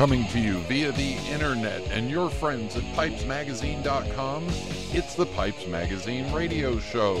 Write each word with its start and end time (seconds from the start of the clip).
Coming 0.00 0.26
to 0.28 0.40
you 0.40 0.60
via 0.60 0.92
the 0.92 1.18
internet 1.30 1.82
and 1.90 2.10
your 2.10 2.30
friends 2.30 2.74
at 2.74 2.82
pipesmagazine.com, 2.94 4.46
it's 4.94 5.14
the 5.14 5.26
Pipes 5.26 5.66
Magazine 5.66 6.32
radio 6.32 6.78
show. 6.78 7.16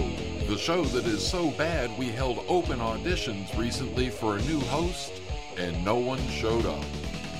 The 0.48 0.56
show 0.56 0.84
that 0.84 1.04
is 1.04 1.22
so 1.22 1.50
bad 1.50 1.90
we 1.98 2.06
held 2.06 2.42
open 2.48 2.78
auditions 2.78 3.54
recently 3.58 4.08
for 4.08 4.38
a 4.38 4.42
new 4.44 4.60
host 4.60 5.12
and 5.58 5.84
no 5.84 5.96
one 5.96 6.26
showed 6.28 6.64
up. 6.64 6.82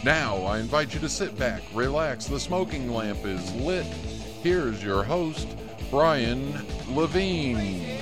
Now 0.04 0.36
I 0.42 0.58
invite 0.58 0.92
you 0.92 1.00
to 1.00 1.08
sit 1.08 1.38
back, 1.38 1.62
relax, 1.72 2.26
the 2.26 2.38
smoking 2.38 2.92
lamp 2.92 3.24
is 3.24 3.54
lit. 3.54 3.86
Here's 4.42 4.84
your 4.84 5.04
host, 5.04 5.48
Brian 5.90 6.52
Levine. 6.90 7.99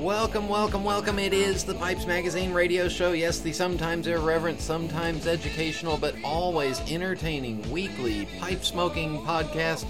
Welcome, 0.00 0.48
welcome, 0.48 0.82
welcome. 0.82 1.18
It 1.18 1.34
is 1.34 1.62
the 1.62 1.74
Pipes 1.74 2.06
Magazine 2.06 2.54
radio 2.54 2.88
show. 2.88 3.12
Yes, 3.12 3.40
the 3.40 3.52
sometimes 3.52 4.06
irreverent, 4.06 4.62
sometimes 4.62 5.26
educational, 5.26 5.98
but 5.98 6.14
always 6.24 6.80
entertaining 6.90 7.70
weekly 7.70 8.26
pipe 8.38 8.64
smoking 8.64 9.18
podcast. 9.18 9.84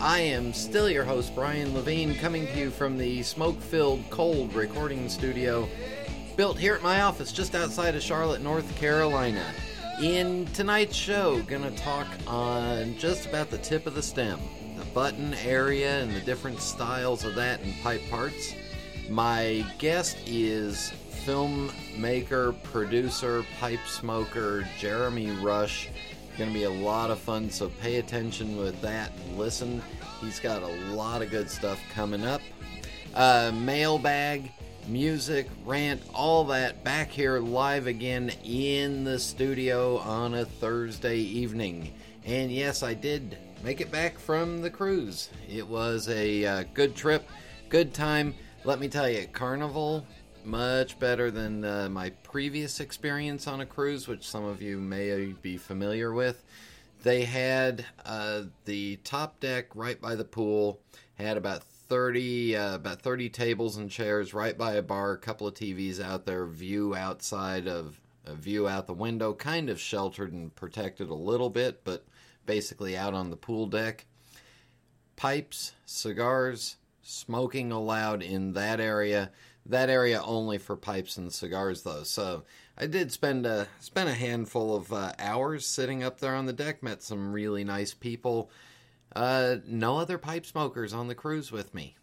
I 0.00 0.20
am 0.20 0.52
still 0.52 0.88
your 0.88 1.02
host, 1.02 1.34
Brian 1.34 1.74
Levine, 1.74 2.14
coming 2.14 2.46
to 2.46 2.56
you 2.56 2.70
from 2.70 2.96
the 2.96 3.24
smoke 3.24 3.60
filled, 3.60 4.08
cold 4.08 4.54
recording 4.54 5.08
studio 5.08 5.68
built 6.36 6.60
here 6.60 6.76
at 6.76 6.82
my 6.82 7.02
office 7.02 7.32
just 7.32 7.56
outside 7.56 7.96
of 7.96 8.02
Charlotte, 8.02 8.42
North 8.42 8.72
Carolina. 8.76 9.44
In 10.00 10.46
tonight's 10.54 10.94
show, 10.94 11.42
gonna 11.42 11.72
talk 11.72 12.06
on 12.28 12.96
just 12.98 13.26
about 13.26 13.50
the 13.50 13.58
tip 13.58 13.88
of 13.88 13.96
the 13.96 14.02
stem, 14.02 14.38
the 14.78 14.84
button 14.84 15.34
area, 15.34 16.02
and 16.02 16.14
the 16.14 16.20
different 16.20 16.60
styles 16.60 17.24
of 17.24 17.34
that 17.34 17.60
and 17.62 17.74
pipe 17.82 18.02
parts. 18.08 18.54
My 19.08 19.64
guest 19.78 20.18
is 20.26 20.92
filmmaker, 21.24 22.60
producer, 22.64 23.44
pipe 23.60 23.86
smoker 23.86 24.66
Jeremy 24.78 25.30
Rush. 25.30 25.88
Going 26.36 26.50
to 26.50 26.54
be 26.54 26.64
a 26.64 26.70
lot 26.70 27.10
of 27.10 27.18
fun, 27.18 27.48
so 27.48 27.68
pay 27.80 27.96
attention 27.96 28.56
with 28.56 28.80
that 28.82 29.12
listen. 29.36 29.80
He's 30.20 30.40
got 30.40 30.62
a 30.62 30.92
lot 30.92 31.22
of 31.22 31.30
good 31.30 31.48
stuff 31.48 31.80
coming 31.94 32.24
up. 32.24 32.40
Uh, 33.14 33.52
mailbag, 33.54 34.50
music, 34.88 35.48
rant, 35.64 36.02
all 36.12 36.44
that 36.44 36.82
back 36.82 37.08
here 37.08 37.38
live 37.38 37.86
again 37.86 38.30
in 38.44 39.04
the 39.04 39.18
studio 39.18 39.98
on 39.98 40.34
a 40.34 40.44
Thursday 40.44 41.18
evening. 41.18 41.92
And 42.24 42.50
yes, 42.50 42.82
I 42.82 42.94
did 42.94 43.38
make 43.62 43.80
it 43.80 43.90
back 43.92 44.18
from 44.18 44.62
the 44.62 44.70
cruise. 44.70 45.30
It 45.48 45.66
was 45.66 46.08
a 46.08 46.44
uh, 46.44 46.64
good 46.74 46.96
trip, 46.96 47.28
good 47.68 47.94
time. 47.94 48.34
Let 48.66 48.80
me 48.80 48.88
tell 48.88 49.08
you, 49.08 49.28
Carnival, 49.28 50.04
much 50.44 50.98
better 50.98 51.30
than 51.30 51.64
uh, 51.64 51.88
my 51.88 52.10
previous 52.24 52.80
experience 52.80 53.46
on 53.46 53.60
a 53.60 53.64
cruise, 53.64 54.08
which 54.08 54.28
some 54.28 54.44
of 54.44 54.60
you 54.60 54.78
may 54.78 55.26
be 55.40 55.56
familiar 55.56 56.12
with. 56.12 56.42
They 57.04 57.26
had 57.26 57.86
uh, 58.04 58.42
the 58.64 58.96
top 59.04 59.38
deck 59.38 59.66
right 59.76 60.00
by 60.00 60.16
the 60.16 60.24
pool, 60.24 60.80
had 61.14 61.36
about 61.36 61.62
30 61.62 62.56
uh, 62.56 62.74
about 62.74 63.02
30 63.02 63.28
tables 63.28 63.76
and 63.76 63.88
chairs 63.88 64.34
right 64.34 64.58
by 64.58 64.72
a 64.72 64.82
bar, 64.82 65.12
a 65.12 65.18
couple 65.18 65.46
of 65.46 65.54
TVs 65.54 66.00
out 66.00 66.26
there, 66.26 66.44
view 66.44 66.96
outside 66.96 67.68
of 67.68 68.00
a 68.24 68.34
view 68.34 68.66
out 68.66 68.88
the 68.88 68.94
window, 68.94 69.32
kind 69.32 69.70
of 69.70 69.78
sheltered 69.78 70.32
and 70.32 70.52
protected 70.56 71.08
a 71.08 71.14
little 71.14 71.50
bit, 71.50 71.84
but 71.84 72.04
basically 72.46 72.96
out 72.96 73.14
on 73.14 73.30
the 73.30 73.36
pool 73.36 73.66
deck. 73.66 74.06
Pipes, 75.14 75.70
cigars, 75.84 76.78
smoking 77.06 77.70
allowed 77.70 78.22
in 78.22 78.52
that 78.54 78.80
area. 78.80 79.30
That 79.64 79.90
area 79.90 80.22
only 80.22 80.58
for 80.58 80.76
pipes 80.76 81.16
and 81.16 81.32
cigars, 81.32 81.82
though. 81.82 82.02
So 82.02 82.44
I 82.76 82.86
did 82.86 83.10
spend 83.10 83.46
a 83.46 83.68
spend 83.80 84.08
a 84.08 84.14
handful 84.14 84.76
of 84.76 84.92
uh, 84.92 85.12
hours 85.18 85.66
sitting 85.66 86.02
up 86.02 86.20
there 86.20 86.34
on 86.34 86.46
the 86.46 86.52
deck. 86.52 86.82
Met 86.82 87.02
some 87.02 87.32
really 87.32 87.64
nice 87.64 87.94
people. 87.94 88.50
Uh, 89.14 89.56
no 89.66 89.98
other 89.98 90.18
pipe 90.18 90.44
smokers 90.44 90.92
on 90.92 91.08
the 91.08 91.14
cruise 91.14 91.50
with 91.50 91.74
me. 91.74 91.96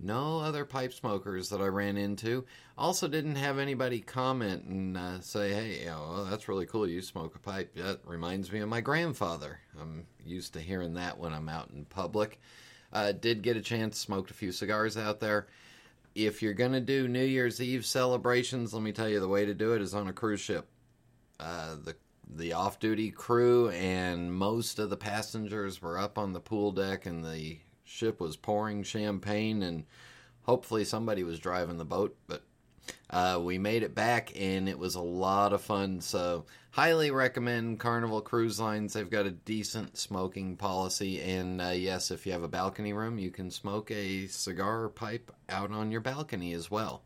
No 0.00 0.38
other 0.38 0.64
pipe 0.64 0.92
smokers 0.92 1.48
that 1.48 1.60
I 1.60 1.66
ran 1.66 1.96
into. 1.96 2.44
Also, 2.76 3.08
didn't 3.08 3.34
have 3.34 3.58
anybody 3.58 4.00
comment 4.00 4.64
and 4.64 4.96
uh, 4.96 5.20
say, 5.20 5.52
"Hey, 5.52 5.80
you 5.80 5.86
know, 5.86 6.06
well, 6.10 6.24
that's 6.24 6.48
really 6.48 6.66
cool. 6.66 6.86
You 6.86 7.02
smoke 7.02 7.34
a 7.34 7.40
pipe. 7.40 7.74
That 7.74 8.00
reminds 8.04 8.52
me 8.52 8.60
of 8.60 8.68
my 8.68 8.80
grandfather." 8.80 9.60
I'm 9.80 10.06
used 10.24 10.52
to 10.52 10.60
hearing 10.60 10.94
that 10.94 11.18
when 11.18 11.32
I'm 11.32 11.48
out 11.48 11.70
in 11.70 11.84
public. 11.84 12.40
Uh, 12.92 13.12
did 13.12 13.42
get 13.42 13.56
a 13.56 13.60
chance, 13.60 13.98
smoked 13.98 14.30
a 14.30 14.34
few 14.34 14.52
cigars 14.52 14.96
out 14.96 15.20
there. 15.20 15.46
If 16.14 16.42
you're 16.42 16.54
going 16.54 16.72
to 16.72 16.80
do 16.80 17.06
New 17.06 17.24
Year's 17.24 17.60
Eve 17.60 17.84
celebrations, 17.84 18.72
let 18.72 18.82
me 18.82 18.92
tell 18.92 19.08
you 19.08 19.20
the 19.20 19.28
way 19.28 19.44
to 19.44 19.54
do 19.54 19.74
it 19.74 19.82
is 19.82 19.94
on 19.94 20.08
a 20.08 20.12
cruise 20.12 20.40
ship. 20.40 20.66
Uh, 21.38 21.76
the 21.84 21.94
the 22.30 22.52
off 22.52 22.78
duty 22.78 23.10
crew 23.10 23.70
and 23.70 24.30
most 24.30 24.78
of 24.78 24.90
the 24.90 24.98
passengers 24.98 25.80
were 25.80 25.98
up 25.98 26.18
on 26.18 26.32
the 26.32 26.40
pool 26.40 26.72
deck, 26.72 27.06
and 27.06 27.24
the 27.24 27.58
ship 27.84 28.20
was 28.20 28.36
pouring 28.36 28.82
champagne, 28.82 29.62
and 29.62 29.84
hopefully 30.42 30.84
somebody 30.84 31.22
was 31.22 31.38
driving 31.38 31.78
the 31.78 31.84
boat, 31.84 32.16
but 32.26 32.42
uh, 33.10 33.40
we 33.42 33.58
made 33.58 33.82
it 33.82 33.94
back, 33.94 34.32
and 34.36 34.68
it 34.68 34.78
was 34.78 34.94
a 34.94 35.00
lot 35.00 35.52
of 35.52 35.62
fun. 35.62 36.00
So, 36.00 36.44
highly 36.70 37.10
recommend 37.10 37.80
Carnival 37.80 38.20
Cruise 38.20 38.60
Lines. 38.60 38.92
They've 38.92 39.08
got 39.08 39.26
a 39.26 39.30
decent 39.30 39.96
smoking 39.96 40.56
policy, 40.56 41.20
and 41.20 41.60
uh, 41.60 41.68
yes, 41.68 42.10
if 42.10 42.26
you 42.26 42.32
have 42.32 42.42
a 42.42 42.48
balcony 42.48 42.92
room, 42.92 43.18
you 43.18 43.30
can 43.30 43.50
smoke 43.50 43.90
a 43.90 44.26
cigar 44.26 44.84
or 44.84 44.88
pipe 44.88 45.32
out 45.48 45.72
on 45.72 45.90
your 45.90 46.00
balcony 46.00 46.52
as 46.52 46.70
well. 46.70 47.02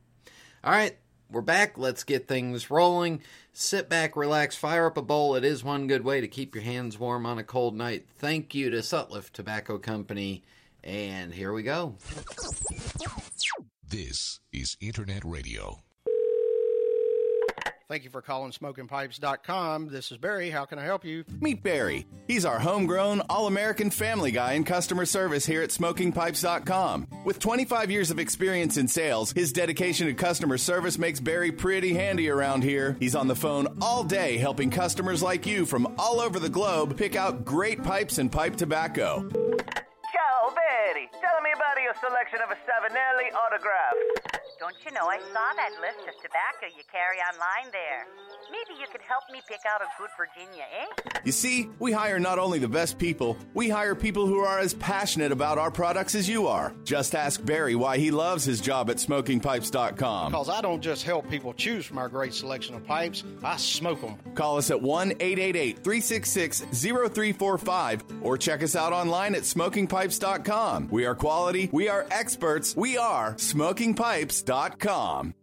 All 0.65 0.72
right, 0.72 0.97
we're 1.31 1.41
back. 1.41 1.78
Let's 1.78 2.04
get 2.04 2.28
things 2.28 2.70
rolling. 2.70 3.22
Sit 3.53 3.88
back, 3.88 4.16
relax, 4.16 4.56
fire 4.56 4.87
up 4.87 4.97
a 4.97 5.03
bowl. 5.03 5.34
It 5.34 5.44
is 5.44 5.64
one 5.64 5.87
good 5.87 6.04
way 6.04 6.20
to 6.20 6.28
keep 6.28 6.54
your 6.54 6.64
hands 6.64 6.99
warm 6.99 7.26
on 7.26 7.38
a 7.38 7.44
cold 7.44 7.75
night. 7.75 8.06
Thank 8.19 8.54
you 8.54 8.70
to 8.70 8.78
Sutliff 8.78 9.31
Tobacco 9.31 9.78
Company. 9.78 10.43
And 10.84 11.32
here 11.32 11.53
we 11.53 11.62
go. 11.62 11.97
This 13.92 14.41
is 14.54 14.78
Internet 14.80 15.22
Radio. 15.22 15.82
Thank 17.91 18.04
you 18.04 18.08
for 18.08 18.22
calling 18.22 18.50
smokingpipes.com. 18.50 19.88
This 19.88 20.10
is 20.10 20.16
Barry. 20.16 20.48
How 20.48 20.64
can 20.64 20.78
I 20.78 20.84
help 20.84 21.04
you? 21.04 21.26
Meet 21.42 21.62
Barry. 21.62 22.06
He's 22.26 22.47
our 22.47 22.58
homegrown, 22.58 23.20
all 23.28 23.48
American 23.48 23.91
family 23.91 24.31
guy 24.31 24.54
in 24.54 24.64
customer 24.64 25.04
service 25.04 25.44
here 25.44 25.60
at 25.60 25.69
smokingpipes.com. 25.69 27.06
With 27.26 27.38
25 27.38 27.91
years 27.91 28.10
of 28.10 28.19
experience 28.19 28.78
in 28.78 28.88
sales, 28.88 29.32
his 29.32 29.52
dedication 29.52 30.06
to 30.06 30.14
customer 30.14 30.56
service 30.56 30.97
makes 30.97 31.20
Barry 31.20 31.52
pretty 31.52 31.92
handy 31.92 32.31
around 32.31 32.64
here. 32.64 32.97
He's 32.98 33.14
on 33.14 33.28
the 33.28 33.36
phone 33.36 33.76
all 33.82 34.04
day 34.04 34.38
helping 34.38 34.70
customers 34.70 35.22
like 35.22 35.44
you 35.44 35.66
from 35.66 35.97
all 35.98 36.19
over 36.19 36.38
the 36.38 36.48
globe 36.48 36.97
pick 36.97 37.14
out 37.14 37.44
great 37.44 37.84
pipes 37.84 38.16
and 38.16 38.32
pipe 38.32 38.56
tobacco. 38.56 39.28
Ciao, 40.92 41.00
Betty. 41.00 41.08
Tell 41.20 41.41
me 41.42 41.50
about 41.54 41.80
your 41.82 41.94
selection 42.00 42.41
of 42.44 42.50
a 42.50 42.58
Savinelli 42.69 43.32
autograph. 43.34 44.42
Don't 44.58 44.76
you 44.84 44.92
know 44.92 45.08
I 45.08 45.19
saw 45.19 45.53
that 45.56 45.70
list 45.80 46.06
of 46.06 46.14
tobacco 46.22 46.66
you 46.76 46.84
carry 46.91 47.19
online 47.19 47.72
there? 47.72 48.06
Maybe 48.50 48.78
you 48.78 48.86
could 48.92 49.00
help 49.00 49.25
me 49.32 49.41
pick 49.48 49.58
out 49.69 49.81
a 49.81 49.86
good 49.98 50.10
Virginia, 50.16 50.62
eh? 50.62 51.20
You 51.25 51.32
see, 51.32 51.69
we 51.78 51.91
hire 51.91 52.20
not 52.20 52.38
only 52.38 52.58
the 52.58 52.69
best 52.69 52.98
people, 52.98 53.36
we 53.54 53.69
hire 53.69 53.94
people 53.94 54.26
who 54.26 54.38
are 54.38 54.58
as 54.60 54.75
passionate 54.75 55.32
about 55.32 55.58
our 55.58 55.70
products 55.70 56.14
as 56.14 56.28
you 56.28 56.47
are. 56.47 56.75
Just 56.84 57.14
ask 57.14 57.44
Barry 57.44 57.75
why 57.75 57.98
he 57.98 58.10
loves 58.10 58.44
his 58.44 58.60
job 58.60 58.88
at 58.91 58.98
smokingpipes.com. 58.98 60.31
Because 60.31 60.48
I 60.48 60.60
don't 60.60 60.81
just 60.81 61.02
help 61.02 61.28
people 61.28 61.55
choose 61.55 61.84
from 61.87 61.99
our 61.99 62.08
great 62.08 62.34
selection 62.34 62.76
of 62.76 62.87
pipes, 62.87 63.25
I 63.43 63.56
smoke 63.56 64.00
them. 64.00 64.16
Call 64.34 64.58
us 64.58 64.70
at 64.70 64.81
1 64.81 65.12
888 65.12 65.82
366 65.82 66.61
0345 66.61 68.05
or 68.22 68.38
check 68.38 68.62
us 68.62 68.76
out 68.76 68.93
online 68.93 69.34
at 69.34 69.43
smokingpipes.com. 69.43 70.81
We 70.90 71.06
are 71.06 71.14
quality, 71.14 71.70
we 71.73 71.88
are 71.88 72.06
experts, 72.11 72.76
we 72.76 72.99
are 72.99 73.34
smokingpipes.com. 73.34 75.34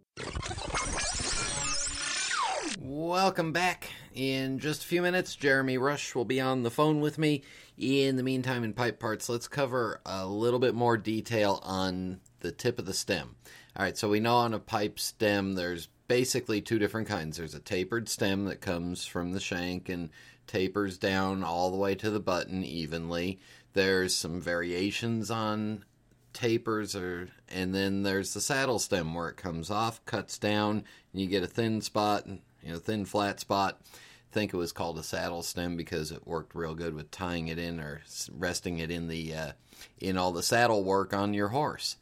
Welcome 2.80 3.52
back. 3.52 3.90
In 4.14 4.60
just 4.60 4.84
a 4.84 4.88
few 4.88 5.02
minutes, 5.02 5.36
Jeremy 5.36 5.78
Rush 5.78 6.16
will 6.16 6.26
be 6.26 6.42
on 6.42 6.64
the 6.64 6.72
phone 6.72 7.00
with 7.00 7.18
me. 7.18 7.44
In 7.78 8.18
the 8.18 8.24
meantime, 8.24 8.64
in 8.64 8.74
pipe 8.74 9.00
parts, 9.00 9.30
let's 9.30 9.48
cover 9.48 10.02
a 10.06 10.26
little 10.26 10.60
bit 10.60 10.76
more 10.76 10.98
detail 10.98 11.62
on 11.64 12.20
the 12.42 12.52
tip 12.52 12.80
of 12.80 12.86
the 12.86 12.94
stem. 12.94 13.36
All 13.76 13.84
right, 13.84 13.98
so 13.98 14.10
we 14.10 14.20
know 14.20 14.36
on 14.36 14.54
a 14.54 14.60
pipe 14.60 15.00
stem 15.00 15.54
there's 15.54 15.88
basically 16.08 16.62
two 16.62 16.80
different 16.80 17.08
kinds. 17.08 17.38
There's 17.38 17.56
a 17.56 17.60
tapered 17.60 18.10
stem 18.10 18.46
that 18.46 18.60
comes 18.60 19.06
from 19.06 19.32
the 19.32 19.40
shank 19.40 19.88
and 19.88 20.10
tapers 20.48 20.98
down 20.98 21.44
all 21.44 21.72
the 21.72 21.78
way 21.78 21.96
to 21.96 22.10
the 22.10 22.20
button 22.20 22.64
evenly. 22.64 23.40
There's 23.74 24.16
some 24.16 24.42
variations 24.42 25.30
on 25.30 25.86
tapers 26.34 26.96
or 26.96 27.30
and 27.50 27.74
then 27.74 28.04
there's 28.04 28.34
the 28.34 28.42
saddle 28.42 28.80
stem 28.80 29.14
where 29.14 29.30
it 29.30 29.38
comes 29.38 29.70
off, 29.72 30.04
cuts 30.06 30.38
down, 30.38 30.84
and 31.12 31.22
you 31.22 31.28
get 31.28 31.44
a 31.44 31.48
thin 31.48 31.82
spot, 31.82 32.28
you 32.28 32.72
know, 32.72 32.80
thin 32.80 33.06
flat 33.06 33.40
spot. 33.40 33.82
I 33.82 34.34
think 34.34 34.54
it 34.54 34.58
was 34.58 34.72
called 34.72 35.00
a 35.00 35.04
saddle 35.04 35.42
stem 35.42 35.76
because 35.76 36.12
it 36.12 36.28
worked 36.28 36.54
real 36.54 36.76
good 36.76 36.94
with 36.94 37.10
tying 37.10 37.48
it 37.48 37.58
in 37.58 37.80
or 37.80 38.02
resting 38.32 38.78
it 38.78 38.92
in 38.92 39.08
the 39.08 39.34
uh, 39.34 39.52
in 40.00 40.18
all 40.18 40.32
the 40.32 40.44
saddle 40.44 40.84
work 40.84 41.14
on 41.14 41.34
your 41.34 41.50
horse. 41.50 41.98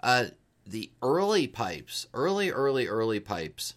Uh, 0.00 0.26
the 0.66 0.90
early 1.02 1.46
pipes, 1.46 2.06
early, 2.14 2.50
early, 2.50 2.86
early 2.86 3.20
pipes, 3.20 3.74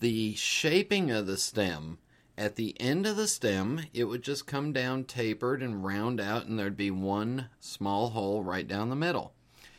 the 0.00 0.34
shaping 0.34 1.10
of 1.10 1.26
the 1.26 1.36
stem 1.36 1.98
At 2.36 2.56
the 2.56 2.78
end 2.80 3.06
of 3.06 3.16
the 3.16 3.28
stem, 3.28 3.82
it 3.92 4.04
would 4.04 4.22
just 4.22 4.46
come 4.46 4.72
down 4.72 5.04
tapered 5.04 5.62
and 5.62 5.84
round 5.84 6.20
out, 6.20 6.46
and 6.46 6.58
there'd 6.58 6.76
be 6.76 6.90
one 6.90 7.48
small 7.60 8.10
hole 8.10 8.42
right 8.42 8.66
down 8.66 8.90
the 8.90 8.96
middle. 8.96 9.34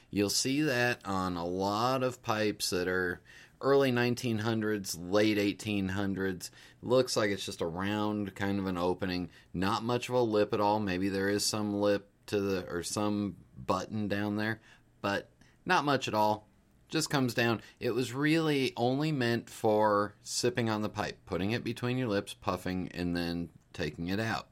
You'll 0.09 0.29
see 0.29 0.61
that 0.61 1.01
on 1.03 1.35
a 1.35 1.45
lot 1.45 2.01
of 2.01 2.23
pipes 2.23 2.69
that 2.69 2.87
are 2.87 3.19
early 3.59 3.91
1900s, 3.91 4.95
late 4.97 5.37
1800s. 5.37 6.49
Looks 6.81 7.17
like 7.17 7.29
it's 7.29 7.45
just 7.45 7.59
a 7.59 7.67
round 7.67 8.35
kind 8.35 8.59
of 8.59 8.67
an 8.67 8.77
opening, 8.77 9.29
not 9.53 9.83
much 9.83 10.07
of 10.07 10.15
a 10.15 10.21
lip 10.21 10.53
at 10.53 10.61
all. 10.61 10.79
Maybe 10.79 11.09
there 11.09 11.29
is 11.29 11.45
some 11.45 11.73
lip 11.73 12.09
to 12.27 12.39
the 12.39 12.65
or 12.69 12.83
some 12.83 13.35
button 13.65 14.07
down 14.07 14.37
there, 14.37 14.61
but 15.01 15.29
not 15.65 15.83
much 15.83 16.07
at 16.07 16.13
all. 16.13 16.47
Just 16.95 17.09
comes 17.09 17.33
down. 17.33 17.61
It 17.77 17.93
was 17.93 18.13
really 18.13 18.71
only 18.77 19.11
meant 19.11 19.49
for 19.49 20.13
sipping 20.23 20.69
on 20.69 20.81
the 20.81 20.87
pipe, 20.87 21.17
putting 21.25 21.51
it 21.51 21.61
between 21.61 21.97
your 21.97 22.07
lips, 22.07 22.33
puffing, 22.33 22.89
and 22.93 23.13
then 23.13 23.49
taking 23.73 24.07
it 24.07 24.17
out. 24.17 24.47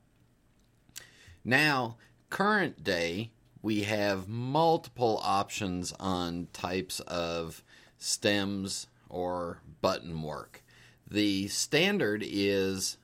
Now, 1.45 1.95
current 2.29 2.83
day, 2.83 3.31
we 3.61 3.83
have 3.83 4.27
multiple 4.27 5.21
options 5.23 5.93
on 6.01 6.49
types 6.51 6.99
of 6.99 7.63
stems 7.97 8.87
or 9.07 9.61
button 9.79 10.21
work. 10.21 10.65
The 11.09 11.47
standard 11.47 12.25
is 12.27 12.97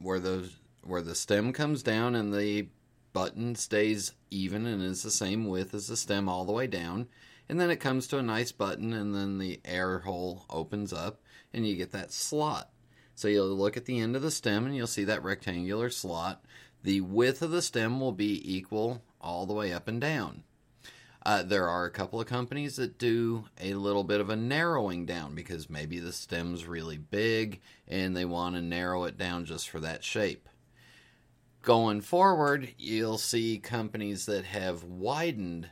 where 0.00 0.20
the 0.20 0.50
where 0.82 1.00
the 1.00 1.14
stem 1.14 1.54
comes 1.54 1.82
down 1.82 2.14
and 2.14 2.30
the 2.30 2.68
button 3.14 3.54
stays 3.54 4.12
even 4.30 4.66
and 4.66 4.82
is 4.82 5.02
the 5.02 5.10
same 5.10 5.46
width 5.46 5.72
as 5.72 5.86
the 5.86 5.96
stem 5.96 6.28
all 6.28 6.44
the 6.44 6.52
way 6.52 6.66
down. 6.66 7.08
And 7.50 7.58
then 7.58 7.68
it 7.68 7.80
comes 7.80 8.06
to 8.06 8.18
a 8.18 8.22
nice 8.22 8.52
button, 8.52 8.92
and 8.92 9.12
then 9.12 9.38
the 9.38 9.58
air 9.64 9.98
hole 9.98 10.44
opens 10.48 10.92
up, 10.92 11.20
and 11.52 11.66
you 11.66 11.74
get 11.74 11.90
that 11.90 12.12
slot. 12.12 12.70
So 13.16 13.26
you'll 13.26 13.48
look 13.48 13.76
at 13.76 13.86
the 13.86 13.98
end 13.98 14.14
of 14.14 14.22
the 14.22 14.30
stem, 14.30 14.66
and 14.66 14.76
you'll 14.76 14.86
see 14.86 15.02
that 15.02 15.24
rectangular 15.24 15.90
slot. 15.90 16.44
The 16.84 17.00
width 17.00 17.42
of 17.42 17.50
the 17.50 17.60
stem 17.60 17.98
will 17.98 18.12
be 18.12 18.40
equal 18.56 19.02
all 19.20 19.46
the 19.46 19.52
way 19.52 19.72
up 19.72 19.88
and 19.88 20.00
down. 20.00 20.44
Uh, 21.26 21.42
there 21.42 21.68
are 21.68 21.86
a 21.86 21.90
couple 21.90 22.20
of 22.20 22.28
companies 22.28 22.76
that 22.76 22.98
do 22.98 23.46
a 23.60 23.74
little 23.74 24.04
bit 24.04 24.20
of 24.20 24.30
a 24.30 24.36
narrowing 24.36 25.04
down 25.04 25.34
because 25.34 25.68
maybe 25.68 25.98
the 25.98 26.12
stem's 26.12 26.66
really 26.66 26.98
big 26.98 27.60
and 27.88 28.16
they 28.16 28.24
want 28.24 28.54
to 28.54 28.62
narrow 28.62 29.02
it 29.02 29.18
down 29.18 29.44
just 29.44 29.68
for 29.68 29.80
that 29.80 30.04
shape. 30.04 30.48
Going 31.62 32.00
forward, 32.00 32.76
you'll 32.78 33.18
see 33.18 33.58
companies 33.58 34.26
that 34.26 34.44
have 34.44 34.84
widened 34.84 35.70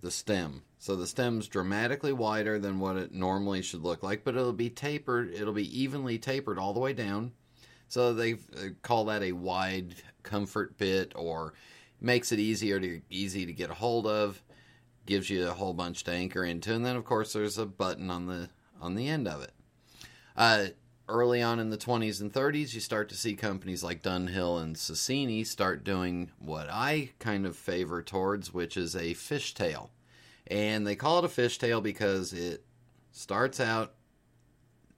the 0.00 0.10
stem. 0.10 0.64
So 0.78 0.94
the 0.94 1.06
stem's 1.06 1.48
dramatically 1.48 2.12
wider 2.12 2.58
than 2.58 2.78
what 2.78 2.96
it 2.96 3.12
normally 3.12 3.62
should 3.62 3.82
look 3.82 4.02
like, 4.02 4.22
but 4.22 4.36
it'll 4.36 4.52
be 4.52 4.70
tapered, 4.70 5.34
it'll 5.34 5.52
be 5.52 5.80
evenly 5.80 6.18
tapered 6.18 6.58
all 6.58 6.72
the 6.72 6.80
way 6.80 6.92
down. 6.92 7.32
So 7.88 8.14
they 8.14 8.36
call 8.82 9.06
that 9.06 9.22
a 9.22 9.32
wide 9.32 9.96
comfort 10.22 10.78
bit 10.78 11.12
or 11.16 11.54
makes 12.00 12.32
it 12.32 12.38
easier 12.38 12.78
to 12.78 13.00
easy 13.10 13.44
to 13.46 13.52
get 13.52 13.70
a 13.70 13.74
hold 13.74 14.06
of, 14.06 14.42
gives 15.06 15.28
you 15.30 15.48
a 15.48 15.54
whole 15.54 15.72
bunch 15.72 16.04
to 16.04 16.12
anchor 16.12 16.44
into, 16.44 16.74
and 16.74 16.86
then 16.86 16.96
of 16.96 17.04
course 17.04 17.32
there's 17.32 17.58
a 17.58 17.66
button 17.66 18.10
on 18.10 18.26
the 18.26 18.48
on 18.80 18.94
the 18.94 19.08
end 19.08 19.26
of 19.26 19.42
it. 19.42 19.52
Uh, 20.36 20.66
early 21.08 21.42
on 21.42 21.58
in 21.58 21.70
the 21.70 21.78
20s 21.78 22.20
and 22.20 22.32
30s, 22.32 22.74
you 22.74 22.80
start 22.80 23.08
to 23.08 23.16
see 23.16 23.34
companies 23.34 23.82
like 23.82 24.02
Dunhill 24.02 24.62
and 24.62 24.76
Sasieni 24.76 25.44
start 25.44 25.82
doing 25.82 26.30
what 26.38 26.68
I 26.70 27.10
kind 27.18 27.46
of 27.46 27.56
favor 27.56 28.02
towards, 28.02 28.54
which 28.54 28.76
is 28.76 28.94
a 28.94 29.14
fishtail. 29.14 29.88
And 30.48 30.86
they 30.86 30.96
call 30.96 31.18
it 31.18 31.24
a 31.24 31.28
fishtail 31.28 31.82
because 31.82 32.32
it 32.32 32.64
starts 33.12 33.60
out 33.60 33.94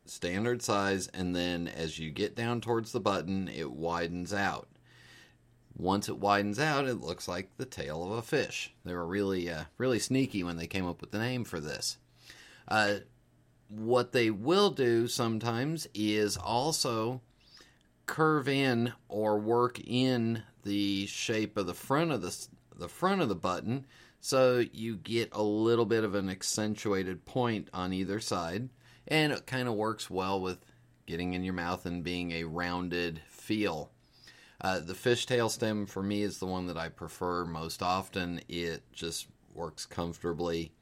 standard 0.05 0.63
size, 0.63 1.09
and 1.09 1.35
then 1.35 1.69
as 1.69 1.99
you 1.99 2.11
get 2.11 2.35
down 2.35 2.61
towards 2.61 2.93
the 2.93 3.01
button, 3.01 3.49
it 3.49 3.71
widens 3.71 4.33
out. 4.33 4.69
Once 5.77 6.09
it 6.09 6.19
widens 6.19 6.59
out, 6.59 6.87
it 6.87 7.01
looks 7.01 7.29
like 7.29 7.57
the 7.57 7.65
tail 7.65 8.03
of 8.05 8.11
a 8.11 8.23
fish. 8.23 8.75
They 8.85 8.95
were 8.95 9.07
really, 9.07 9.49
uh, 9.49 9.65
really 9.79 9.99
sneaky 9.99 10.43
when 10.43 10.57
they 10.57 10.67
came 10.67 10.87
up 10.87 11.01
with 11.01 11.11
the 11.11 11.19
name 11.19 11.45
for 11.45 11.61
this. 11.61 11.97
Uh, 12.69 12.97
what 13.69 14.13
they 14.13 14.31
will 14.31 14.71
do 14.71 15.07
sometimes 15.07 15.87
is 15.95 16.37
also 16.37 17.21
curve 18.07 18.49
in 18.49 18.93
or 19.09 19.39
work 19.39 19.79
in 19.87 20.43
the 20.65 21.07
shape 21.07 21.57
of 21.57 21.67
the 21.67 21.75
front 21.75 22.11
of 22.11 22.23
the 22.23 22.49
the 22.77 22.89
front 22.89 23.21
of 23.21 23.29
the 23.29 23.35
button 23.35 23.87
so 24.21 24.65
you 24.73 24.97
get 24.97 25.31
a 25.33 25.43
little 25.43 25.87
bit 25.87 26.05
of 26.05 26.15
an 26.15 26.29
accentuated 26.29 27.25
point 27.25 27.69
on 27.73 27.93
either 27.93 28.21
side 28.21 28.69
and 29.09 29.33
it 29.33 29.47
kind 29.47 29.69
of 29.69 29.75
works 29.75 30.09
well 30.09 30.41
with 30.41 30.65
getting 31.07 31.35
in 31.35 31.43
your 31.43 31.55
mouth 31.55 31.87
and 31.87 32.05
being 32.05 32.31
a 32.31 32.45
rounded 32.45 33.21
feel. 33.29 33.91
Uh, 34.61 34.79
the 34.79 34.95
fishtail 34.95 35.51
stem 35.51 35.87
for 35.87 36.03
me 36.03 36.23
is 36.23 36.39
the 36.39 36.47
one 36.47 36.67
that 36.67 36.77
I 36.77 36.89
prefer 36.89 37.45
most 37.45 37.83
often. 37.83 38.41
It 38.49 38.83
just 38.93 39.27
works 39.55 39.87
comfortably, 39.87 40.73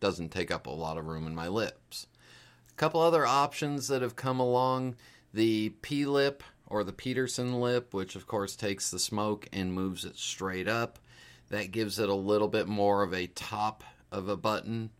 doesn't 0.00 0.30
take 0.30 0.50
up 0.50 0.66
a 0.66 0.70
lot 0.70 0.96
of 0.96 1.06
room 1.06 1.26
in 1.26 1.34
my 1.34 1.48
lips 1.48 2.06
A 2.70 2.74
couple 2.74 3.00
other 3.00 3.26
options 3.26 3.88
that 3.88 4.02
have 4.02 4.16
come 4.16 4.40
along 4.40 4.96
the 5.34 5.70
P 5.82 6.06
lip 6.06 6.42
or 6.66 6.84
the 6.84 6.92
Peterson 6.92 7.60
lip, 7.60 7.92
which 7.92 8.14
of 8.16 8.26
course 8.26 8.54
takes 8.56 8.90
the 8.90 8.98
smoke 8.98 9.48
and 9.52 9.72
moves 9.72 10.04
it 10.04 10.16
straight 10.16 10.68
up. 10.68 10.98
That 11.50 11.72
gives 11.72 11.98
it 11.98 12.08
a 12.08 12.14
little 12.14 12.48
bit 12.48 12.68
more 12.68 13.02
of 13.02 13.14
a 13.14 13.26
top 13.26 13.82
of 14.12 14.28
a 14.28 14.36
button, 14.36 14.90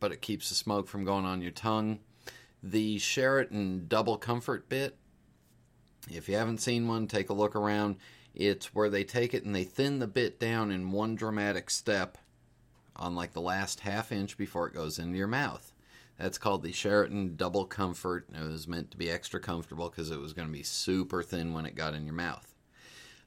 but 0.00 0.12
it 0.12 0.22
keeps 0.22 0.48
the 0.48 0.54
smoke 0.54 0.88
from 0.88 1.04
going 1.04 1.24
on 1.24 1.42
your 1.42 1.52
tongue. 1.52 2.00
The 2.62 2.98
Sheraton 2.98 3.86
double 3.88 4.16
comfort 4.16 4.68
bit, 4.68 4.96
if 6.10 6.28
you 6.28 6.36
haven't 6.36 6.60
seen 6.60 6.88
one, 6.88 7.06
take 7.06 7.28
a 7.28 7.34
look 7.34 7.54
around. 7.54 7.96
It's 8.34 8.74
where 8.74 8.90
they 8.90 9.04
take 9.04 9.32
it 9.32 9.44
and 9.44 9.54
they 9.54 9.64
thin 9.64 10.00
the 10.00 10.06
bit 10.06 10.40
down 10.40 10.70
in 10.70 10.90
one 10.90 11.14
dramatic 11.14 11.70
step 11.70 12.18
on 12.96 13.14
like 13.14 13.32
the 13.32 13.40
last 13.40 13.80
half 13.80 14.12
inch 14.12 14.36
before 14.36 14.66
it 14.66 14.74
goes 14.74 14.98
into 14.98 15.16
your 15.16 15.26
mouth. 15.26 15.72
That's 16.18 16.38
called 16.38 16.62
the 16.62 16.72
Sheraton 16.72 17.36
Double 17.36 17.64
Comfort. 17.64 18.26
It 18.32 18.42
was 18.42 18.68
meant 18.68 18.90
to 18.92 18.96
be 18.96 19.10
extra 19.10 19.40
comfortable 19.40 19.88
because 19.88 20.10
it 20.10 20.20
was 20.20 20.32
going 20.32 20.48
to 20.48 20.52
be 20.52 20.62
super 20.62 21.22
thin 21.22 21.52
when 21.52 21.66
it 21.66 21.74
got 21.74 21.94
in 21.94 22.04
your 22.04 22.14
mouth. 22.14 22.53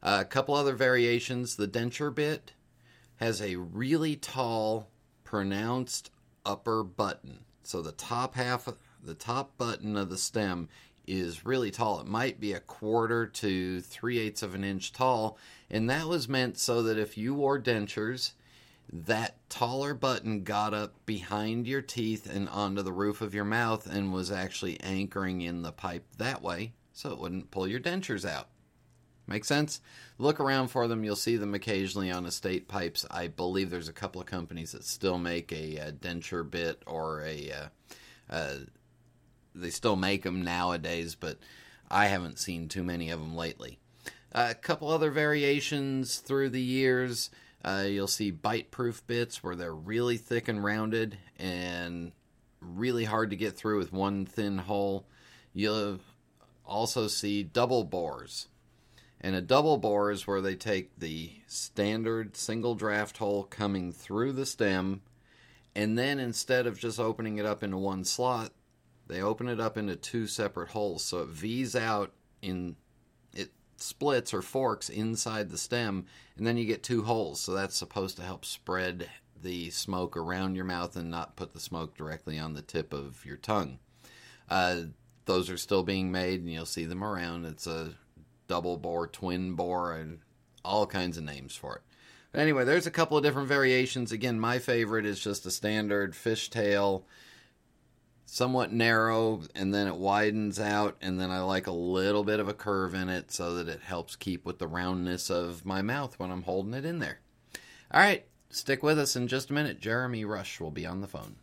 A 0.09 0.23
couple 0.23 0.55
other 0.55 0.73
variations. 0.73 1.57
The 1.57 1.67
denture 1.67 2.15
bit 2.15 2.53
has 3.17 3.41
a 3.41 3.57
really 3.57 4.15
tall, 4.15 4.89
pronounced 5.25 6.11
upper 6.45 6.81
button. 6.81 7.43
So 7.63 7.81
the 7.81 7.91
top 7.91 8.35
half, 8.35 8.69
the 9.03 9.13
top 9.13 9.57
button 9.57 9.97
of 9.97 10.09
the 10.09 10.17
stem 10.17 10.69
is 11.05 11.45
really 11.45 11.71
tall. 11.71 11.99
It 11.99 12.07
might 12.07 12.39
be 12.39 12.53
a 12.53 12.61
quarter 12.61 13.25
to 13.27 13.81
three 13.81 14.17
eighths 14.17 14.41
of 14.41 14.55
an 14.55 14.63
inch 14.63 14.93
tall, 14.93 15.37
and 15.69 15.89
that 15.89 16.07
was 16.07 16.29
meant 16.29 16.57
so 16.57 16.81
that 16.83 16.97
if 16.97 17.17
you 17.17 17.33
wore 17.33 17.61
dentures 17.61 18.31
that 18.89 19.35
taller 19.49 19.93
button 19.93 20.45
got 20.45 20.73
up 20.73 21.05
behind 21.05 21.67
your 21.67 21.81
teeth 21.81 22.33
and 22.33 22.47
onto 22.47 22.81
the 22.81 22.93
roof 22.93 23.19
of 23.19 23.35
your 23.35 23.43
mouth 23.43 23.85
and 23.85 24.13
was 24.13 24.31
actually 24.31 24.79
anchoring 24.79 25.41
in 25.41 25.63
the 25.63 25.73
pipe 25.73 26.05
that 26.17 26.41
way 26.41 26.71
so 26.93 27.11
it 27.11 27.19
wouldn't 27.19 27.51
pull 27.51 27.67
your 27.67 27.81
dentures 27.81 28.23
out. 28.23 28.47
Make 29.27 29.43
sense? 29.43 29.81
Look 30.17 30.39
around 30.39 30.69
for 30.69 30.87
them. 30.87 31.03
You'll 31.03 31.17
see 31.17 31.35
them 31.35 31.53
occasionally 31.53 32.09
on 32.09 32.25
estate 32.25 32.69
pipes. 32.69 33.05
I 33.11 33.27
believe 33.27 33.69
there's 33.69 33.89
a 33.89 33.93
couple 33.93 34.21
of 34.21 34.27
companies 34.27 34.71
that 34.71 34.85
still 34.85 35.17
make 35.17 35.51
a, 35.51 35.75
a 35.77 35.91
denture 35.91 36.49
bit 36.49 36.81
or 36.87 37.21
a. 37.23 37.51
Uh, 37.51 38.33
uh, 38.33 38.55
they 39.53 39.69
still 39.69 39.97
make 39.97 40.23
them 40.23 40.43
nowadays, 40.43 41.15
but 41.15 41.37
I 41.89 42.05
haven't 42.05 42.39
seen 42.39 42.69
too 42.69 42.83
many 42.83 43.09
of 43.09 43.19
them 43.19 43.35
lately. 43.35 43.79
Uh, 44.33 44.47
a 44.51 44.55
couple 44.55 44.89
other 44.89 45.11
variations 45.11 46.17
through 46.17 46.49
the 46.49 46.61
years. 46.61 47.29
Uh, 47.65 47.85
you'll 47.87 48.07
see 48.07 48.31
bite 48.31 48.71
proof 48.71 49.05
bits 49.07 49.43
where 49.43 49.55
they're 49.55 49.73
really 49.75 50.15
thick 50.15 50.47
and 50.47 50.63
rounded 50.63 51.17
and 51.37 52.13
really 52.61 53.03
hard 53.03 53.29
to 53.31 53.35
get 53.35 53.57
through 53.57 53.77
with 53.77 53.91
one 53.91 54.25
thin 54.25 54.59
hole. 54.59 55.05
You'll 55.53 55.99
also 56.65 57.07
see 57.07 57.43
double 57.43 57.83
bores. 57.83 58.47
And 59.19 59.35
a 59.35 59.41
double 59.41 59.77
bore 59.77 60.11
is 60.11 60.27
where 60.27 60.41
they 60.41 60.55
take 60.55 60.99
the 60.99 61.31
standard 61.47 62.37
single 62.37 62.75
draft 62.75 63.17
hole 63.17 63.43
coming 63.43 63.91
through 63.91 64.33
the 64.33 64.45
stem, 64.45 65.01
and 65.75 65.97
then 65.97 66.19
instead 66.19 66.67
of 66.67 66.79
just 66.79 66.99
opening 66.99 67.37
it 67.37 67.45
up 67.45 67.63
into 67.63 67.77
one 67.77 68.03
slot, 68.03 68.51
they 69.07 69.21
open 69.21 69.47
it 69.47 69.59
up 69.59 69.77
into 69.77 69.95
two 69.95 70.27
separate 70.27 70.69
holes. 70.69 71.03
So 71.03 71.19
it 71.19 71.29
V's 71.29 71.75
out 71.75 72.11
in 72.41 72.75
it 73.33 73.51
splits 73.77 74.33
or 74.33 74.41
forks 74.41 74.89
inside 74.89 75.49
the 75.49 75.57
stem, 75.57 76.05
and 76.37 76.45
then 76.45 76.57
you 76.57 76.65
get 76.65 76.83
two 76.83 77.03
holes. 77.03 77.39
So 77.39 77.53
that's 77.53 77.75
supposed 77.75 78.17
to 78.17 78.23
help 78.23 78.45
spread 78.45 79.09
the 79.41 79.69
smoke 79.69 80.17
around 80.17 80.55
your 80.55 80.65
mouth 80.65 80.95
and 80.95 81.09
not 81.09 81.35
put 81.35 81.53
the 81.53 81.59
smoke 81.59 81.95
directly 81.95 82.37
on 82.37 82.53
the 82.53 82.61
tip 82.61 82.93
of 82.93 83.25
your 83.25 83.37
tongue. 83.37 83.79
Uh, 84.49 84.81
those 85.25 85.49
are 85.49 85.57
still 85.57 85.83
being 85.83 86.11
made, 86.11 86.41
and 86.41 86.51
you'll 86.51 86.65
see 86.65 86.85
them 86.85 87.03
around. 87.03 87.45
It's 87.45 87.67
a 87.67 87.93
double 88.47 88.77
bore, 88.77 89.07
twin 89.07 89.53
bore, 89.53 89.93
and 89.93 90.19
all 90.63 90.85
kinds 90.85 91.17
of 91.17 91.23
names 91.23 91.55
for 91.55 91.77
it. 91.77 91.81
But 92.31 92.41
anyway, 92.41 92.65
there's 92.65 92.87
a 92.87 92.91
couple 92.91 93.17
of 93.17 93.23
different 93.23 93.47
variations. 93.47 94.11
Again, 94.11 94.39
my 94.39 94.59
favorite 94.59 95.05
is 95.05 95.19
just 95.19 95.45
a 95.45 95.51
standard 95.51 96.13
fishtail 96.13 97.03
somewhat 98.27 98.73
narrow 98.73 99.41
and 99.55 99.73
then 99.73 99.87
it 99.87 99.95
widens 99.95 100.59
out 100.59 100.97
and 101.01 101.19
then 101.19 101.31
I 101.31 101.39
like 101.39 101.65
a 101.65 101.71
little 101.71 102.25
bit 102.25 102.41
of 102.41 102.49
a 102.49 102.53
curve 102.53 102.93
in 102.93 103.07
it 103.07 103.31
so 103.31 103.55
that 103.55 103.69
it 103.69 103.79
helps 103.81 104.17
keep 104.17 104.45
with 104.45 104.59
the 104.59 104.67
roundness 104.67 105.29
of 105.31 105.65
my 105.65 105.81
mouth 105.81 106.19
when 106.19 106.29
I'm 106.29 106.43
holding 106.43 106.73
it 106.73 106.83
in 106.85 106.99
there. 106.99 107.19
All 107.89 108.01
right, 108.01 108.25
stick 108.49 108.83
with 108.83 108.99
us 108.99 109.15
in 109.15 109.29
just 109.29 109.49
a 109.49 109.53
minute. 109.53 109.79
Jeremy 109.79 110.25
Rush 110.25 110.59
will 110.59 110.71
be 110.71 110.85
on 110.85 110.99
the 110.99 111.07
phone. 111.07 111.37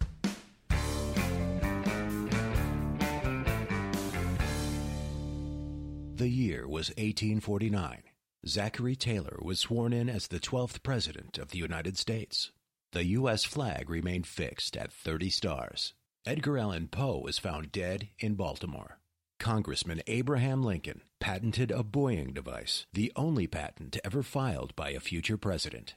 The 6.17 6.29
year 6.29 6.69
was 6.69 6.91
1849. 6.91 8.05
Zachary 8.47 8.95
Taylor 8.95 9.37
was 9.43 9.59
sworn 9.59 9.93
in 9.93 10.09
as 10.09 10.29
the 10.29 10.39
12th 10.39 10.85
President 10.85 11.39
of 11.39 11.51
the 11.51 11.59
United 11.59 11.99
States. 11.99 12.53
The 12.93 13.05
U.S. 13.19 13.43
flag 13.43 13.91
remained 13.91 14.29
fixed 14.29 14.77
at 14.77 14.93
30 14.93 15.29
stars. 15.31 15.93
Edgar 16.25 16.57
Allan 16.57 16.87
Poe 16.87 17.19
was 17.19 17.41
found 17.41 17.73
dead 17.73 18.11
in 18.21 18.37
Baltimore. 18.37 19.01
Congressman 19.41 20.03
Abraham 20.07 20.63
Lincoln 20.63 21.01
patented 21.19 21.73
a 21.73 21.83
buoying 21.83 22.33
device, 22.33 22.87
the 22.93 23.11
only 23.17 23.49
patent 23.49 23.97
ever 24.05 24.23
filed 24.23 24.77
by 24.77 24.91
a 24.91 25.01
future 25.01 25.37
president. 25.37 25.97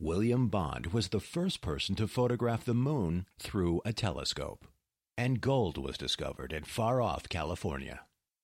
William 0.00 0.48
Bond 0.48 0.86
was 0.86 1.10
the 1.10 1.20
first 1.20 1.60
person 1.60 1.94
to 1.94 2.08
photograph 2.08 2.64
the 2.64 2.74
moon 2.74 3.26
through 3.38 3.80
a 3.84 3.92
telescope. 3.92 4.66
And 5.16 5.40
gold 5.40 5.78
was 5.78 5.96
discovered 5.96 6.52
in 6.52 6.64
far 6.64 7.00
off 7.00 7.28
California. 7.28 8.00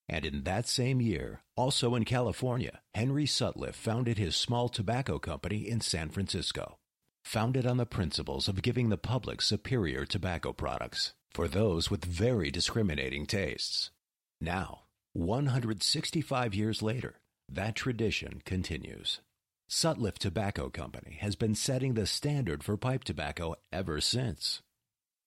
And 0.08 0.24
in 0.24 0.44
that 0.44 0.66
same 0.66 1.00
year, 1.00 1.42
also 1.54 1.94
in 1.94 2.04
California, 2.04 2.80
Henry 2.94 3.26
Sutliff 3.26 3.74
founded 3.74 4.16
his 4.16 4.36
small 4.36 4.68
tobacco 4.68 5.18
company 5.18 5.68
in 5.68 5.80
San 5.80 6.08
Francisco, 6.08 6.78
founded 7.24 7.66
on 7.66 7.76
the 7.76 7.84
principles 7.84 8.48
of 8.48 8.62
giving 8.62 8.88
the 8.88 8.96
public 8.96 9.42
superior 9.42 10.06
tobacco 10.06 10.52
products 10.52 11.12
for 11.32 11.46
those 11.46 11.90
with 11.90 12.04
very 12.04 12.50
discriminating 12.50 13.26
tastes. 13.26 13.90
Now, 14.40 14.84
165 15.12 16.54
years 16.54 16.82
later, 16.82 17.16
that 17.50 17.74
tradition 17.74 18.40
continues. 18.44 19.20
Sutliff 19.70 20.16
Tobacco 20.16 20.70
Company 20.70 21.18
has 21.20 21.36
been 21.36 21.54
setting 21.54 21.92
the 21.92 22.06
standard 22.06 22.64
for 22.64 22.78
pipe 22.78 23.04
tobacco 23.04 23.54
ever 23.70 24.00
since. 24.00 24.62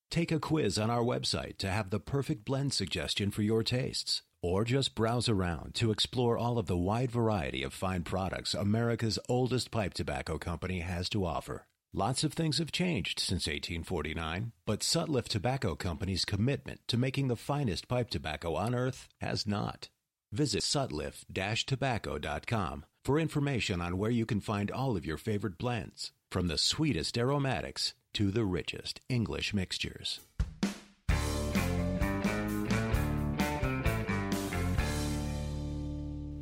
Take 0.09 0.31
a 0.31 0.39
quiz 0.39 0.79
on 0.79 0.89
our 0.89 1.03
website 1.03 1.57
to 1.59 1.69
have 1.69 1.89
the 1.89 2.00
perfect 2.00 2.43
blend 2.45 2.73
suggestion 2.73 3.29
for 3.29 3.43
your 3.43 3.63
tastes, 3.63 4.23
or 4.41 4.63
just 4.63 4.95
browse 4.95 5.29
around 5.29 5.75
to 5.75 5.91
explore 5.91 6.38
all 6.38 6.57
of 6.57 6.67
the 6.67 6.77
wide 6.77 7.12
variety 7.12 7.63
of 7.63 7.74
fine 7.74 8.03
products 8.03 8.53
America's 8.53 9.19
oldest 9.29 9.71
pipe 9.71 9.93
tobacco 9.93 10.38
company 10.38 10.79
has 10.79 11.10
to 11.10 11.25
offer. 11.25 11.65
Lots 11.93 12.24
of 12.24 12.31
things 12.31 12.60
have 12.60 12.71
changed 12.71 13.19
since 13.19 13.48
1849, 13.48 14.53
but 14.65 14.79
Sutliff 14.79 15.27
Tobacco 15.27 15.75
Company's 15.75 16.24
commitment 16.24 16.79
to 16.88 16.95
making 16.98 17.27
the 17.27 17.36
finest 17.36 17.89
pipe 17.89 18.10
tobacco 18.10 18.55
on 18.55 18.74
earth 18.74 19.10
has 19.19 19.45
not. 19.45 19.89
Visit 20.31 20.63
sutliff-tobacco.com 20.63 22.86
for 23.03 23.19
information 23.19 23.81
on 23.81 23.98
where 23.98 24.12
you 24.12 24.25
can 24.25 24.39
find 24.39 24.71
all 24.71 24.95
of 24.95 25.05
your 25.05 25.17
favorite 25.17 25.57
blends, 25.57 26.13
from 26.31 26.48
the 26.48 26.57
sweetest 26.57 27.17
aromatics 27.17 27.93
to 28.13 28.31
the 28.31 28.45
richest 28.45 29.01
English 29.10 29.53
mixtures. 29.53 30.21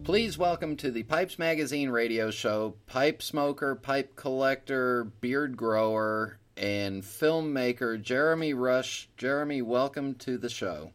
Please 0.03 0.37
welcome 0.37 0.75
to 0.77 0.89
the 0.89 1.03
Pipes 1.03 1.37
Magazine 1.37 1.89
radio 1.89 2.31
show 2.31 2.75
pipe 2.87 3.21
smoker, 3.21 3.75
pipe 3.75 4.15
collector, 4.15 5.03
beard 5.03 5.55
grower, 5.55 6.39
and 6.57 7.03
filmmaker 7.03 8.01
Jeremy 8.01 8.53
Rush. 8.53 9.09
Jeremy, 9.17 9.61
welcome 9.61 10.15
to 10.15 10.37
the 10.37 10.49
show. 10.49 10.93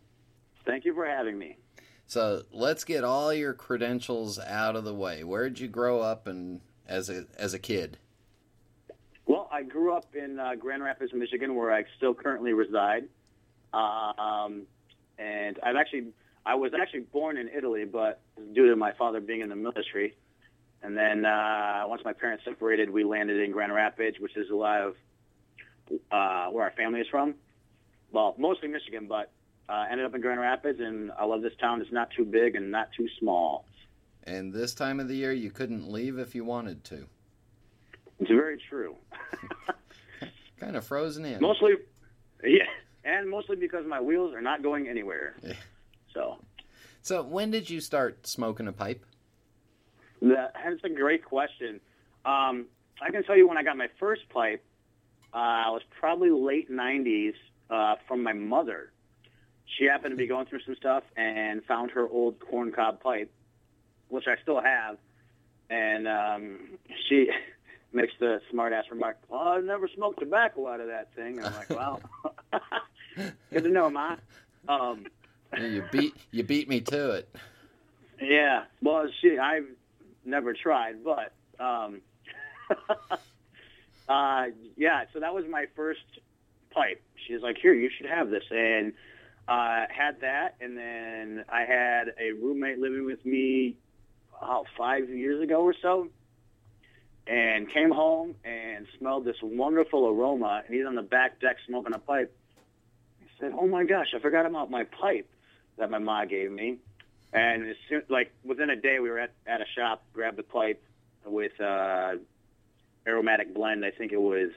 Thank 0.67 0.85
you 0.85 0.95
for 0.95 1.07
having 1.07 1.39
me. 1.39 1.59
So 2.07 2.43
let's 2.51 2.85
get 2.85 3.05
all 3.05 3.33
your 3.33 3.55
credentials 3.55 4.39
out 4.39 4.75
of 4.75 4.85
the 4.85 4.95
way. 4.95 5.23
Where 5.23 5.49
did 5.49 5.61
you 5.61 5.69
grow 5.69 6.01
up 6.01 6.27
and 6.27 6.61
as 6.89 7.09
a 7.09 7.27
as 7.39 7.55
a 7.55 7.59
kid? 7.59 7.99
Well, 9.27 9.49
I 9.53 9.63
grew 9.63 9.95
up 9.95 10.15
in 10.15 10.39
uh, 10.39 10.55
Grand 10.57 10.83
Rapids, 10.83 11.13
Michigan, 11.15 11.55
where 11.55 11.73
I 11.73 11.85
still 11.97 12.15
currently 12.15 12.53
reside. 12.53 13.05
Uh, 13.73 14.13
um, 14.19 14.63
and 15.19 15.59
I've 15.63 15.77
actually 15.77 16.09
I 16.45 16.57
was 16.57 16.73
actually 16.79 17.01
born 17.01 17.37
in 17.37 17.49
Italy, 17.49 17.85
but 17.85 18.21
due 18.53 18.69
to 18.69 18.77
my 18.77 18.93
father 18.93 19.21
being 19.21 19.41
in 19.41 19.49
the 19.49 19.57
military, 19.57 20.15
and 20.83 20.97
then 20.97 21.25
uh, 21.25 21.85
once 21.87 22.03
my 22.05 22.13
parents 22.13 22.45
separated, 22.45 22.91
we 22.91 23.05
landed 23.05 23.41
in 23.41 23.51
Grand 23.53 23.73
Rapids, 23.73 24.19
which 24.21 24.37
is 24.37 24.51
a 24.51 24.55
lot 24.55 24.83
of 24.83 24.95
uh, 26.11 26.47
where 26.51 26.65
our 26.65 26.73
family 26.73 27.01
is 27.01 27.07
from. 27.11 27.35
Well, 28.13 28.35
mostly 28.39 28.69
Michigan, 28.69 29.07
but 29.09 29.33
uh, 29.69 29.87
ended 29.91 30.07
up 30.07 30.15
in 30.15 30.21
Grand 30.21 30.41
Rapids, 30.41 30.81
and 30.81 31.11
I 31.13 31.25
love 31.25 31.43
this 31.43 31.55
town. 31.61 31.81
It's 31.81 31.93
not 31.93 32.11
too 32.17 32.25
big 32.25 32.55
and 32.55 32.71
not 32.71 32.91
too 32.97 33.09
small. 33.19 33.65
And 34.25 34.53
this 34.53 34.75
time 34.75 35.01
of 35.01 35.09
the 35.09 35.17
year, 35.17 35.33
you 35.33 35.51
couldn't 35.51 35.91
leave 35.91 36.19
if 36.19 36.35
you 36.35 36.45
wanted 36.45 36.85
to. 36.85 37.07
It's 38.21 38.31
very 38.31 38.61
true. 38.69 38.97
kind 40.61 40.77
of 40.77 40.85
frozen 40.87 41.25
in. 41.25 41.41
Mostly, 41.41 41.73
yeah, 42.43 42.65
and 43.05 43.29
mostly 43.29 43.57
because 43.57 43.87
my 43.87 44.01
wheels 44.01 44.35
are 44.35 44.41
not 44.41 44.63
going 44.63 44.89
anywhere. 44.89 45.35
Yeah. 45.43 45.55
So, 46.13 46.39
so 47.05 47.23
when 47.23 47.51
did 47.51 47.69
you 47.69 47.83
start 47.83 48.27
smoking 48.27 48.67
a 48.67 48.73
pipe? 48.73 49.05
That, 50.23 50.55
that's 50.55 50.83
a 50.85 50.89
great 50.89 51.23
question. 51.23 51.79
Um, 52.25 52.65
I 53.03 53.11
can 53.11 53.23
tell 53.25 53.37
you 53.37 53.47
when 53.47 53.59
I 53.59 53.63
got 53.63 53.77
my 53.77 53.89
first 54.01 54.23
pipe, 54.31 54.65
uh, 55.35 55.37
I 55.37 55.71
was 55.71 55.83
probably 56.01 56.31
late 56.31 56.71
90s 56.71 57.35
uh, 57.69 57.97
from 58.09 58.23
my 58.23 58.33
mother. 58.33 58.91
She 59.67 59.85
happened 59.85 60.13
to 60.13 60.17
be 60.17 60.27
going 60.27 60.47
through 60.47 60.61
some 60.65 60.77
stuff 60.77 61.03
and 61.15 61.63
found 61.67 61.91
her 61.91 62.09
old 62.09 62.39
corncob 62.39 63.01
pipe, 63.01 63.31
which 64.09 64.25
I 64.27 64.41
still 64.41 64.63
have. 64.63 64.97
And 65.69 66.09
um, 66.09 66.59
she 67.07 67.29
makes 67.93 68.15
the 68.19 68.41
smart 68.51 68.73
ass 68.73 68.85
remark, 68.91 69.19
Well, 69.29 69.41
I 69.43 69.61
never 69.61 69.89
smoked 69.95 70.21
tobacco 70.21 70.69
out 70.69 70.81
of 70.81 70.87
that 70.87 71.15
thing. 71.15 71.37
And 71.37 71.49
I'm 71.49 71.55
like, 71.55 71.69
Well, 71.69 72.01
good 73.53 73.65
to 73.65 73.69
know, 73.69 73.91
Ma. 73.91 74.17
Um, 74.71 75.05
you 75.59 75.85
beat 75.91 76.15
you 76.31 76.43
beat 76.43 76.69
me 76.69 76.81
to 76.81 77.11
it. 77.13 77.35
Yeah, 78.21 78.65
well, 78.83 79.07
she 79.21 79.39
I've 79.39 79.67
never 80.25 80.55
tried, 80.55 81.05
but 81.05 81.33
um, 81.59 82.01
uh, 84.09 84.47
yeah. 84.77 85.05
So 85.13 85.21
that 85.21 85.35
was 85.35 85.45
my 85.49 85.67
first 85.77 86.01
pipe. 86.71 87.03
She's 87.27 87.41
like, 87.41 87.57
"Here, 87.61 87.75
you 87.75 87.91
should 87.97 88.09
have 88.09 88.31
this," 88.31 88.45
and 88.51 88.93
uh, 89.49 89.87
had 89.89 90.21
that, 90.21 90.57
and 90.61 90.77
then 90.77 91.45
I 91.49 91.61
had 91.61 92.15
a 92.21 92.33
roommate 92.33 92.79
living 92.79 93.05
with 93.05 93.25
me, 93.25 93.77
about 94.41 94.67
five 94.77 95.09
years 95.09 95.43
ago 95.43 95.63
or 95.63 95.75
so, 95.81 96.09
and 97.27 97.71
came 97.73 97.91
home 97.91 98.35
and 98.45 98.87
smelled 98.99 99.25
this 99.25 99.37
wonderful 99.43 100.07
aroma, 100.07 100.63
and 100.67 100.75
he's 100.75 100.87
on 100.87 100.95
the 100.95 101.03
back 101.03 101.41
deck 101.41 101.57
smoking 101.67 101.95
a 101.95 101.99
pipe. 101.99 102.35
I 103.21 103.41
said, 103.41 103.53
"Oh 103.59 103.67
my 103.67 103.85
gosh, 103.85 104.09
I 104.15 104.19
forgot 104.21 104.47
about 104.47 104.71
my 104.71 104.85
pipe." 104.85 105.29
That 105.79 105.91
my 105.91 105.99
mom 105.99 106.29
gave 106.29 106.51
me. 106.51 106.79
And 107.33 107.69
as 107.69 107.77
soon, 107.89 108.03
like 108.09 108.33
within 108.45 108.71
a 108.71 108.77
day, 108.77 109.01
we 109.01 109.11
were 109.11 109.19
at, 109.19 109.33
at 109.47 109.61
a 109.61 109.65
shop, 109.77 110.05
grabbed 110.13 110.39
the 110.39 110.45
pipe 110.45 110.83
with 111.27 111.61
uh, 111.61 112.13
aromatic 113.07 113.53
blend. 113.53 113.85
I 113.85 113.91
think 113.91 114.13
it 114.13 114.21
was 114.21 114.51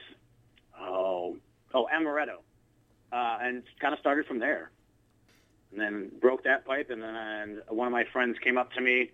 oh 0.80 1.36
oh 1.74 1.88
amaretto, 1.92 2.38
uh, 3.12 3.38
and 3.42 3.64
kind 3.80 3.92
of 3.92 4.00
started 4.00 4.26
from 4.26 4.38
there. 4.38 4.70
And 5.72 5.80
then 5.80 6.10
broke 6.20 6.44
that 6.44 6.64
pipe, 6.64 6.88
and 6.88 7.02
then 7.02 7.60
one 7.68 7.86
of 7.86 7.92
my 7.92 8.04
friends 8.12 8.38
came 8.42 8.56
up 8.56 8.72
to 8.72 8.80
me, 8.80 9.10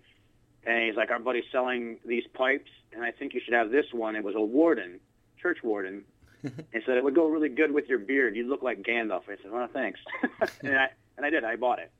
and 0.65 0.85
he's 0.85 0.95
like, 0.95 1.09
"Our 1.09 1.19
buddy's 1.19 1.43
selling 1.51 1.97
these 2.05 2.23
pipes, 2.33 2.69
and 2.93 3.03
I 3.03 3.11
think 3.11 3.33
you 3.33 3.41
should 3.43 3.55
have 3.55 3.71
this 3.71 3.87
one." 3.91 4.15
It 4.15 4.23
was 4.23 4.35
a 4.35 4.41
warden, 4.41 4.99
church 5.41 5.57
warden, 5.63 6.05
and 6.43 6.83
said 6.85 6.97
it 6.97 7.03
would 7.03 7.15
go 7.15 7.27
really 7.27 7.49
good 7.49 7.73
with 7.73 7.89
your 7.89 7.99
beard. 7.99 8.35
You 8.35 8.47
look 8.47 8.61
like 8.61 8.83
Gandalf. 8.83 9.23
I 9.23 9.37
said, 9.41 9.51
"Well, 9.51 9.67
thanks," 9.73 9.99
and 10.61 10.77
I 10.77 10.89
and 11.17 11.25
I 11.25 11.29
did. 11.29 11.43
I 11.43 11.55
bought 11.55 11.79
it. 11.79 11.91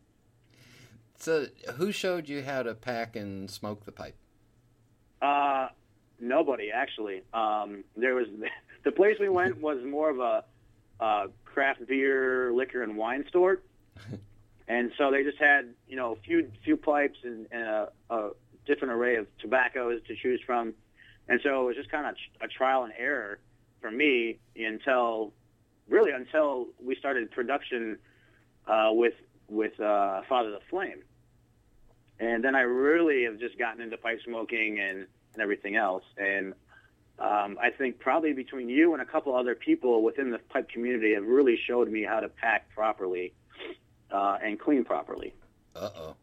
So, 1.17 1.47
who 1.75 1.91
showed 1.91 2.27
you 2.27 2.43
how 2.43 2.63
to 2.63 2.75
pack 2.75 3.15
and 3.15 3.49
smoke 3.49 3.85
the 3.85 3.91
pipe? 3.91 4.15
Uh, 5.21 5.69
nobody 6.19 6.71
actually. 6.71 7.23
Um, 7.33 7.83
there 7.95 8.15
was 8.15 8.27
the 8.83 8.91
place 8.91 9.17
we 9.19 9.29
went 9.29 9.61
was 9.61 9.83
more 9.83 10.09
of 10.09 10.19
a, 10.19 10.43
a 10.99 11.27
craft 11.45 11.85
beer, 11.87 12.51
liquor, 12.53 12.83
and 12.83 12.97
wine 12.97 13.25
store, 13.29 13.61
and 14.67 14.91
so 14.97 15.11
they 15.11 15.23
just 15.23 15.37
had 15.37 15.73
you 15.87 15.95
know 15.95 16.13
a 16.13 16.15
few 16.17 16.51
few 16.63 16.77
pipes 16.77 17.19
and, 17.23 17.47
and 17.51 17.63
a, 17.63 17.89
a 18.09 18.29
different 18.65 18.93
array 18.93 19.15
of 19.15 19.27
tobaccos 19.39 20.01
to 20.07 20.15
choose 20.15 20.41
from, 20.45 20.73
and 21.29 21.39
so 21.43 21.63
it 21.63 21.65
was 21.65 21.75
just 21.75 21.89
kind 21.89 22.05
of 22.05 22.15
a 22.41 22.47
trial 22.47 22.83
and 22.83 22.93
error 22.97 23.39
for 23.81 23.89
me 23.89 24.37
until 24.55 25.31
really 25.87 26.11
until 26.11 26.67
we 26.83 26.95
started 26.95 27.31
production 27.31 27.97
uh, 28.67 28.89
with 28.91 29.13
with 29.47 29.79
uh, 29.79 30.21
Father 30.27 30.51
the 30.51 30.59
Flame, 30.69 31.03
and 32.19 32.43
then 32.43 32.55
I 32.55 32.61
really 32.61 33.23
have 33.25 33.39
just 33.39 33.57
gotten 33.59 33.81
into 33.81 33.97
pipe 33.97 34.19
smoking 34.25 34.79
and, 34.79 35.05
and 35.33 35.41
everything 35.41 35.75
else. 35.75 36.03
And 36.17 36.53
um, 37.19 37.57
I 37.61 37.69
think 37.77 37.99
probably 37.99 38.33
between 38.33 38.69
you 38.69 38.93
and 38.93 39.01
a 39.01 39.05
couple 39.05 39.35
other 39.35 39.55
people 39.55 40.03
within 40.03 40.31
the 40.31 40.39
pipe 40.39 40.69
community 40.69 41.13
have 41.13 41.25
really 41.25 41.57
showed 41.67 41.89
me 41.89 42.03
how 42.03 42.19
to 42.19 42.29
pack 42.29 42.69
properly 42.73 43.33
uh, 44.11 44.37
and 44.43 44.59
clean 44.59 44.83
properly. 44.83 45.33
Uh 45.75 45.89
oh. 45.95 46.15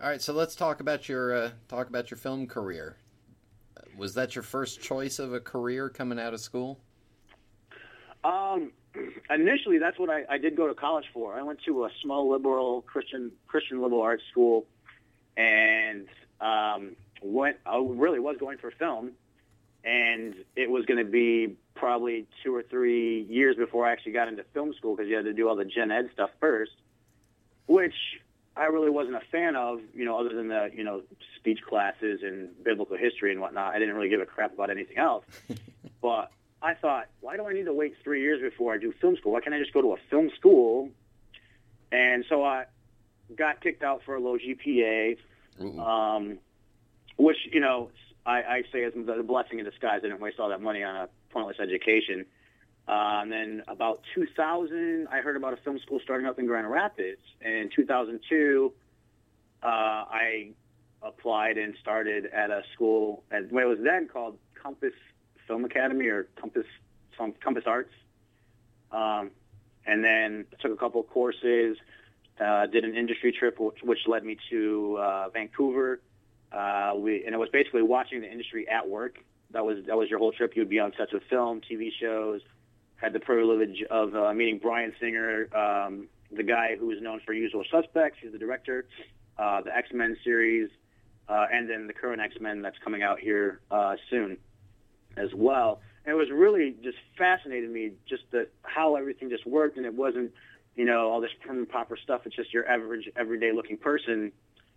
All 0.00 0.10
right, 0.10 0.20
so 0.20 0.32
let's 0.32 0.54
talk 0.54 0.80
about 0.80 1.08
your 1.08 1.34
uh, 1.34 1.50
talk 1.68 1.88
about 1.88 2.10
your 2.10 2.18
film 2.18 2.46
career. 2.46 2.96
Was 3.96 4.14
that 4.14 4.34
your 4.34 4.42
first 4.42 4.80
choice 4.80 5.18
of 5.18 5.32
a 5.32 5.40
career 5.40 5.88
coming 5.88 6.18
out 6.18 6.34
of 6.34 6.40
school? 6.40 6.80
Um, 8.24 8.72
initially, 9.30 9.78
that's 9.78 9.98
what 9.98 10.10
I, 10.10 10.24
I 10.28 10.38
did 10.38 10.56
go 10.56 10.68
to 10.68 10.74
college 10.74 11.06
for. 11.12 11.34
I 11.34 11.42
went 11.42 11.60
to 11.64 11.84
a 11.84 11.90
small 12.02 12.30
liberal 12.30 12.82
Christian 12.82 13.32
Christian 13.46 13.80
liberal 13.82 14.02
arts 14.02 14.22
school, 14.30 14.66
and 15.36 16.06
um, 16.40 16.96
went. 17.22 17.56
I 17.66 17.76
really 17.76 18.20
was 18.20 18.36
going 18.38 18.58
for 18.58 18.70
film, 18.70 19.12
and 19.84 20.34
it 20.56 20.70
was 20.70 20.84
going 20.86 21.04
to 21.04 21.10
be 21.10 21.56
probably 21.74 22.26
two 22.42 22.54
or 22.54 22.62
three 22.62 23.22
years 23.22 23.56
before 23.56 23.86
I 23.86 23.92
actually 23.92 24.12
got 24.12 24.28
into 24.28 24.44
film 24.54 24.72
school 24.74 24.96
because 24.96 25.08
you 25.08 25.16
had 25.16 25.24
to 25.24 25.32
do 25.32 25.48
all 25.48 25.56
the 25.56 25.64
gen 25.64 25.90
ed 25.90 26.10
stuff 26.12 26.30
first, 26.40 26.72
which 27.66 27.94
I 28.56 28.66
really 28.66 28.90
wasn't 28.90 29.16
a 29.16 29.22
fan 29.32 29.56
of. 29.56 29.80
You 29.94 30.04
know, 30.04 30.18
other 30.18 30.34
than 30.34 30.48
the 30.48 30.70
you 30.72 30.84
know 30.84 31.02
speech 31.36 31.60
classes 31.68 32.20
and 32.22 32.50
biblical 32.64 32.96
history 32.96 33.32
and 33.32 33.40
whatnot. 33.40 33.74
I 33.74 33.78
didn't 33.78 33.94
really 33.94 34.08
give 34.08 34.20
a 34.20 34.26
crap 34.26 34.54
about 34.54 34.70
anything 34.70 34.98
else, 34.98 35.24
but 36.00 36.30
I 36.64 36.72
thought, 36.72 37.08
why 37.20 37.36
do 37.36 37.46
I 37.46 37.52
need 37.52 37.66
to 37.66 37.74
wait 37.74 37.94
three 38.02 38.22
years 38.22 38.40
before 38.40 38.72
I 38.72 38.78
do 38.78 38.90
film 38.98 39.16
school? 39.16 39.32
Why 39.32 39.40
can't 39.42 39.54
I 39.54 39.58
just 39.58 39.74
go 39.74 39.82
to 39.82 39.92
a 39.92 39.96
film 40.08 40.30
school? 40.34 40.88
And 41.92 42.24
so 42.26 42.42
I 42.42 42.64
got 43.36 43.60
kicked 43.60 43.82
out 43.82 44.00
for 44.06 44.14
a 44.14 44.20
low 44.20 44.38
GPA, 44.38 45.18
um, 45.78 46.38
which, 47.18 47.36
you 47.52 47.60
know, 47.60 47.90
I, 48.24 48.42
I 48.42 48.62
say 48.72 48.78
is 48.78 48.94
a 48.96 49.22
blessing 49.22 49.58
in 49.58 49.66
disguise. 49.66 49.98
I 49.98 50.08
didn't 50.08 50.20
waste 50.20 50.40
all 50.40 50.48
that 50.48 50.62
money 50.62 50.82
on 50.82 50.96
a 50.96 51.08
pointless 51.30 51.58
education. 51.60 52.24
Uh, 52.88 53.20
and 53.20 53.30
then 53.30 53.62
about 53.68 54.00
2000, 54.14 55.08
I 55.12 55.18
heard 55.20 55.36
about 55.36 55.52
a 55.52 55.58
film 55.58 55.78
school 55.80 56.00
starting 56.02 56.26
up 56.26 56.38
in 56.38 56.46
Grand 56.46 56.70
Rapids. 56.70 57.20
And 57.42 57.54
in 57.54 57.70
2002, 57.76 58.72
uh, 59.62 59.66
I 59.66 60.52
applied 61.02 61.58
and 61.58 61.74
started 61.78 62.24
at 62.24 62.50
a 62.50 62.62
school 62.72 63.22
at 63.30 63.52
what 63.52 63.64
it 63.64 63.66
was 63.66 63.80
then 63.84 64.08
called 64.08 64.38
Compass 64.54 64.94
Film 65.46 65.64
Academy 65.64 66.06
or 66.06 66.28
Compass 66.36 66.66
some 67.18 67.32
Compass 67.42 67.64
Arts. 67.66 67.92
Um, 68.90 69.30
and 69.86 70.04
then 70.04 70.46
took 70.60 70.72
a 70.72 70.76
couple 70.76 71.00
of 71.00 71.08
courses, 71.08 71.76
uh, 72.40 72.66
did 72.66 72.84
an 72.84 72.96
industry 72.96 73.32
trip, 73.32 73.60
which, 73.60 73.78
which 73.82 73.98
led 74.06 74.24
me 74.24 74.36
to 74.50 74.96
uh, 74.98 75.28
Vancouver. 75.30 76.00
Uh, 76.52 76.92
we 76.96 77.24
and 77.24 77.34
it 77.34 77.38
was 77.38 77.48
basically 77.52 77.82
watching 77.82 78.20
the 78.20 78.30
industry 78.30 78.68
at 78.68 78.88
work. 78.88 79.18
That 79.50 79.64
was 79.64 79.84
that 79.86 79.96
was 79.96 80.08
your 80.08 80.18
whole 80.18 80.32
trip. 80.32 80.54
You'd 80.56 80.68
be 80.68 80.78
on 80.78 80.92
sets 80.96 81.12
of 81.12 81.22
film, 81.28 81.60
TV 81.60 81.90
shows. 82.00 82.40
Had 82.96 83.12
the 83.12 83.20
privilege 83.20 83.82
of 83.90 84.14
uh, 84.14 84.32
meeting 84.32 84.58
Bryan 84.58 84.92
Singer, 85.00 85.48
um, 85.54 86.06
the 86.30 86.44
guy 86.44 86.76
who 86.78 86.90
is 86.92 87.02
known 87.02 87.20
for 87.26 87.32
Usual 87.32 87.64
Suspects. 87.70 88.18
He's 88.22 88.32
the 88.32 88.38
director, 88.38 88.86
uh, 89.36 89.62
the 89.62 89.76
X 89.76 89.88
Men 89.92 90.16
series, 90.22 90.70
uh, 91.28 91.46
and 91.52 91.68
then 91.68 91.88
the 91.88 91.92
current 91.92 92.22
X 92.22 92.36
Men 92.40 92.62
that's 92.62 92.78
coming 92.78 93.02
out 93.02 93.18
here 93.18 93.60
uh, 93.70 93.96
soon 94.08 94.38
as 95.16 95.30
well. 95.34 95.80
And 96.04 96.12
it 96.12 96.16
was 96.16 96.28
really 96.30 96.74
just 96.82 96.98
fascinated 97.16 97.70
me 97.70 97.92
just 98.08 98.24
the 98.30 98.48
how 98.62 98.96
everything 98.96 99.30
just 99.30 99.46
worked, 99.46 99.76
and 99.76 99.86
it 99.86 99.94
wasn't 99.94 100.32
you 100.76 100.84
know 100.84 101.10
all 101.10 101.20
this 101.20 101.30
prim 101.40 101.58
and 101.58 101.68
proper 101.68 101.96
stuff. 101.96 102.22
It's 102.24 102.36
just 102.36 102.52
your 102.52 102.68
average 102.68 103.10
everyday 103.16 103.52
looking 103.52 103.76
person 103.76 104.32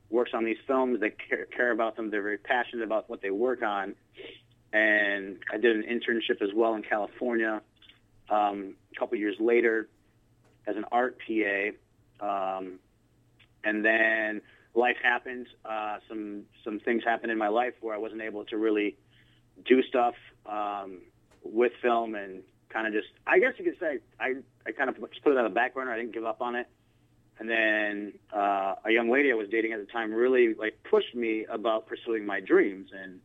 works 0.09 0.31
on 0.33 0.45
these 0.45 0.57
films. 0.65 0.99
They 0.99 1.09
care, 1.11 1.45
care 1.45 1.71
about 1.71 1.95
them. 1.95 2.09
They're 2.09 2.21
very 2.21 2.37
passionate 2.37 2.83
about 2.83 3.09
what 3.09 3.21
they 3.21 3.29
work 3.29 3.61
on. 3.61 3.95
And 4.73 5.37
I 5.51 5.57
did 5.57 5.75
an 5.75 5.83
internship 5.83 6.41
as 6.41 6.49
well 6.53 6.75
in 6.75 6.83
California 6.83 7.61
um, 8.29 8.75
a 8.95 8.99
couple 8.99 9.17
years 9.17 9.35
later 9.39 9.87
as 10.65 10.75
an 10.75 10.85
art 10.91 11.17
PA. 11.25 12.57
Um, 12.59 12.79
and 13.63 13.83
then 13.83 14.41
life 14.73 14.97
happened. 15.01 15.47
Uh, 15.65 15.97
some 16.07 16.43
some 16.63 16.79
things 16.79 17.03
happened 17.03 17.31
in 17.31 17.37
my 17.37 17.47
life 17.47 17.73
where 17.81 17.95
I 17.95 17.97
wasn't 17.97 18.21
able 18.21 18.45
to 18.45 18.57
really 18.57 18.97
do 19.65 19.81
stuff 19.83 20.15
um, 20.45 20.99
with 21.43 21.71
film 21.81 22.15
and 22.15 22.43
kind 22.69 22.87
of 22.87 22.93
just, 22.93 23.07
I 23.25 23.39
guess 23.39 23.53
you 23.57 23.65
could 23.65 23.79
say, 23.79 23.99
I, 24.19 24.35
I 24.65 24.71
kind 24.71 24.89
of 24.89 24.97
just 25.09 25.23
put 25.23 25.31
it 25.31 25.37
on 25.37 25.43
the 25.45 25.49
back 25.49 25.73
burner. 25.73 25.91
I 25.91 25.97
didn't 25.97 26.13
give 26.13 26.25
up 26.25 26.41
on 26.41 26.55
it. 26.55 26.67
And 27.39 27.49
then 27.49 28.13
uh, 28.35 28.75
a 28.85 28.91
young 28.91 29.09
lady 29.09 29.31
I 29.31 29.35
was 29.35 29.47
dating 29.49 29.71
at 29.71 29.79
the 29.79 29.85
time 29.85 30.11
really 30.11 30.55
like 30.55 30.79
pushed 30.89 31.13
me 31.15 31.45
about 31.49 31.87
pursuing 31.87 32.25
my 32.25 32.39
dreams. 32.39 32.89
And 32.91 33.19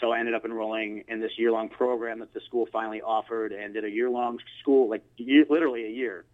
so 0.00 0.10
I 0.10 0.18
ended 0.18 0.34
up 0.34 0.44
enrolling 0.44 1.04
in 1.08 1.20
this 1.20 1.32
year-long 1.38 1.68
program 1.68 2.18
that 2.18 2.34
the 2.34 2.40
school 2.46 2.66
finally 2.72 3.00
offered 3.00 3.52
and 3.52 3.72
did 3.72 3.84
a 3.84 3.90
year-long 3.90 4.38
school, 4.60 4.90
like 4.90 5.04
year, 5.16 5.46
literally 5.48 5.86
a 5.86 5.90
year 5.90 6.24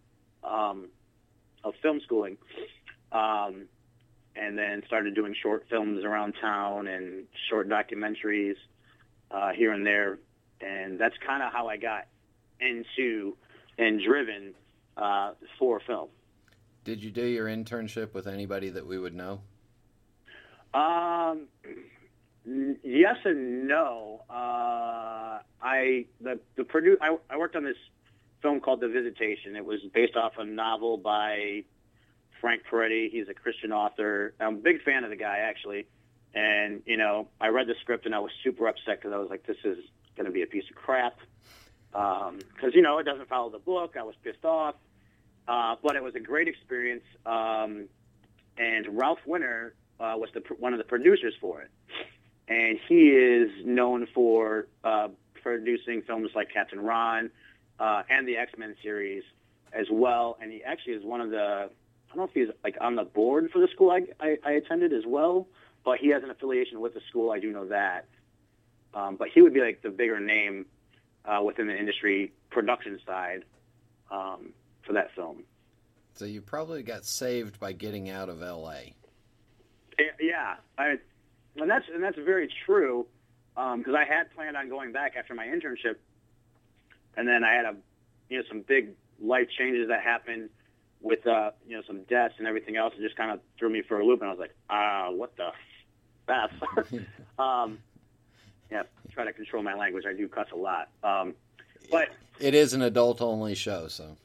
um, 0.43 0.87
of 1.63 1.73
film 1.81 2.01
schooling. 2.03 2.37
Um, 3.11 3.67
and 4.35 4.57
then 4.57 4.81
started 4.87 5.13
doing 5.13 5.35
short 5.43 5.65
films 5.69 6.03
around 6.03 6.33
town 6.41 6.87
and 6.87 7.25
short 7.49 7.69
documentaries 7.69 8.55
uh, 9.33 9.51
here 9.51 9.71
and 9.71 9.85
there, 9.85 10.19
and 10.59 10.99
that's 10.99 11.15
kind 11.25 11.43
of 11.43 11.51
how 11.51 11.67
I 11.67 11.77
got 11.77 12.07
into 12.59 13.35
and 13.77 14.01
driven 14.03 14.53
uh, 14.97 15.33
for 15.57 15.79
film. 15.85 16.09
Did 16.83 17.03
you 17.03 17.11
do 17.11 17.25
your 17.25 17.47
internship 17.47 18.13
with 18.13 18.27
anybody 18.27 18.69
that 18.69 18.85
we 18.85 18.97
would 18.97 19.13
know? 19.13 19.41
Um, 20.73 21.47
yes 22.45 23.17
and 23.25 23.67
no. 23.67 24.21
Uh, 24.29 25.39
I 25.61 26.05
the 26.21 26.39
the 26.55 26.63
produ- 26.63 26.97
I, 27.01 27.17
I 27.29 27.37
worked 27.37 27.55
on 27.55 27.63
this 27.63 27.77
film 28.41 28.59
called 28.59 28.81
The 28.81 28.87
Visitation. 28.87 29.55
It 29.55 29.65
was 29.65 29.79
based 29.93 30.15
off 30.15 30.33
a 30.37 30.45
novel 30.45 30.97
by 30.97 31.63
Frank 32.39 32.63
Peretti. 32.69 33.11
He's 33.11 33.29
a 33.29 33.33
Christian 33.33 33.71
author. 33.71 34.33
I'm 34.39 34.55
a 34.55 34.61
big 34.61 34.81
fan 34.83 35.03
of 35.03 35.11
the 35.11 35.15
guy 35.15 35.39
actually. 35.39 35.85
And, 36.33 36.81
you 36.85 36.97
know, 36.97 37.27
I 37.39 37.47
read 37.47 37.67
the 37.67 37.75
script 37.81 38.05
and 38.05 38.15
I 38.15 38.19
was 38.19 38.31
super 38.43 38.67
upset 38.67 38.99
because 38.99 39.13
I 39.13 39.17
was 39.17 39.29
like, 39.29 39.45
this 39.45 39.57
is 39.63 39.77
going 40.15 40.25
to 40.25 40.31
be 40.31 40.43
a 40.43 40.47
piece 40.47 40.63
of 40.69 40.75
crap. 40.75 41.17
Because, 41.91 42.33
um, 42.63 42.71
you 42.73 42.81
know, 42.81 42.99
it 42.99 43.03
doesn't 43.03 43.27
follow 43.27 43.49
the 43.49 43.59
book. 43.59 43.95
I 43.99 44.03
was 44.03 44.15
pissed 44.23 44.45
off. 44.45 44.75
Uh, 45.47 45.75
but 45.83 45.95
it 45.95 46.03
was 46.03 46.15
a 46.15 46.19
great 46.19 46.47
experience. 46.47 47.03
Um, 47.25 47.87
and 48.57 48.97
Ralph 48.97 49.19
Winter 49.25 49.75
uh, 49.99 50.13
was 50.15 50.29
the, 50.33 50.41
one 50.59 50.73
of 50.73 50.77
the 50.77 50.85
producers 50.85 51.33
for 51.41 51.61
it. 51.61 51.69
And 52.47 52.79
he 52.87 53.09
is 53.09 53.49
known 53.65 54.07
for 54.13 54.67
uh, 54.83 55.09
producing 55.41 56.01
films 56.03 56.31
like 56.35 56.49
Captain 56.53 56.79
Ron 56.79 57.31
uh, 57.79 58.03
and 58.09 58.27
the 58.27 58.37
X 58.37 58.51
Men 58.57 58.75
series 58.81 59.23
as 59.73 59.87
well. 59.91 60.37
And 60.41 60.51
he 60.51 60.63
actually 60.63 60.93
is 60.93 61.03
one 61.03 61.21
of 61.21 61.29
the, 61.29 61.37
I 61.37 62.07
don't 62.07 62.17
know 62.17 62.23
if 62.23 62.33
he's 62.33 62.49
like 62.63 62.77
on 62.79 62.95
the 62.95 63.03
board 63.03 63.49
for 63.51 63.59
the 63.59 63.67
school 63.67 63.91
I, 63.91 64.01
I, 64.19 64.37
I 64.45 64.51
attended 64.53 64.93
as 64.93 65.03
well 65.05 65.47
but 65.83 65.99
he 65.99 66.09
has 66.09 66.23
an 66.23 66.29
affiliation 66.29 66.79
with 66.79 66.93
the 66.93 67.01
school. 67.09 67.31
I 67.31 67.39
do 67.39 67.51
know 67.51 67.65
that. 67.67 68.05
Um, 68.93 69.15
but 69.15 69.29
he 69.33 69.41
would 69.41 69.53
be 69.53 69.61
like 69.61 69.81
the 69.81 69.89
bigger 69.89 70.19
name 70.19 70.65
uh, 71.25 71.41
within 71.43 71.67
the 71.67 71.77
industry 71.77 72.33
production 72.49 72.99
side 73.05 73.43
um, 74.11 74.53
for 74.85 74.93
that 74.93 75.13
film. 75.15 75.43
So 76.13 76.25
you 76.25 76.41
probably 76.41 76.83
got 76.83 77.05
saved 77.05 77.59
by 77.59 77.71
getting 77.71 78.09
out 78.09 78.29
of 78.29 78.41
L.A. 78.41 78.93
Yeah, 80.19 80.55
I, 80.77 80.97
and 81.55 81.69
that's 81.69 81.85
and 81.93 82.03
that's 82.03 82.17
very 82.17 82.49
true 82.65 83.05
because 83.55 83.87
um, 83.87 83.95
I 83.95 84.03
had 84.03 84.33
planned 84.35 84.57
on 84.57 84.69
going 84.69 84.91
back 84.91 85.13
after 85.17 85.33
my 85.33 85.45
internship, 85.45 85.95
and 87.15 87.27
then 87.27 87.43
I 87.43 87.53
had 87.53 87.65
a 87.65 87.75
you 88.29 88.37
know 88.39 88.43
some 88.47 88.61
big 88.61 88.89
life 89.21 89.47
changes 89.57 89.87
that 89.89 90.01
happened 90.01 90.49
with 91.01 91.25
uh, 91.27 91.51
you 91.67 91.75
know 91.75 91.83
some 91.85 92.03
deaths 92.03 92.35
and 92.39 92.47
everything 92.47 92.77
else. 92.77 92.93
It 92.97 93.01
just 93.01 93.15
kind 93.15 93.31
of 93.31 93.39
threw 93.57 93.69
me 93.69 93.83
for 93.87 93.99
a 93.99 94.05
loop, 94.05 94.21
and 94.21 94.29
I 94.29 94.33
was 94.33 94.39
like, 94.39 94.55
ah, 94.69 95.11
what 95.11 95.35
the 95.37 95.49
fast. 96.31 96.53
um, 97.39 97.79
yeah, 98.71 98.83
try 99.11 99.25
to 99.25 99.33
control 99.33 99.63
my 99.63 99.73
language. 99.73 100.05
I 100.07 100.13
do 100.13 100.27
cuss 100.27 100.47
a 100.53 100.57
lot. 100.57 100.89
Um, 101.03 101.35
but 101.89 102.09
it 102.39 102.53
is 102.53 102.73
an 102.73 102.81
adult-only 102.81 103.55
show, 103.55 103.87
so. 103.87 104.15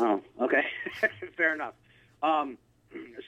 Oh, 0.00 0.20
okay, 0.42 0.64
fair 1.36 1.54
enough. 1.54 1.74
Um, 2.22 2.58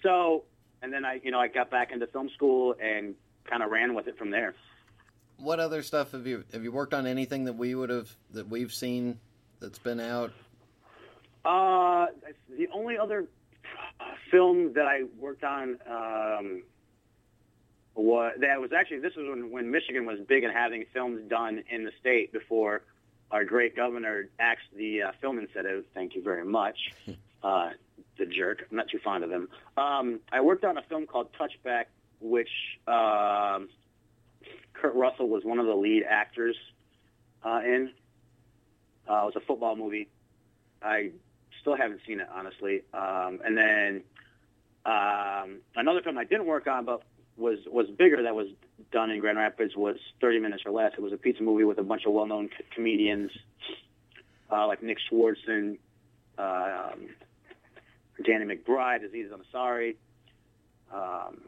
so, 0.03 0.45
and 0.83 0.93
then 0.93 1.05
I, 1.05 1.21
you 1.23 1.31
know, 1.31 1.41
I 1.41 1.49
got 1.49 1.71
back 1.71 1.91
into 1.91 2.07
film 2.07 2.29
school 2.35 2.75
and 2.83 3.15
kind 3.49 3.63
of 3.63 3.71
ran 3.71 3.95
with 3.95 4.07
it 4.09 4.19
from 4.19 4.31
there. 4.31 4.55
What 5.39 5.59
other 5.59 5.83
stuff 5.83 6.13
have 6.13 6.27
you 6.27 6.45
have 6.53 6.63
you 6.63 6.71
worked 6.71 6.93
on? 6.93 7.07
Anything 7.07 7.45
that 7.45 7.55
we 7.55 7.75
would 7.75 7.89
have 7.89 8.15
that 8.33 8.49
we've 8.49 8.73
seen 8.73 9.19
that's 9.59 9.79
been 9.79 9.99
out? 9.99 10.33
Uh, 11.47 12.07
the 12.59 12.69
only 12.75 12.99
other 12.99 13.27
film 14.31 14.75
that 14.75 14.87
I 14.87 15.05
worked 15.19 15.45
on 15.45 15.79
um, 15.89 16.63
was 17.95 18.35
that 18.41 18.61
was 18.61 18.73
actually 18.73 19.01
this 19.01 19.15
was 19.17 19.27
when, 19.29 19.51
when 19.51 19.71
Michigan 19.71 20.07
was 20.07 20.19
big 20.29 20.45
in 20.45 20.51
having 20.51 20.85
films 20.93 21.23
done 21.29 21.63
in 21.71 21.85
the 21.85 21.93
state 22.01 22.33
before 22.33 22.83
our 23.31 23.45
great 23.45 23.77
governor 23.77 24.29
axed 24.39 24.67
the 24.77 25.03
uh, 25.03 25.13
film 25.21 25.39
incentive. 25.39 25.85
Thank 25.95 26.15
you 26.15 26.23
very 26.23 26.45
much, 26.45 26.77
uh, 27.43 27.71
the 28.19 28.27
jerk. 28.27 28.67
I'm 28.71 28.77
not 28.77 28.89
too 28.89 28.99
fond 28.99 29.25
of 29.25 29.31
him. 29.31 29.49
Um, 29.77 30.21
I 30.33 30.41
worked 30.41 30.65
on 30.65 30.77
a 30.79 30.83
film 30.83 31.07
called 31.07 31.29
Touchback, 31.33 31.87
which 32.21 32.51
uh, 32.87 33.61
Kurt 34.73 34.95
Russell 34.95 35.29
was 35.29 35.45
one 35.45 35.59
of 35.59 35.67
the 35.67 35.75
lead 35.75 36.05
actors 36.09 36.57
uh, 37.45 37.61
in. 37.65 37.91
Uh, 39.09 39.23
it 39.23 39.27
was 39.27 39.37
a 39.37 39.41
football 39.41 39.77
movie. 39.77 40.09
I 40.83 41.11
still 41.61 41.77
haven't 41.77 42.01
seen 42.07 42.21
it 42.21 42.29
honestly. 42.33 42.83
Um, 42.93 43.41
and 43.45 43.57
then 43.57 44.03
um, 44.85 45.61
another 45.77 46.03
film 46.03 46.19
I 46.19 46.25
didn't 46.25 46.47
work 46.47 46.67
on, 46.67 46.85
but 46.85 47.03
was 47.41 47.59
was 47.67 47.87
bigger 47.89 48.23
that 48.23 48.35
was 48.35 48.49
done 48.93 49.11
in 49.11 49.21
Grand 49.21 49.39
Rapids 49.39 49.75
was 49.77 49.97
30 50.21 50.41
Minutes 50.41 50.63
or 50.67 50.73
Less. 50.73 50.93
It 50.97 51.03
was 51.03 51.13
a 51.13 51.17
pizza 51.17 51.43
movie 51.43 51.65
with 51.65 51.79
a 51.79 51.83
bunch 51.83 52.05
of 52.07 52.13
well-known 52.13 52.49
c- 52.57 52.65
comedians 52.75 53.31
uh, 54.51 54.67
like 54.67 54.83
Nick 54.83 54.99
Swardson, 55.11 55.79
um, 56.39 57.09
Danny 58.25 58.45
McBride, 58.45 59.05
Aziz 59.05 59.31
Ansari, 59.31 59.97
um, 60.93 61.41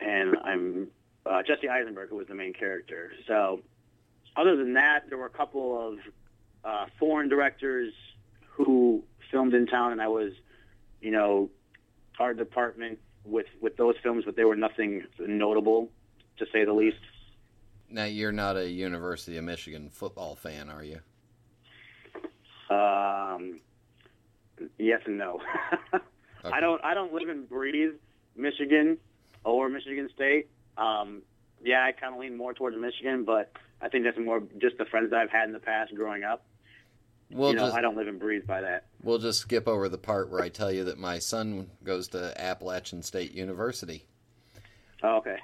and 0.00 0.36
I'm 0.44 0.88
uh, 1.24 1.42
Jesse 1.42 1.68
Eisenberg, 1.68 2.10
who 2.10 2.16
was 2.16 2.28
the 2.28 2.34
main 2.34 2.52
character. 2.52 3.12
So, 3.26 3.60
other 4.36 4.56
than 4.56 4.74
that, 4.74 5.04
there 5.08 5.18
were 5.18 5.26
a 5.26 5.30
couple 5.30 5.88
of 5.88 5.98
uh, 6.64 6.86
foreign 6.98 7.28
directors 7.28 7.92
who 8.50 9.02
filmed 9.30 9.54
in 9.54 9.66
town, 9.66 9.92
and 9.92 10.00
I 10.00 10.08
was, 10.08 10.32
you 11.00 11.10
know, 11.10 11.50
art 12.18 12.36
department 12.36 12.98
with 13.26 13.46
with 13.60 13.76
those 13.76 13.94
films, 14.02 14.24
but 14.24 14.36
they 14.36 14.44
were 14.44 14.56
nothing 14.56 15.04
notable, 15.18 15.90
to 16.38 16.46
say 16.52 16.64
the 16.64 16.72
least. 16.72 16.98
Now 17.90 18.04
you're 18.04 18.32
not 18.32 18.56
a 18.56 18.68
University 18.68 19.36
of 19.36 19.44
Michigan 19.44 19.90
football 19.90 20.34
fan, 20.34 20.70
are 20.70 20.82
you? 20.82 21.00
Um, 22.74 23.60
yes 24.78 25.00
and 25.06 25.18
no. 25.18 25.40
I 26.44 26.60
don't. 26.60 26.82
I 26.84 26.94
don't 26.94 27.12
live 27.12 27.28
and 27.28 27.48
breathe 27.48 27.94
Michigan 28.36 28.98
or 29.44 29.68
Michigan 29.68 30.08
State. 30.14 30.48
Um, 30.76 31.22
yeah, 31.64 31.84
I 31.84 31.92
kind 31.92 32.14
of 32.14 32.20
lean 32.20 32.36
more 32.36 32.54
towards 32.54 32.76
Michigan, 32.76 33.24
but 33.24 33.52
I 33.80 33.88
think 33.88 34.04
that's 34.04 34.18
more 34.18 34.42
just 34.58 34.78
the 34.78 34.84
friends 34.84 35.10
that 35.10 35.20
I've 35.20 35.30
had 35.30 35.46
in 35.46 35.52
the 35.52 35.58
past 35.58 35.94
growing 35.94 36.24
up. 36.24 36.44
We'll 37.30 37.50
you 37.50 37.56
know, 37.56 37.62
just 37.62 37.76
I 37.76 37.80
don't 37.80 37.96
live 37.96 38.08
and 38.08 38.20
breathe 38.20 38.46
by 38.46 38.60
that. 38.60 38.84
we'll 39.02 39.18
just 39.18 39.40
skip 39.40 39.66
over 39.66 39.88
the 39.88 39.98
part 39.98 40.30
where 40.30 40.42
I 40.42 40.48
tell 40.48 40.70
you 40.70 40.84
that 40.84 40.98
my 40.98 41.18
son 41.18 41.70
goes 41.82 42.08
to 42.08 42.40
Appalachian 42.40 43.02
State 43.02 43.32
University. 43.32 44.06
Oh, 45.02 45.16
okay. 45.16 45.36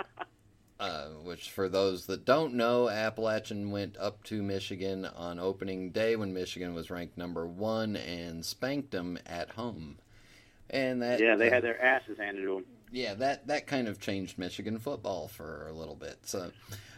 uh, 0.80 1.06
which, 1.22 1.50
for 1.50 1.68
those 1.68 2.06
that 2.06 2.24
don't 2.24 2.54
know, 2.54 2.88
Appalachian 2.88 3.70
went 3.70 3.96
up 3.96 4.22
to 4.24 4.42
Michigan 4.42 5.04
on 5.04 5.38
opening 5.38 5.90
day 5.90 6.16
when 6.16 6.34
Michigan 6.34 6.74
was 6.74 6.90
ranked 6.90 7.16
number 7.16 7.46
one 7.46 7.96
and 7.96 8.44
spanked 8.44 8.90
them 8.90 9.18
at 9.24 9.50
home. 9.50 9.98
And 10.70 11.02
that 11.02 11.20
yeah, 11.20 11.36
they 11.36 11.50
had 11.50 11.62
their 11.62 11.80
asses 11.80 12.18
handed 12.18 12.42
to 12.42 12.54
them. 12.54 12.64
yeah, 12.90 13.14
that 13.14 13.46
that 13.46 13.66
kind 13.66 13.86
of 13.86 14.00
changed 14.00 14.38
Michigan 14.38 14.78
football 14.78 15.28
for 15.28 15.68
a 15.68 15.72
little 15.72 15.94
bit. 15.94 16.18
So, 16.22 16.50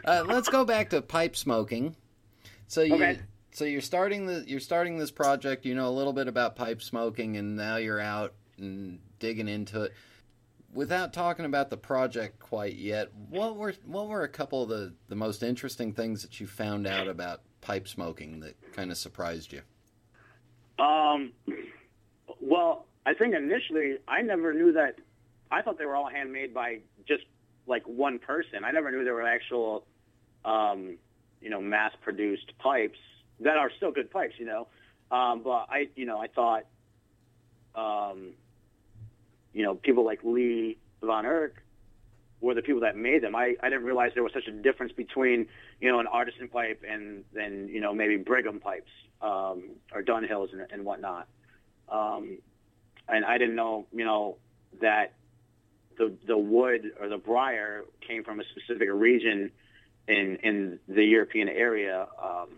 uh, 0.05 0.23
let's 0.25 0.49
go 0.49 0.65
back 0.65 0.89
to 0.91 1.01
pipe 1.01 1.35
smoking. 1.35 1.95
So 2.67 2.81
you 2.81 2.95
Okay. 2.95 3.19
So 3.51 3.65
you're 3.65 3.81
starting 3.81 4.25
the 4.25 4.43
you're 4.47 4.59
starting 4.59 4.97
this 4.97 5.11
project. 5.11 5.65
You 5.65 5.75
know 5.75 5.87
a 5.87 5.91
little 5.91 6.13
bit 6.13 6.27
about 6.27 6.55
pipe 6.55 6.81
smoking, 6.81 7.37
and 7.37 7.55
now 7.55 7.77
you're 7.77 7.99
out 7.99 8.33
and 8.57 8.99
digging 9.19 9.47
into 9.47 9.83
it. 9.83 9.93
Without 10.73 11.13
talking 11.13 11.45
about 11.45 11.69
the 11.69 11.77
project 11.77 12.39
quite 12.39 12.75
yet, 12.75 13.09
what 13.29 13.55
were 13.55 13.73
what 13.85 14.07
were 14.07 14.23
a 14.23 14.29
couple 14.29 14.63
of 14.63 14.69
the, 14.69 14.93
the 15.07 15.15
most 15.15 15.41
interesting 15.43 15.93
things 15.93 16.21
that 16.21 16.39
you 16.39 16.47
found 16.47 16.85
out 16.85 17.07
about 17.07 17.41
pipe 17.61 17.87
smoking 17.87 18.41
that 18.41 18.55
kind 18.73 18.91
of 18.91 18.97
surprised 18.97 19.53
you? 19.53 19.61
Um, 20.83 21.31
well, 22.39 22.85
I 23.05 23.13
think 23.13 23.33
initially 23.33 23.95
I 24.07 24.21
never 24.21 24.53
knew 24.53 24.73
that. 24.73 24.95
I 25.49 25.61
thought 25.61 25.79
they 25.79 25.85
were 25.85 25.95
all 25.95 26.09
handmade 26.09 26.53
by 26.53 26.79
just 27.07 27.23
like 27.65 27.83
one 27.87 28.19
person. 28.19 28.63
I 28.65 28.71
never 28.71 28.91
knew 28.91 29.03
there 29.03 29.13
were 29.13 29.25
actual, 29.25 29.85
um, 30.43 30.97
you 31.41 31.49
know, 31.49 31.61
mass-produced 31.61 32.51
pipes 32.59 32.99
that 33.41 33.57
are 33.57 33.71
still 33.77 33.91
good 33.91 34.11
pipes. 34.11 34.35
You 34.37 34.45
know, 34.45 34.67
um, 35.11 35.41
but 35.43 35.67
I, 35.69 35.89
you 35.95 36.05
know, 36.05 36.19
I 36.19 36.27
thought, 36.27 36.65
um, 37.75 38.33
you 39.53 39.63
know, 39.63 39.75
people 39.75 40.05
like 40.05 40.19
Lee 40.23 40.77
Von 41.01 41.25
Erck 41.25 41.63
were 42.39 42.53
the 42.53 42.61
people 42.61 42.81
that 42.81 42.95
made 42.95 43.23
them. 43.23 43.35
I, 43.35 43.55
I 43.61 43.69
didn't 43.69 43.85
realize 43.85 44.11
there 44.13 44.23
was 44.23 44.33
such 44.33 44.47
a 44.47 44.51
difference 44.51 44.91
between, 44.91 45.47
you 45.81 45.91
know, 45.91 45.99
an 45.99 46.07
artisan 46.07 46.47
pipe 46.47 46.83
and 46.87 47.23
then, 47.33 47.67
you 47.71 47.81
know, 47.81 47.93
maybe 47.93 48.17
Brigham 48.17 48.59
pipes 48.59 48.91
um, 49.21 49.71
or 49.91 50.03
Dunhills 50.03 50.53
and, 50.53 50.61
and 50.71 50.85
whatnot. 50.85 51.27
Um, 51.89 52.37
and 53.07 53.25
I 53.25 53.37
didn't 53.37 53.55
know, 53.55 53.87
you 53.91 54.05
know, 54.05 54.37
that 54.81 55.13
the 55.97 56.13
the 56.27 56.37
wood 56.37 56.91
or 56.99 57.09
the 57.09 57.17
briar 57.17 57.85
came 58.07 58.23
from 58.23 58.39
a 58.39 58.43
specific 58.43 58.89
region 58.91 59.51
in 60.07 60.37
in 60.43 60.79
the 60.87 61.03
European 61.03 61.49
area, 61.49 62.07
um, 62.23 62.49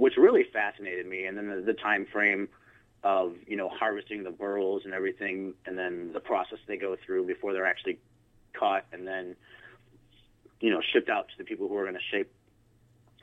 which 0.00 0.16
really 0.16 0.44
fascinated 0.50 1.06
me. 1.06 1.26
And 1.26 1.36
then 1.36 1.48
the, 1.48 1.60
the 1.60 1.74
time 1.74 2.06
frame 2.10 2.48
of 3.02 3.34
you 3.46 3.56
know 3.56 3.68
harvesting 3.68 4.24
the 4.24 4.30
burls 4.30 4.82
and 4.84 4.94
everything, 4.94 5.54
and 5.66 5.78
then 5.78 6.10
the 6.12 6.20
process 6.20 6.58
they 6.66 6.76
go 6.76 6.96
through 7.04 7.26
before 7.26 7.52
they're 7.52 7.66
actually 7.66 7.98
caught, 8.54 8.86
and 8.92 9.06
then 9.06 9.36
you 10.60 10.70
know 10.70 10.80
shipped 10.92 11.10
out 11.10 11.28
to 11.28 11.34
the 11.38 11.44
people 11.44 11.68
who 11.68 11.76
are 11.76 11.84
going 11.84 11.94
to 11.94 12.16
shape 12.16 12.32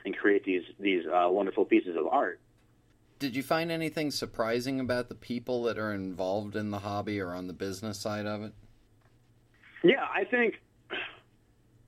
and 0.04 0.16
create 0.16 0.44
these 0.44 0.62
these 0.78 1.04
uh, 1.06 1.28
wonderful 1.28 1.64
pieces 1.64 1.96
of 1.96 2.06
art. 2.06 2.40
Did 3.18 3.34
you 3.34 3.42
find 3.42 3.72
anything 3.72 4.12
surprising 4.12 4.78
about 4.78 5.08
the 5.08 5.16
people 5.16 5.64
that 5.64 5.76
are 5.78 5.92
involved 5.92 6.54
in 6.54 6.70
the 6.70 6.78
hobby 6.78 7.20
or 7.20 7.34
on 7.34 7.48
the 7.48 7.52
business 7.52 7.98
side 7.98 8.26
of 8.26 8.42
it? 8.42 8.52
Yeah, 9.82 10.06
I 10.14 10.24
think 10.24 10.54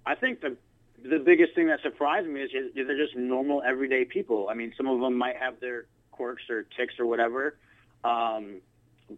I 0.05 0.16
think 0.16 0.40
the 0.40 0.57
the 1.03 1.19
biggest 1.19 1.55
thing 1.55 1.69
that 1.69 1.81
surprised 1.83 2.29
me 2.29 2.41
is 2.43 2.51
just, 2.51 2.75
they're 2.75 2.97
just 2.97 3.17
normal 3.17 3.63
everyday 3.63 4.05
people. 4.05 4.49
I 4.51 4.55
mean, 4.55 4.73
some 4.77 4.87
of 4.87 5.01
them 5.01 5.17
might 5.17 5.37
have 5.37 5.61
their 5.61 5.87
quirks 6.11 6.43
or 6.51 6.65
ticks 6.77 6.95
or 6.99 7.07
whatever, 7.07 7.57
um, 8.05 8.61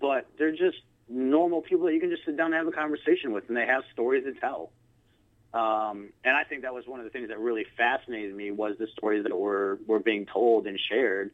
but 0.01 0.27
they're 0.39 0.53
just 0.53 0.79
normal 1.09 1.61
people 1.63 1.87
that 1.87 1.95
you 1.95 2.01
can 2.01 2.11
just 2.11 2.25
sit 2.25 2.37
down 2.37 2.47
and 2.47 2.55
have 2.55 2.67
a 2.67 2.73
conversation 2.73 3.33
with, 3.33 3.49
and 3.49 3.57
they 3.57 3.67
have 3.67 3.83
stories 3.93 4.25
to 4.25 4.33
tell. 4.35 4.71
Um, 5.53 6.11
and 6.25 6.35
I 6.35 6.45
think 6.45 6.63
that 6.63 6.73
was 6.73 6.87
one 6.87 7.01
of 7.01 7.05
the 7.05 7.11
things 7.11 7.29
that 7.29 7.39
really 7.39 7.67
fascinated 7.77 8.35
me 8.35 8.51
was 8.53 8.79
the 8.79 8.87
stories 8.97 9.25
that 9.25 9.37
were 9.37 9.79
were 9.87 9.99
being 9.99 10.25
told 10.25 10.67
and 10.67 10.79
shared 10.89 11.31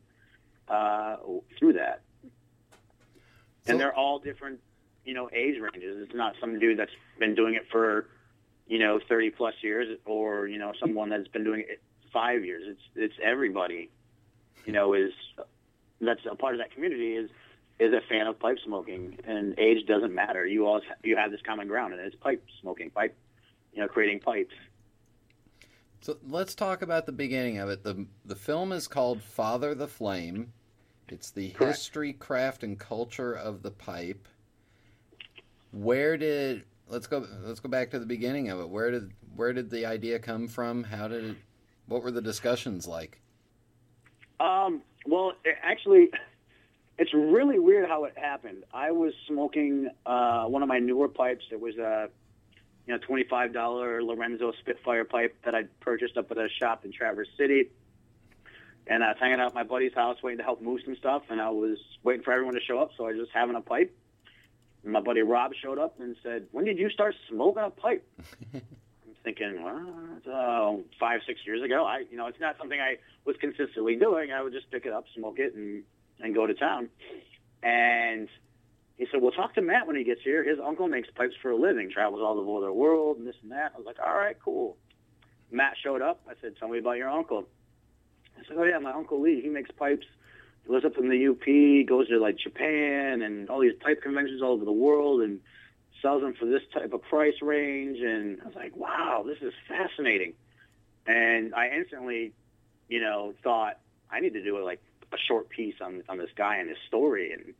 uh, 0.66 1.16
through 1.58 1.74
that. 1.74 2.02
and 3.68 3.78
they're 3.78 3.94
all 3.94 4.18
different, 4.18 4.60
you 5.04 5.14
know, 5.14 5.28
age 5.32 5.60
ranges. 5.60 6.02
It's 6.02 6.14
not 6.14 6.34
some 6.40 6.58
dude 6.58 6.78
that's 6.78 6.90
been 7.18 7.34
doing 7.34 7.54
it 7.54 7.66
for, 7.70 8.06
you 8.68 8.78
know, 8.78 9.00
30 9.08 9.30
plus 9.30 9.54
years 9.62 9.98
or, 10.04 10.46
you 10.46 10.58
know, 10.58 10.72
someone 10.78 11.08
that's 11.08 11.28
been 11.28 11.44
doing 11.44 11.64
it 11.66 11.80
five 12.12 12.44
years. 12.44 12.62
It's, 12.66 12.82
it's 12.94 13.14
everybody, 13.22 13.90
you 14.66 14.72
know, 14.72 14.94
is, 14.94 15.12
that's 16.00 16.20
a 16.30 16.36
part 16.36 16.54
of 16.54 16.60
that 16.60 16.72
community 16.72 17.14
is, 17.14 17.30
is 17.80 17.92
a 17.92 18.00
fan 18.08 18.26
of 18.26 18.38
pipe 18.38 18.58
smoking 18.64 19.18
and 19.24 19.58
age 19.58 19.86
doesn't 19.86 20.14
matter. 20.14 20.46
You 20.46 20.66
all, 20.66 20.80
you 21.02 21.16
have 21.16 21.30
this 21.30 21.40
common 21.46 21.66
ground 21.66 21.94
and 21.94 22.02
it's 22.02 22.16
pipe 22.16 22.44
smoking, 22.60 22.90
pipe, 22.90 23.16
you 23.72 23.80
know, 23.80 23.88
creating 23.88 24.20
pipes. 24.20 24.54
So 26.00 26.18
let's 26.28 26.54
talk 26.54 26.82
about 26.82 27.06
the 27.06 27.12
beginning 27.12 27.58
of 27.58 27.70
it. 27.70 27.82
the 27.82 28.06
The 28.24 28.36
film 28.36 28.72
is 28.72 28.86
called 28.86 29.22
Father 29.22 29.74
the 29.74 29.88
Flame. 29.88 30.52
It's 31.08 31.30
the 31.30 31.48
history, 31.58 32.12
craft, 32.12 32.62
and 32.62 32.78
culture 32.78 33.32
of 33.32 33.62
the 33.62 33.70
pipe. 33.70 34.28
Where 35.72 36.16
did 36.16 36.64
let's 36.88 37.06
go? 37.06 37.26
Let's 37.42 37.60
go 37.60 37.68
back 37.68 37.90
to 37.90 37.98
the 37.98 38.06
beginning 38.06 38.50
of 38.50 38.60
it. 38.60 38.68
Where 38.68 38.90
did 38.90 39.12
where 39.34 39.52
did 39.52 39.70
the 39.70 39.86
idea 39.86 40.18
come 40.18 40.48
from? 40.48 40.84
How 40.84 41.08
did 41.08 41.24
it? 41.24 41.36
What 41.86 42.02
were 42.02 42.10
the 42.10 42.22
discussions 42.22 42.86
like? 42.86 43.20
Um, 44.40 44.82
well, 45.06 45.32
it 45.44 45.56
actually, 45.62 46.10
it's 46.98 47.12
really 47.14 47.58
weird 47.58 47.88
how 47.88 48.04
it 48.04 48.16
happened. 48.16 48.64
I 48.72 48.90
was 48.90 49.12
smoking 49.26 49.88
uh, 50.06 50.44
one 50.44 50.62
of 50.62 50.68
my 50.68 50.78
newer 50.78 51.08
pipes. 51.08 51.44
It 51.50 51.60
was 51.60 51.76
a 51.76 52.08
you 52.86 52.94
know 52.94 52.98
twenty-five 52.98 53.52
dollar 53.52 54.02
Lorenzo 54.02 54.52
Spitfire 54.60 55.04
pipe 55.04 55.36
that 55.44 55.54
I 55.54 55.64
purchased 55.80 56.16
up 56.16 56.30
at 56.30 56.38
a 56.38 56.48
shop 56.60 56.84
in 56.84 56.92
Traverse 56.92 57.28
City. 57.36 57.70
And 58.90 59.04
I 59.04 59.08
was 59.08 59.16
hanging 59.20 59.38
out 59.38 59.48
at 59.48 59.54
my 59.54 59.64
buddy's 59.64 59.92
house 59.92 60.22
waiting 60.22 60.38
to 60.38 60.44
help 60.44 60.62
move 60.62 60.80
some 60.82 60.96
stuff, 60.96 61.22
and 61.28 61.42
I 61.42 61.50
was 61.50 61.76
waiting 62.02 62.22
for 62.22 62.32
everyone 62.32 62.54
to 62.54 62.60
show 62.60 62.78
up, 62.78 62.90
so 62.96 63.04
I 63.04 63.08
was 63.10 63.18
just 63.18 63.32
having 63.34 63.54
a 63.54 63.60
pipe. 63.60 63.94
My 64.88 65.00
buddy 65.00 65.20
Rob 65.20 65.52
showed 65.54 65.78
up 65.78 66.00
and 66.00 66.16
said, 66.22 66.46
"When 66.52 66.64
did 66.64 66.78
you 66.78 66.88
start 66.88 67.14
smoking 67.28 67.62
a 67.62 67.70
pipe?" 67.70 68.08
I'm 68.54 68.62
thinking, 69.22 69.62
well, 69.62 70.18
uh, 70.26 70.82
five, 70.98 71.20
six 71.26 71.40
years 71.44 71.62
ago. 71.62 71.84
I, 71.84 72.04
you 72.10 72.16
know, 72.16 72.26
it's 72.26 72.40
not 72.40 72.56
something 72.58 72.80
I 72.80 72.96
was 73.26 73.36
consistently 73.36 73.96
doing. 73.96 74.32
I 74.32 74.42
would 74.42 74.52
just 74.52 74.70
pick 74.70 74.86
it 74.86 74.92
up, 74.92 75.04
smoke 75.14 75.38
it, 75.38 75.54
and 75.54 75.84
and 76.20 76.34
go 76.34 76.46
to 76.46 76.54
town. 76.54 76.88
And 77.62 78.28
he 78.96 79.06
said, 79.10 79.20
"Well, 79.20 79.32
talk 79.32 79.54
to 79.54 79.62
Matt 79.62 79.86
when 79.86 79.96
he 79.96 80.04
gets 80.04 80.22
here. 80.22 80.42
His 80.42 80.58
uncle 80.58 80.88
makes 80.88 81.10
pipes 81.10 81.34
for 81.42 81.50
a 81.50 81.56
living, 81.56 81.90
travels 81.90 82.22
all 82.22 82.38
over 82.38 82.64
the 82.64 82.72
world, 82.72 83.18
and 83.18 83.26
this 83.26 83.36
and 83.42 83.52
that." 83.52 83.72
I 83.74 83.76
was 83.76 83.86
like, 83.86 83.98
"All 84.00 84.16
right, 84.16 84.36
cool." 84.42 84.78
Matt 85.50 85.74
showed 85.82 86.00
up. 86.00 86.22
I 86.28 86.32
said, 86.40 86.56
"Tell 86.58 86.68
me 86.68 86.78
about 86.78 86.96
your 86.96 87.10
uncle." 87.10 87.46
I 88.38 88.46
said, 88.48 88.56
"Oh 88.58 88.64
yeah, 88.64 88.78
my 88.78 88.92
uncle 88.92 89.20
Lee. 89.20 89.42
He 89.42 89.48
makes 89.48 89.70
pipes. 89.70 90.06
Lives 90.68 90.84
up 90.84 90.98
in 90.98 91.08
the 91.08 91.28
UP. 91.28 91.88
Goes 91.88 92.08
to 92.08 92.18
like 92.18 92.36
Japan 92.38 93.22
and 93.22 93.48
all 93.48 93.60
these 93.60 93.72
pipe 93.80 94.02
conventions 94.02 94.42
all 94.42 94.52
over 94.52 94.64
the 94.64 94.72
world, 94.72 95.22
and 95.22 95.40
sells 96.02 96.22
them 96.22 96.34
for 96.38 96.46
this 96.46 96.62
type 96.72 96.92
of 96.92 97.02
price 97.02 97.40
range." 97.40 97.98
And 98.00 98.40
I 98.42 98.46
was 98.46 98.54
like, 98.54 98.76
"Wow, 98.76 99.24
this 99.26 99.38
is 99.40 99.54
fascinating." 99.66 100.34
And 101.06 101.54
I 101.54 101.70
instantly, 101.70 102.32
you 102.88 103.00
know, 103.00 103.32
thought 103.42 103.78
I 104.10 104.20
need 104.20 104.34
to 104.34 104.44
do 104.44 104.62
like 104.62 104.82
a 105.12 105.16
short 105.26 105.48
piece 105.48 105.76
on 105.80 106.02
on 106.08 106.18
this 106.18 106.30
guy 106.36 106.56
and 106.56 106.68
his 106.68 106.78
story, 106.86 107.32
and 107.32 107.54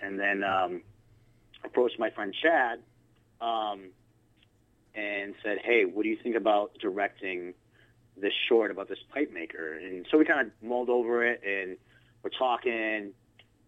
and 0.00 0.18
then 0.18 0.44
um, 0.44 0.82
approached 1.64 1.98
my 1.98 2.10
friend 2.10 2.34
Chad 2.40 2.80
um, 3.40 3.90
and 4.94 5.34
said, 5.42 5.58
"Hey, 5.64 5.84
what 5.84 6.04
do 6.04 6.08
you 6.08 6.18
think 6.22 6.36
about 6.36 6.78
directing 6.80 7.54
this 8.16 8.32
short 8.48 8.70
about 8.70 8.88
this 8.88 8.98
pipe 9.12 9.32
maker?" 9.32 9.72
And 9.72 10.06
so 10.10 10.18
we 10.18 10.24
kind 10.24 10.46
of 10.46 10.52
mulled 10.62 10.88
over 10.88 11.24
it, 11.24 11.42
and 11.44 11.76
we're 12.24 12.30
talking, 12.30 13.12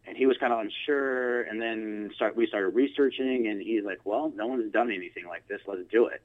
and 0.07 0.17
he 0.17 0.27
was 0.27 0.37
kind 0.39 0.53
of 0.53 0.61
unsure, 0.61 1.43
and 1.43 1.61
then 1.61 2.11
start 2.15 2.35
we 2.37 2.47
started 2.47 2.71
researching, 2.71 3.47
and 3.47 3.61
he's 3.61 3.85
like, 3.85 4.01
"Well, 4.05 4.33
no 4.35 4.47
one's 4.47 4.73
done 4.73 4.91
anything 4.91 5.27
like 5.29 5.47
this. 5.47 5.61
Let's 5.67 5.87
do 5.91 6.07
it." 6.07 6.23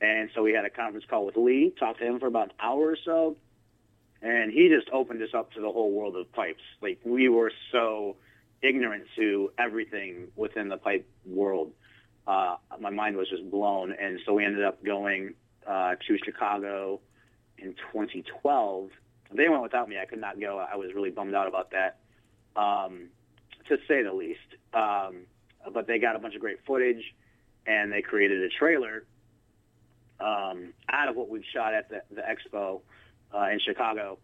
And 0.00 0.30
so 0.34 0.42
we 0.42 0.52
had 0.52 0.64
a 0.64 0.70
conference 0.70 1.06
call 1.08 1.26
with 1.26 1.36
Lee, 1.36 1.72
talked 1.78 2.00
to 2.00 2.06
him 2.06 2.18
for 2.18 2.26
about 2.26 2.48
an 2.48 2.54
hour 2.60 2.90
or 2.90 2.96
so, 3.04 3.36
and 4.22 4.52
he 4.52 4.68
just 4.68 4.88
opened 4.90 5.22
us 5.22 5.34
up 5.34 5.52
to 5.52 5.60
the 5.60 5.70
whole 5.70 5.92
world 5.92 6.16
of 6.16 6.32
pipes. 6.32 6.62
Like 6.80 6.98
we 7.04 7.28
were 7.28 7.52
so 7.70 8.16
ignorant 8.62 9.04
to 9.16 9.52
everything 9.58 10.28
within 10.36 10.68
the 10.68 10.78
pipe 10.78 11.06
world. 11.26 11.72
Uh, 12.26 12.56
my 12.80 12.90
mind 12.90 13.16
was 13.16 13.28
just 13.28 13.48
blown, 13.50 13.92
and 13.92 14.18
so 14.24 14.32
we 14.32 14.44
ended 14.44 14.64
up 14.64 14.82
going 14.82 15.34
uh, 15.66 15.94
to 16.06 16.18
Chicago 16.24 17.00
in 17.58 17.74
2012. 17.92 18.90
They 19.34 19.48
went 19.48 19.62
without 19.62 19.88
me. 19.88 19.98
I 20.00 20.06
could 20.06 20.20
not 20.20 20.40
go. 20.40 20.58
I 20.58 20.76
was 20.76 20.94
really 20.94 21.10
bummed 21.10 21.34
out 21.34 21.48
about 21.48 21.72
that, 21.72 21.98
um, 22.56 23.08
to 23.68 23.76
say 23.88 24.02
the 24.02 24.12
least. 24.12 24.38
Um, 24.72 25.26
but 25.72 25.86
they 25.86 25.98
got 25.98 26.14
a 26.14 26.18
bunch 26.18 26.34
of 26.34 26.40
great 26.40 26.58
footage, 26.66 27.02
and 27.66 27.92
they 27.92 28.02
created 28.02 28.42
a 28.42 28.48
trailer 28.48 29.04
um, 30.20 30.72
out 30.88 31.08
of 31.08 31.16
what 31.16 31.28
we've 31.28 31.44
shot 31.52 31.74
at 31.74 31.88
the, 31.88 32.02
the 32.14 32.22
expo 32.22 32.80
uh, 33.34 33.50
in 33.50 33.58
Chicago, 33.58 34.18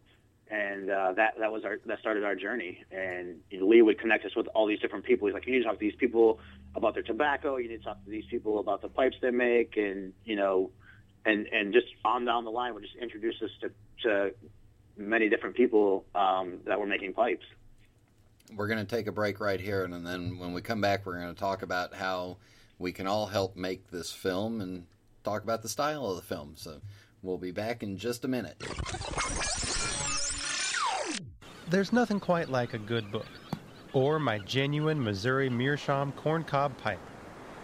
and 0.50 0.90
uh, 0.90 1.12
that 1.14 1.34
that 1.38 1.50
was 1.50 1.64
our 1.64 1.78
that 1.86 1.98
started 1.98 2.24
our 2.24 2.34
journey. 2.34 2.84
And 2.92 3.40
you 3.50 3.60
know, 3.60 3.66
Lee 3.66 3.82
would 3.82 3.98
connect 3.98 4.24
us 4.24 4.36
with 4.36 4.46
all 4.48 4.66
these 4.66 4.80
different 4.80 5.04
people. 5.04 5.26
He's 5.26 5.34
like, 5.34 5.46
you 5.46 5.52
need 5.52 5.60
to 5.60 5.64
talk 5.64 5.74
to 5.74 5.80
these 5.80 5.94
people 5.98 6.38
about 6.74 6.94
their 6.94 7.02
tobacco. 7.02 7.56
You 7.56 7.68
need 7.68 7.78
to 7.78 7.84
talk 7.84 8.04
to 8.04 8.10
these 8.10 8.26
people 8.30 8.60
about 8.60 8.82
the 8.82 8.88
pipes 8.88 9.16
they 9.20 9.30
make, 9.30 9.76
and 9.76 10.12
you 10.24 10.36
know, 10.36 10.70
and 11.24 11.46
and 11.48 11.72
just 11.72 11.86
on 12.04 12.24
down 12.24 12.44
the 12.44 12.50
line 12.50 12.74
would 12.74 12.82
just 12.82 12.96
introduce 12.96 13.40
us 13.42 13.50
to 13.62 13.70
to 14.02 14.34
many 15.00 15.28
different 15.28 15.56
people 15.56 16.04
um, 16.14 16.58
that 16.66 16.78
were 16.78 16.86
making 16.86 17.14
pipes. 17.14 17.44
We're 18.54 18.68
going 18.68 18.84
to 18.84 18.96
take 18.96 19.06
a 19.06 19.12
break 19.12 19.40
right 19.40 19.60
here, 19.60 19.84
and 19.84 20.06
then 20.06 20.38
when 20.38 20.52
we 20.52 20.60
come 20.60 20.80
back, 20.80 21.06
we're 21.06 21.18
going 21.18 21.32
to 21.32 21.38
talk 21.38 21.62
about 21.62 21.94
how 21.94 22.36
we 22.78 22.92
can 22.92 23.06
all 23.06 23.26
help 23.26 23.56
make 23.56 23.90
this 23.90 24.12
film 24.12 24.60
and 24.60 24.86
talk 25.24 25.42
about 25.42 25.62
the 25.62 25.68
style 25.68 26.06
of 26.06 26.16
the 26.16 26.22
film. 26.22 26.54
So 26.56 26.80
we'll 27.22 27.38
be 27.38 27.52
back 27.52 27.82
in 27.82 27.96
just 27.96 28.24
a 28.24 28.28
minute. 28.28 28.60
There's 31.68 31.92
nothing 31.92 32.18
quite 32.18 32.48
like 32.48 32.74
a 32.74 32.78
good 32.78 33.12
book, 33.12 33.28
or 33.92 34.18
my 34.18 34.38
genuine 34.38 35.02
Missouri 35.02 35.48
Meerschaum 35.48 36.12
corncob 36.12 36.76
pipe, 36.78 36.98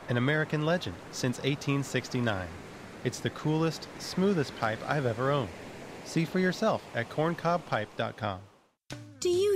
an 0.08 0.16
American 0.16 0.64
legend 0.64 0.94
since 1.10 1.38
1869. 1.38 2.46
It's 3.02 3.18
the 3.18 3.30
coolest, 3.30 3.88
smoothest 3.98 4.56
pipe 4.58 4.78
I've 4.86 5.06
ever 5.06 5.32
owned. 5.32 5.48
See 6.06 6.24
for 6.24 6.38
yourself 6.38 6.88
at 6.94 7.08
corncobpipe.com. 7.08 8.55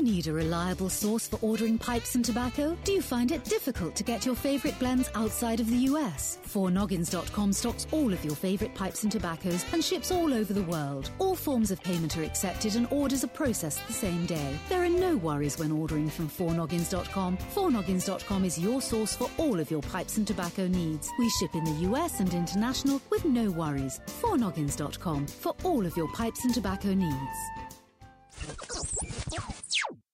Need 0.03 0.29
a 0.29 0.33
reliable 0.33 0.89
source 0.89 1.29
for 1.29 1.39
ordering 1.43 1.77
pipes 1.77 2.15
and 2.15 2.25
tobacco? 2.25 2.75
Do 2.85 2.93
you 2.93 3.03
find 3.03 3.33
it 3.33 3.45
difficult 3.45 3.95
to 3.97 4.03
get 4.03 4.25
your 4.25 4.35
favorite 4.35 4.79
blends 4.79 5.11
outside 5.15 5.61
of 5.61 5.69
the 5.69 5.77
US? 5.91 6.39
4noggins.com 6.49 7.53
stocks 7.53 7.87
all 7.93 8.11
of 8.11 8.25
your 8.25 8.35
favorite 8.35 8.75
pipes 8.75 9.03
and 9.03 9.13
tobaccos 9.13 9.63
and 9.75 9.85
ships 9.85 10.11
all 10.11 10.33
over 10.33 10.55
the 10.55 10.63
world. 10.63 11.11
All 11.19 11.35
forms 11.35 11.71
of 11.71 11.83
payment 11.83 12.17
are 12.17 12.23
accepted 12.23 12.77
and 12.77 12.89
orders 12.91 13.25
are 13.25 13.29
processed 13.29 13.87
the 13.87 13.93
same 13.93 14.25
day. 14.25 14.57
There 14.71 14.83
are 14.83 14.89
no 14.89 15.19
worries 15.19 15.59
when 15.59 15.71
ordering 15.71 16.09
from 16.09 16.31
4noggins.com. 16.31 17.37
4noggins.com 17.37 18.45
is 18.47 18.59
your 18.59 18.81
source 18.81 19.15
for 19.15 19.29
all 19.37 19.61
of 19.61 19.71
your 19.71 19.83
pipes 19.83 20.17
and 20.17 20.27
tobacco 20.27 20.67
needs. 20.67 21.11
We 21.19 21.29
ship 21.29 21.55
in 21.55 21.65
the 21.65 21.91
US 21.91 22.21
and 22.21 22.33
international 22.33 23.03
with 23.11 23.27
no 23.27 23.51
worries. 23.51 24.01
4noggins.com 24.23 25.27
for 25.27 25.55
all 25.63 25.85
of 25.85 25.95
your 25.95 26.09
pipes 26.13 26.45
and 26.45 26.55
tobacco 26.55 26.95
needs. 26.95 27.37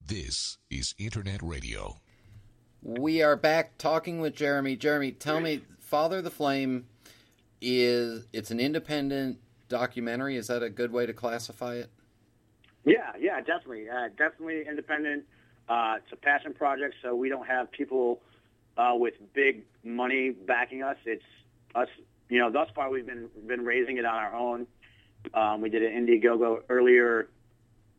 This 0.06 0.58
is 0.70 0.94
Internet 0.98 1.42
Radio. 1.42 2.00
We 2.80 3.22
are 3.22 3.34
back 3.34 3.76
talking 3.76 4.20
with 4.20 4.36
Jeremy. 4.36 4.76
Jeremy, 4.76 5.10
tell 5.10 5.40
me, 5.40 5.62
Father 5.80 6.22
the 6.22 6.30
Flame 6.30 6.86
is 7.60 8.28
it's 8.32 8.52
an 8.52 8.60
independent 8.60 9.38
documentary. 9.68 10.36
Is 10.36 10.46
that 10.46 10.62
a 10.62 10.70
good 10.70 10.92
way 10.92 11.06
to 11.06 11.12
classify 11.12 11.74
it? 11.74 11.90
Yeah, 12.84 13.14
yeah, 13.18 13.40
definitely, 13.40 13.88
uh, 13.88 14.10
definitely 14.16 14.64
independent. 14.68 15.24
Uh, 15.68 15.94
it's 15.96 16.12
a 16.12 16.16
passion 16.16 16.54
project, 16.54 16.94
so 17.02 17.16
we 17.16 17.28
don't 17.28 17.46
have 17.46 17.72
people 17.72 18.20
uh, 18.76 18.92
with 18.94 19.14
big 19.34 19.64
money 19.82 20.30
backing 20.30 20.84
us. 20.84 20.98
It's 21.04 21.24
us, 21.74 21.88
you 22.28 22.38
know. 22.38 22.52
Thus 22.52 22.68
far, 22.76 22.90
we've 22.90 23.06
been 23.06 23.28
been 23.48 23.64
raising 23.64 23.96
it 23.96 24.04
on 24.04 24.14
our 24.14 24.36
own. 24.36 24.68
Um, 25.34 25.62
we 25.62 25.68
did 25.68 25.82
an 25.82 26.06
Indiegogo 26.06 26.62
earlier 26.68 27.28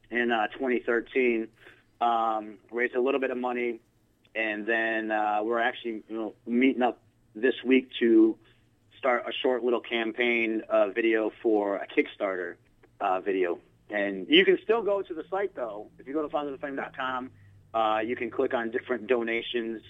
in 0.10 0.32
uh, 0.32 0.48
2013, 0.54 1.50
um, 2.02 2.58
raised 2.72 2.96
a 2.96 3.02
little 3.02 3.20
bit 3.20 3.32
of 3.32 3.38
money, 3.38 3.80
and 4.36 4.66
then 4.66 5.12
uh, 5.12 5.40
we're 5.44 5.60
actually 5.60 6.04
you 6.08 6.16
know, 6.16 6.34
meeting 6.46 6.82
up 6.82 7.00
this 7.36 7.56
week 7.66 7.90
to 8.00 8.38
start 8.98 9.24
a 9.28 9.32
short 9.42 9.64
little 9.64 9.80
campaign 9.80 10.62
uh, 10.70 10.90
video 10.90 11.32
for 11.42 11.78
a 11.78 11.88
Kickstarter 11.88 12.56
uh, 13.00 13.20
video. 13.22 13.60
And 13.90 14.28
you 14.30 14.44
can 14.44 14.58
still 14.64 14.82
go 14.82 15.02
to 15.02 15.14
the 15.14 15.24
site 15.30 15.56
though. 15.56 15.88
If 16.00 16.08
you 16.08 16.14
go 16.14 16.22
to 16.22 16.28
fathertheflame.com, 16.28 17.32
uh, 17.74 18.00
you 18.06 18.16
can 18.16 18.32
click 18.32 18.54
on 18.54 18.72
different 18.72 19.08
donations, 19.08 19.82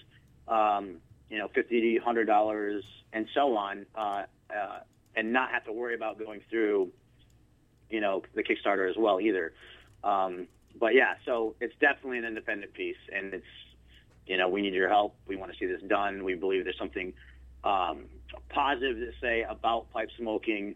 um, 0.48 0.98
you 1.30 1.38
know, 1.38 1.48
fifty, 1.54 1.98
hundred 1.98 2.26
dollars, 2.26 2.84
and 3.14 3.28
so 3.34 3.56
on, 3.56 3.86
uh, 3.96 4.24
uh, 4.56 4.80
and 5.16 5.34
not 5.34 5.52
have 5.52 5.66
to 5.66 5.72
worry 5.72 5.96
about 5.96 6.20
going 6.20 6.42
through, 6.50 6.92
you 7.90 8.02
know, 8.02 8.24
the 8.36 8.44
Kickstarter 8.44 8.90
as 8.90 8.98
well 8.98 9.20
either. 9.20 9.54
Um, 10.04 10.48
but 10.80 10.94
yeah, 10.94 11.16
so 11.26 11.56
it's 11.60 11.74
definitely 11.80 12.20
an 12.20 12.26
independent 12.26 12.74
piece, 12.74 12.98
and 13.14 13.34
it's 13.34 13.46
you 14.26 14.38
know 14.38 14.50
we 14.50 14.62
need 14.62 14.74
your 14.74 14.90
help. 14.90 15.16
We 15.28 15.36
want 15.36 15.52
to 15.52 15.58
see 15.58 15.66
this 15.66 15.82
done. 15.88 16.24
We 16.24 16.36
believe 16.36 16.64
there's 16.64 16.78
something 16.78 17.14
um, 17.64 18.06
positive 18.50 18.98
to 18.98 19.12
say 19.22 19.46
about 19.48 19.92
pipe 19.92 20.10
smoking. 20.18 20.76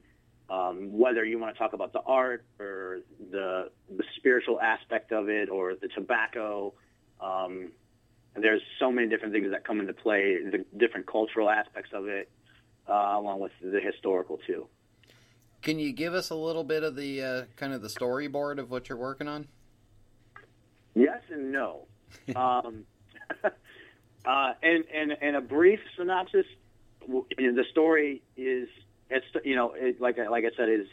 Um, 0.49 0.97
whether 0.97 1.23
you 1.23 1.39
want 1.39 1.55
to 1.55 1.59
talk 1.59 1.73
about 1.73 1.93
the 1.93 2.01
art 2.01 2.43
or 2.59 2.99
the 3.31 3.69
the 3.89 4.03
spiritual 4.17 4.59
aspect 4.59 5.11
of 5.11 5.29
it 5.29 5.49
or 5.49 5.75
the 5.75 5.87
tobacco, 5.87 6.73
um, 7.21 7.71
there's 8.35 8.61
so 8.79 8.91
many 8.91 9.07
different 9.07 9.33
things 9.33 9.51
that 9.51 9.65
come 9.65 9.79
into 9.79 9.93
play. 9.93 10.37
The 10.43 10.65
different 10.77 11.07
cultural 11.07 11.49
aspects 11.49 11.91
of 11.93 12.07
it, 12.07 12.29
uh, 12.89 13.13
along 13.15 13.39
with 13.39 13.51
the 13.61 13.79
historical 13.79 14.39
too. 14.45 14.67
Can 15.61 15.77
you 15.77 15.93
give 15.93 16.15
us 16.15 16.31
a 16.31 16.35
little 16.35 16.63
bit 16.63 16.83
of 16.83 16.95
the 16.95 17.21
uh, 17.21 17.43
kind 17.55 17.71
of 17.71 17.81
the 17.81 17.87
storyboard 17.87 18.57
of 18.57 18.71
what 18.71 18.89
you're 18.89 18.97
working 18.97 19.27
on? 19.27 19.47
Yes 20.93 21.21
and 21.31 21.51
no. 21.51 21.87
um, 22.35 22.83
uh, 24.25 24.53
and, 24.61 24.83
and, 24.93 25.17
and 25.21 25.35
a 25.35 25.41
brief 25.41 25.79
synopsis. 25.97 26.45
The 27.07 27.65
story 27.71 28.21
is, 28.37 28.69
it's 29.09 29.25
you 29.43 29.55
know, 29.55 29.73
it, 29.75 29.99
like 29.99 30.17
like 30.17 30.45
I 30.45 30.55
said, 30.55 30.69
is 30.69 30.87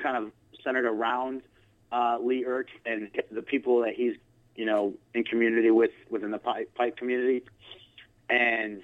kind 0.00 0.16
of 0.16 0.32
centered 0.62 0.86
around 0.86 1.42
uh, 1.90 2.18
Lee 2.22 2.44
Erck 2.46 2.68
and 2.86 3.10
the 3.30 3.42
people 3.42 3.82
that 3.82 3.94
he's 3.94 4.14
you 4.54 4.64
know 4.64 4.94
in 5.14 5.24
community 5.24 5.70
with 5.70 5.90
within 6.10 6.30
the 6.30 6.38
pipe, 6.38 6.72
pipe 6.74 6.96
community, 6.96 7.42
and 8.30 8.82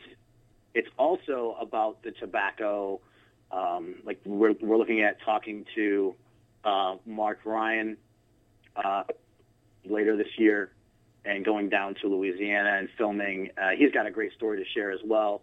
it's 0.74 0.88
also 0.98 1.56
about 1.60 2.02
the 2.02 2.10
tobacco. 2.10 3.00
Um, 3.52 3.96
like 4.04 4.20
we're 4.24 4.54
we're 4.60 4.76
looking 4.76 5.02
at 5.02 5.22
talking 5.22 5.64
to 5.76 6.14
uh, 6.64 6.96
Mark 7.06 7.40
Ryan 7.44 7.96
uh, 8.76 9.04
later 9.86 10.16
this 10.16 10.38
year 10.38 10.70
and 11.24 11.44
going 11.44 11.68
down 11.68 11.94
to 12.02 12.08
Louisiana 12.08 12.76
and 12.78 12.88
filming. 12.98 13.50
Uh, 13.56 13.70
he's 13.70 13.90
got 13.92 14.06
a 14.06 14.10
great 14.10 14.32
story 14.32 14.62
to 14.62 14.70
share 14.70 14.90
as 14.90 15.00
well. 15.04 15.42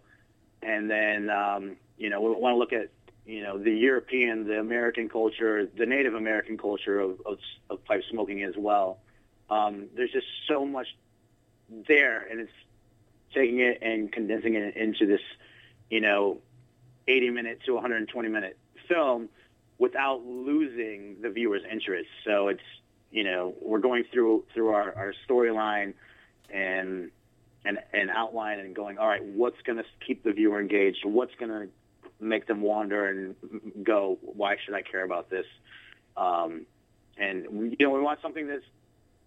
And 0.61 0.89
then, 0.89 1.29
um, 1.29 1.77
you 1.97 2.09
know, 2.09 2.21
we 2.21 2.29
want 2.31 2.53
to 2.53 2.57
look 2.57 2.73
at, 2.73 2.89
you 3.25 3.41
know, 3.43 3.57
the 3.57 3.71
European, 3.71 4.47
the 4.47 4.59
American 4.59 5.09
culture, 5.09 5.65
the 5.65 5.85
Native 5.85 6.13
American 6.13 6.57
culture 6.57 6.99
of, 6.99 7.21
of, 7.25 7.39
of 7.69 7.83
pipe 7.85 8.03
smoking 8.09 8.43
as 8.43 8.53
well. 8.57 8.99
Um, 9.49 9.87
there's 9.95 10.11
just 10.11 10.27
so 10.47 10.65
much 10.65 10.87
there, 11.87 12.25
and 12.29 12.39
it's 12.39 12.51
taking 13.33 13.59
it 13.59 13.79
and 13.81 14.11
condensing 14.11 14.55
it 14.55 14.75
into 14.75 15.05
this, 15.05 15.21
you 15.89 16.01
know, 16.01 16.37
80 17.07 17.29
minute 17.31 17.59
to 17.65 17.73
120 17.73 18.29
minute 18.29 18.57
film 18.87 19.29
without 19.77 20.23
losing 20.23 21.17
the 21.21 21.29
viewer's 21.29 21.63
interest. 21.69 22.09
So 22.23 22.49
it's 22.49 22.61
you 23.11 23.23
know, 23.23 23.53
we're 23.61 23.79
going 23.79 24.05
through 24.11 24.45
through 24.53 24.69
our, 24.69 24.95
our 24.95 25.13
storyline 25.27 25.93
and 26.49 27.11
and 27.65 27.79
and 27.93 28.09
outline 28.09 28.59
and 28.59 28.75
going, 28.75 28.97
all 28.97 29.07
right, 29.07 29.23
what's 29.23 29.61
going 29.63 29.77
to 29.77 29.85
keep 30.05 30.23
the 30.23 30.31
viewer 30.31 30.59
engaged? 30.59 31.05
What's 31.05 31.35
going 31.35 31.51
to 31.51 31.67
make 32.19 32.47
them 32.47 32.61
wander 32.61 33.07
and 33.07 33.35
go, 33.83 34.17
why 34.21 34.57
should 34.63 34.75
I 34.75 34.81
care 34.81 35.03
about 35.03 35.29
this? 35.29 35.45
Um, 36.15 36.65
and 37.17 37.75
you 37.79 37.87
know, 37.87 37.91
we 37.91 38.01
want 38.01 38.21
something 38.21 38.47
that's 38.47 38.65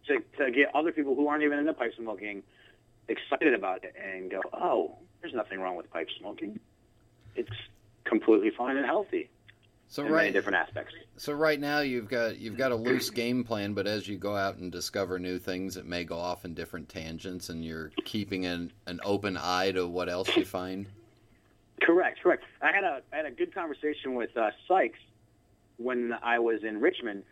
to 0.08 0.20
to 0.38 0.50
get 0.50 0.74
other 0.74 0.92
people 0.92 1.14
who 1.14 1.28
aren't 1.28 1.42
even 1.42 1.58
into 1.58 1.72
pipe 1.72 1.92
smoking 1.96 2.42
excited 3.08 3.54
about 3.54 3.84
it 3.84 3.94
and 4.02 4.30
go, 4.30 4.40
oh, 4.52 4.96
there's 5.20 5.34
nothing 5.34 5.60
wrong 5.60 5.76
with 5.76 5.90
pipe 5.90 6.08
smoking. 6.18 6.58
It's 7.36 7.50
completely 8.04 8.50
fine 8.50 8.76
and 8.76 8.86
healthy. 8.86 9.28
So 9.94 10.04
in 10.04 10.10
right, 10.10 10.32
different 10.32 10.56
aspects. 10.56 10.92
So 11.18 11.32
right 11.34 11.60
now 11.60 11.78
you've 11.78 12.08
got 12.08 12.38
you've 12.38 12.56
got 12.56 12.72
a 12.72 12.74
loose 12.88 13.10
game 13.10 13.44
plan, 13.44 13.74
but 13.74 13.86
as 13.86 14.08
you 14.08 14.18
go 14.18 14.34
out 14.34 14.56
and 14.56 14.72
discover 14.72 15.20
new 15.20 15.38
things, 15.38 15.76
it 15.76 15.86
may 15.86 16.02
go 16.02 16.18
off 16.18 16.44
in 16.44 16.52
different 16.52 16.88
tangents, 16.88 17.48
and 17.48 17.64
you're 17.64 17.92
keeping 18.04 18.44
an 18.44 18.72
an 18.88 18.98
open 19.04 19.38
eye 19.40 19.70
to 19.70 19.86
what 19.86 20.08
else 20.08 20.36
you 20.36 20.44
find. 20.44 20.88
Correct, 21.80 22.20
correct. 22.20 22.42
I 22.60 22.72
had 22.72 22.82
a 22.82 23.02
I 23.12 23.18
had 23.18 23.26
a 23.26 23.30
good 23.30 23.54
conversation 23.54 24.16
with 24.16 24.36
uh, 24.36 24.50
Sykes 24.66 24.98
when 25.76 26.12
I 26.24 26.40
was 26.40 26.64
in 26.64 26.80
Richmond, 26.80 27.22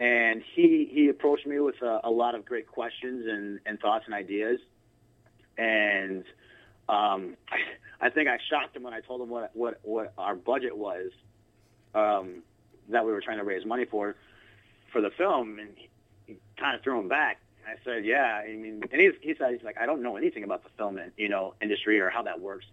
and 0.00 0.42
he 0.54 0.88
he 0.90 1.10
approached 1.10 1.46
me 1.46 1.60
with 1.60 1.82
a, 1.82 2.00
a 2.04 2.10
lot 2.10 2.34
of 2.34 2.46
great 2.46 2.66
questions 2.66 3.26
and, 3.28 3.60
and 3.66 3.78
thoughts 3.78 4.06
and 4.06 4.14
ideas, 4.14 4.58
and 5.58 6.24
um, 6.88 7.36
I, 7.50 7.58
I 8.06 8.08
think 8.08 8.30
I 8.30 8.38
shocked 8.48 8.74
him 8.74 8.84
when 8.84 8.94
I 8.94 9.00
told 9.00 9.20
him 9.20 9.28
what 9.28 9.50
what 9.52 9.80
what 9.82 10.14
our 10.16 10.34
budget 10.34 10.74
was 10.74 11.10
um, 11.96 12.42
that 12.90 13.04
we 13.04 13.10
were 13.10 13.20
trying 13.20 13.38
to 13.38 13.44
raise 13.44 13.64
money 13.64 13.84
for 13.84 14.14
for 14.92 15.00
the 15.00 15.10
film, 15.10 15.58
and 15.58 15.70
he, 16.26 16.36
kind 16.58 16.76
of 16.76 16.82
threw 16.82 17.00
him 17.00 17.08
back. 17.08 17.40
I 17.66 17.74
said, 17.84 18.04
"Yeah, 18.04 18.42
I 18.44 18.54
mean," 18.54 18.82
and 18.92 19.00
he, 19.00 19.10
he 19.20 19.34
said, 19.36 19.52
"He's 19.52 19.64
like, 19.64 19.78
I 19.78 19.86
don't 19.86 20.02
know 20.02 20.16
anything 20.16 20.44
about 20.44 20.62
the 20.62 20.70
film, 20.76 20.98
you 21.16 21.28
know, 21.28 21.54
industry 21.60 21.98
or 22.00 22.10
how 22.10 22.22
that 22.22 22.40
works." 22.40 22.66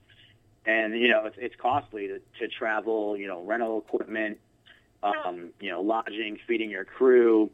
And 0.65 0.93
you 0.93 1.09
know, 1.09 1.25
it's, 1.25 1.37
it's 1.39 1.55
costly 1.55 2.07
to, 2.07 2.19
to 2.39 2.47
travel, 2.47 3.17
you 3.17 3.27
know, 3.27 3.41
rental 3.43 3.79
equipment, 3.79 4.39
um, 5.01 5.49
you 5.59 5.71
know, 5.71 5.81
lodging, 5.81 6.37
feeding 6.47 6.69
your 6.69 6.85
crew, 6.85 7.49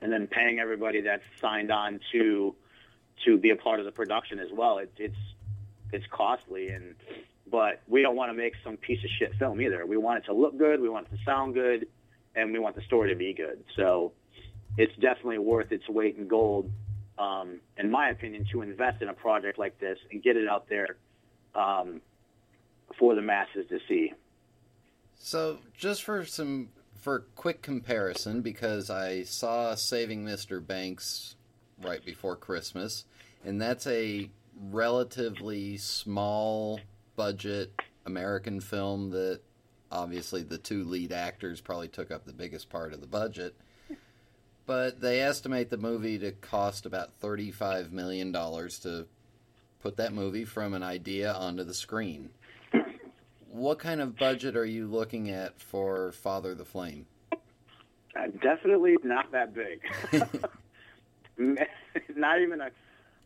and 0.00 0.12
then 0.12 0.26
paying 0.26 0.58
everybody 0.58 1.02
that's 1.02 1.22
signed 1.40 1.70
on 1.70 2.00
to 2.12 2.54
to 3.24 3.36
be 3.36 3.50
a 3.50 3.56
part 3.56 3.78
of 3.78 3.84
the 3.84 3.92
production 3.92 4.38
as 4.38 4.50
well. 4.52 4.78
It, 4.78 4.92
it's 4.96 5.16
it's 5.92 6.06
costly, 6.10 6.70
and 6.70 6.94
but 7.52 7.82
we 7.86 8.00
don't 8.00 8.16
want 8.16 8.30
to 8.30 8.36
make 8.36 8.54
some 8.64 8.78
piece 8.78 8.98
of 9.04 9.10
shit 9.18 9.34
film 9.38 9.60
either. 9.60 9.84
We 9.86 9.98
want 9.98 10.24
it 10.24 10.26
to 10.26 10.32
look 10.32 10.58
good, 10.58 10.80
we 10.80 10.88
want 10.88 11.06
it 11.12 11.16
to 11.16 11.22
sound 11.24 11.52
good, 11.52 11.86
and 12.34 12.50
we 12.50 12.58
want 12.58 12.74
the 12.74 12.82
story 12.82 13.10
to 13.10 13.14
be 13.14 13.34
good. 13.34 13.62
So 13.76 14.12
it's 14.78 14.94
definitely 14.94 15.38
worth 15.38 15.70
its 15.70 15.86
weight 15.86 16.16
in 16.16 16.26
gold, 16.26 16.70
um, 17.18 17.60
in 17.76 17.90
my 17.90 18.08
opinion, 18.08 18.46
to 18.52 18.62
invest 18.62 19.02
in 19.02 19.10
a 19.10 19.12
project 19.12 19.58
like 19.58 19.78
this 19.78 19.98
and 20.10 20.22
get 20.22 20.36
it 20.38 20.48
out 20.48 20.66
there 20.70 20.96
um, 21.54 22.00
for 22.98 23.14
the 23.14 23.20
masses 23.20 23.66
to 23.68 23.78
see. 23.86 24.14
So 25.14 25.58
just 25.76 26.02
for 26.02 26.24
some 26.24 26.70
for 26.98 27.26
quick 27.36 27.60
comparison, 27.60 28.40
because 28.40 28.88
I 28.88 29.24
saw 29.24 29.74
Saving 29.74 30.24
Mr. 30.24 30.66
Banks 30.66 31.36
right 31.82 32.02
before 32.02 32.34
Christmas, 32.34 33.04
and 33.44 33.60
that's 33.60 33.86
a 33.86 34.30
relatively 34.70 35.76
small 35.76 36.80
budget 37.16 37.72
American 38.06 38.60
film 38.60 39.10
that 39.10 39.40
obviously 39.90 40.42
the 40.42 40.58
two 40.58 40.84
lead 40.84 41.12
actors 41.12 41.60
probably 41.60 41.88
took 41.88 42.10
up 42.10 42.24
the 42.24 42.32
biggest 42.32 42.68
part 42.70 42.92
of 42.92 43.00
the 43.00 43.06
budget. 43.06 43.54
But 44.64 45.00
they 45.00 45.20
estimate 45.20 45.70
the 45.70 45.76
movie 45.76 46.18
to 46.18 46.32
cost 46.32 46.86
about 46.86 47.20
$35 47.20 47.90
million 47.90 48.32
to 48.32 49.06
put 49.80 49.96
that 49.96 50.12
movie 50.12 50.44
from 50.44 50.72
an 50.74 50.82
idea 50.82 51.32
onto 51.32 51.64
the 51.64 51.74
screen. 51.74 52.30
What 53.50 53.78
kind 53.80 54.00
of 54.00 54.16
budget 54.16 54.56
are 54.56 54.64
you 54.64 54.86
looking 54.86 55.30
at 55.30 55.60
for 55.60 56.12
Father 56.12 56.54
the 56.54 56.64
Flame? 56.64 57.06
Uh, 57.32 58.28
definitely 58.40 58.96
not 59.02 59.30
that 59.32 59.52
big. 59.54 59.82
not 62.16 62.40
even 62.40 62.60
a. 62.60 62.70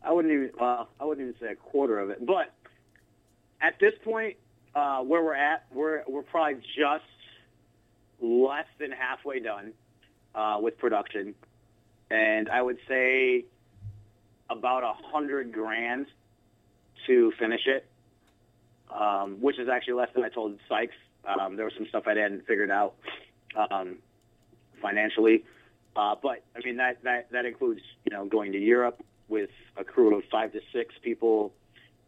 I 0.03 0.11
wouldn't 0.11 0.33
even. 0.33 0.51
Well, 0.59 0.89
I 0.99 1.05
wouldn't 1.05 1.27
even 1.27 1.39
say 1.39 1.53
a 1.53 1.55
quarter 1.55 1.99
of 1.99 2.09
it. 2.09 2.25
But 2.25 2.53
at 3.61 3.79
this 3.79 3.93
point, 4.03 4.37
uh, 4.75 5.01
where 5.01 5.23
we're 5.23 5.33
at, 5.33 5.65
we're 5.73 6.03
we're 6.07 6.23
probably 6.23 6.61
just 6.77 7.03
less 8.21 8.67
than 8.79 8.91
halfway 8.91 9.39
done 9.39 9.73
uh, 10.35 10.57
with 10.61 10.77
production, 10.77 11.33
and 12.09 12.49
I 12.49 12.61
would 12.61 12.77
say 12.87 13.45
about 14.49 14.83
a 14.83 14.93
hundred 15.11 15.51
grand 15.51 16.05
to 17.07 17.31
finish 17.39 17.61
it, 17.65 17.85
um, 18.93 19.37
which 19.41 19.59
is 19.59 19.67
actually 19.69 19.95
less 19.95 20.09
than 20.13 20.23
I 20.23 20.29
told 20.29 20.57
Sykes. 20.69 20.93
Um, 21.25 21.55
there 21.55 21.65
was 21.65 21.73
some 21.75 21.87
stuff 21.87 22.03
I 22.07 22.11
hadn't 22.11 22.45
figured 22.47 22.71
out 22.71 22.95
um, 23.71 23.97
financially, 24.81 25.43
uh, 25.95 26.15
but 26.21 26.43
I 26.55 26.59
mean 26.63 26.77
that 26.77 27.03
that 27.03 27.31
that 27.31 27.45
includes 27.45 27.81
you 28.05 28.15
know 28.15 28.25
going 28.25 28.51
to 28.51 28.59
Europe 28.59 29.03
with 29.27 29.49
a 29.75 29.83
crew 29.83 30.15
of 30.15 30.23
five 30.31 30.53
to 30.53 30.61
six 30.71 30.93
people 31.01 31.51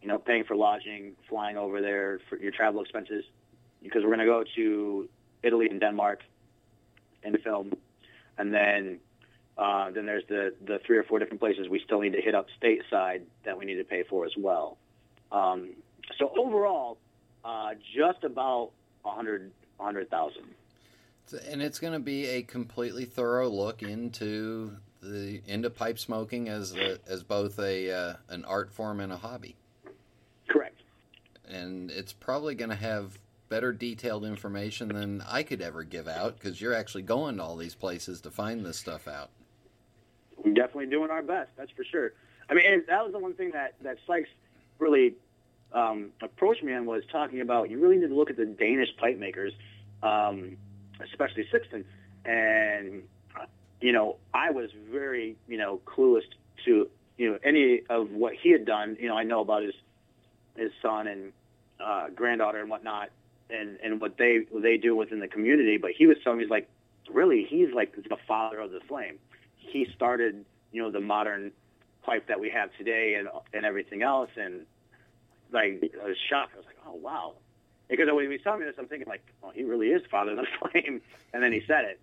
you 0.01 0.07
know, 0.07 0.17
paying 0.17 0.43
for 0.43 0.55
lodging, 0.55 1.15
flying 1.27 1.57
over 1.57 1.81
there 1.81 2.19
for 2.29 2.37
your 2.37 2.51
travel 2.51 2.81
expenses, 2.81 3.25
because 3.83 4.03
we're 4.03 4.15
going 4.15 4.19
to 4.19 4.25
go 4.25 4.43
to 4.55 5.09
Italy 5.43 5.67
and 5.69 5.79
Denmark 5.79 6.21
the 7.31 7.37
film, 7.37 7.73
and 8.37 8.53
then 8.53 8.99
uh, 9.57 9.91
then 9.91 10.05
there's 10.05 10.23
the 10.29 10.53
the 10.65 10.79
three 10.85 10.97
or 10.97 11.03
four 11.03 11.19
different 11.19 11.39
places 11.39 11.67
we 11.69 11.81
still 11.83 11.99
need 11.99 12.13
to 12.13 12.21
hit 12.21 12.35
up 12.35 12.47
stateside 12.61 13.21
that 13.45 13.57
we 13.57 13.65
need 13.65 13.75
to 13.75 13.83
pay 13.83 14.03
for 14.03 14.25
as 14.25 14.31
well. 14.37 14.77
Um, 15.31 15.71
so 16.17 16.31
overall, 16.37 16.97
uh, 17.43 17.71
just 17.95 18.23
about 18.23 18.71
a 19.05 19.11
hundred 19.11 19.51
hundred 19.79 20.09
thousand. 20.09 20.43
And 21.47 21.61
it's 21.61 21.77
going 21.77 21.93
to 21.93 21.99
be 21.99 22.25
a 22.25 22.41
completely 22.41 23.05
thorough 23.05 23.49
look 23.49 23.83
into 23.83 24.77
the 25.01 25.41
into 25.45 25.69
pipe 25.69 25.99
smoking 25.99 26.49
as 26.49 26.75
a, 26.75 26.97
as 27.07 27.23
both 27.23 27.59
a 27.59 27.91
uh, 27.91 28.13
an 28.29 28.45
art 28.45 28.71
form 28.71 28.99
and 28.99 29.11
a 29.11 29.17
hobby. 29.17 29.55
And 31.49 31.89
it's 31.91 32.13
probably 32.13 32.55
going 32.55 32.69
to 32.69 32.75
have 32.75 33.19
better 33.49 33.73
detailed 33.73 34.23
information 34.23 34.89
than 34.89 35.23
I 35.27 35.43
could 35.43 35.61
ever 35.61 35.83
give 35.83 36.07
out 36.07 36.37
because 36.37 36.61
you're 36.61 36.73
actually 36.73 37.01
going 37.01 37.37
to 37.37 37.43
all 37.43 37.57
these 37.57 37.75
places 37.75 38.21
to 38.21 38.31
find 38.31 38.65
this 38.65 38.77
stuff 38.77 39.07
out. 39.07 39.31
We're 40.37 40.53
definitely 40.53 40.85
doing 40.85 41.09
our 41.09 41.23
best, 41.23 41.49
that's 41.57 41.71
for 41.71 41.83
sure. 41.83 42.13
I 42.49 42.53
mean, 42.53 42.83
that 42.87 43.03
was 43.03 43.11
the 43.11 43.19
one 43.19 43.33
thing 43.33 43.51
that 43.51 43.75
that 43.81 43.97
Sykes 44.07 44.29
really 44.79 45.15
um, 45.73 46.11
approached 46.21 46.63
me 46.63 46.73
on 46.73 46.85
was 46.85 47.03
talking 47.11 47.41
about. 47.41 47.69
You 47.69 47.79
really 47.79 47.97
need 47.97 48.07
to 48.07 48.15
look 48.15 48.29
at 48.29 48.37
the 48.37 48.45
Danish 48.45 48.89
pipe 48.97 49.17
makers, 49.17 49.53
um, 50.01 50.57
especially 51.03 51.45
Sixten, 51.51 51.85
and 52.25 53.03
you 53.81 53.91
know, 53.91 54.17
I 54.33 54.51
was 54.51 54.69
very 54.91 55.35
you 55.47 55.57
know 55.57 55.79
clueless 55.85 56.23
to 56.65 56.89
you 57.17 57.31
know 57.31 57.39
any 57.43 57.81
of 57.89 58.11
what 58.11 58.33
he 58.41 58.51
had 58.51 58.65
done. 58.65 58.97
You 58.99 59.09
know, 59.09 59.17
I 59.17 59.23
know 59.23 59.41
about 59.41 59.63
his 59.63 59.75
his 60.55 60.71
son 60.81 61.07
and 61.07 61.31
uh, 61.79 62.07
granddaughter 62.15 62.59
and 62.59 62.69
whatnot, 62.69 63.09
and 63.49 63.77
and 63.83 64.01
what 64.01 64.17
they 64.17 64.45
what 64.49 64.63
they 64.63 64.77
do 64.77 64.95
within 64.95 65.19
the 65.19 65.27
community. 65.27 65.77
But 65.77 65.91
he 65.91 66.07
was 66.07 66.17
telling 66.23 66.39
me 66.39 66.45
he's 66.45 66.51
like, 66.51 66.69
really, 67.11 67.45
he's 67.49 67.73
like 67.73 67.95
the 67.95 68.17
father 68.27 68.59
of 68.59 68.71
the 68.71 68.79
flame. 68.87 69.19
He 69.57 69.87
started, 69.95 70.45
you 70.71 70.81
know, 70.81 70.91
the 70.91 70.99
modern 70.99 71.51
pipe 72.03 72.27
that 72.27 72.39
we 72.39 72.49
have 72.49 72.69
today 72.77 73.15
and 73.15 73.27
and 73.53 73.65
everything 73.65 74.01
else. 74.03 74.29
And 74.35 74.65
like, 75.51 75.91
I 76.01 76.07
was 76.07 76.17
shocked. 76.29 76.53
I 76.55 76.57
was 76.57 76.65
like, 76.65 76.77
oh 76.87 76.95
wow. 76.95 77.33
Because 77.89 78.07
when 78.11 78.23
he 78.23 78.27
was 78.27 78.41
telling 78.43 78.59
me 78.59 78.65
this, 78.67 78.75
I'm 78.77 78.87
thinking 78.87 79.07
like, 79.07 79.23
oh, 79.43 79.51
he 79.53 79.63
really 79.63 79.87
is 79.87 80.03
father 80.11 80.31
of 80.31 80.37
the 80.37 80.47
flame. 80.71 81.01
And 81.33 81.41
then 81.41 81.51
he 81.51 81.61
said 81.65 81.85
it. 81.85 81.99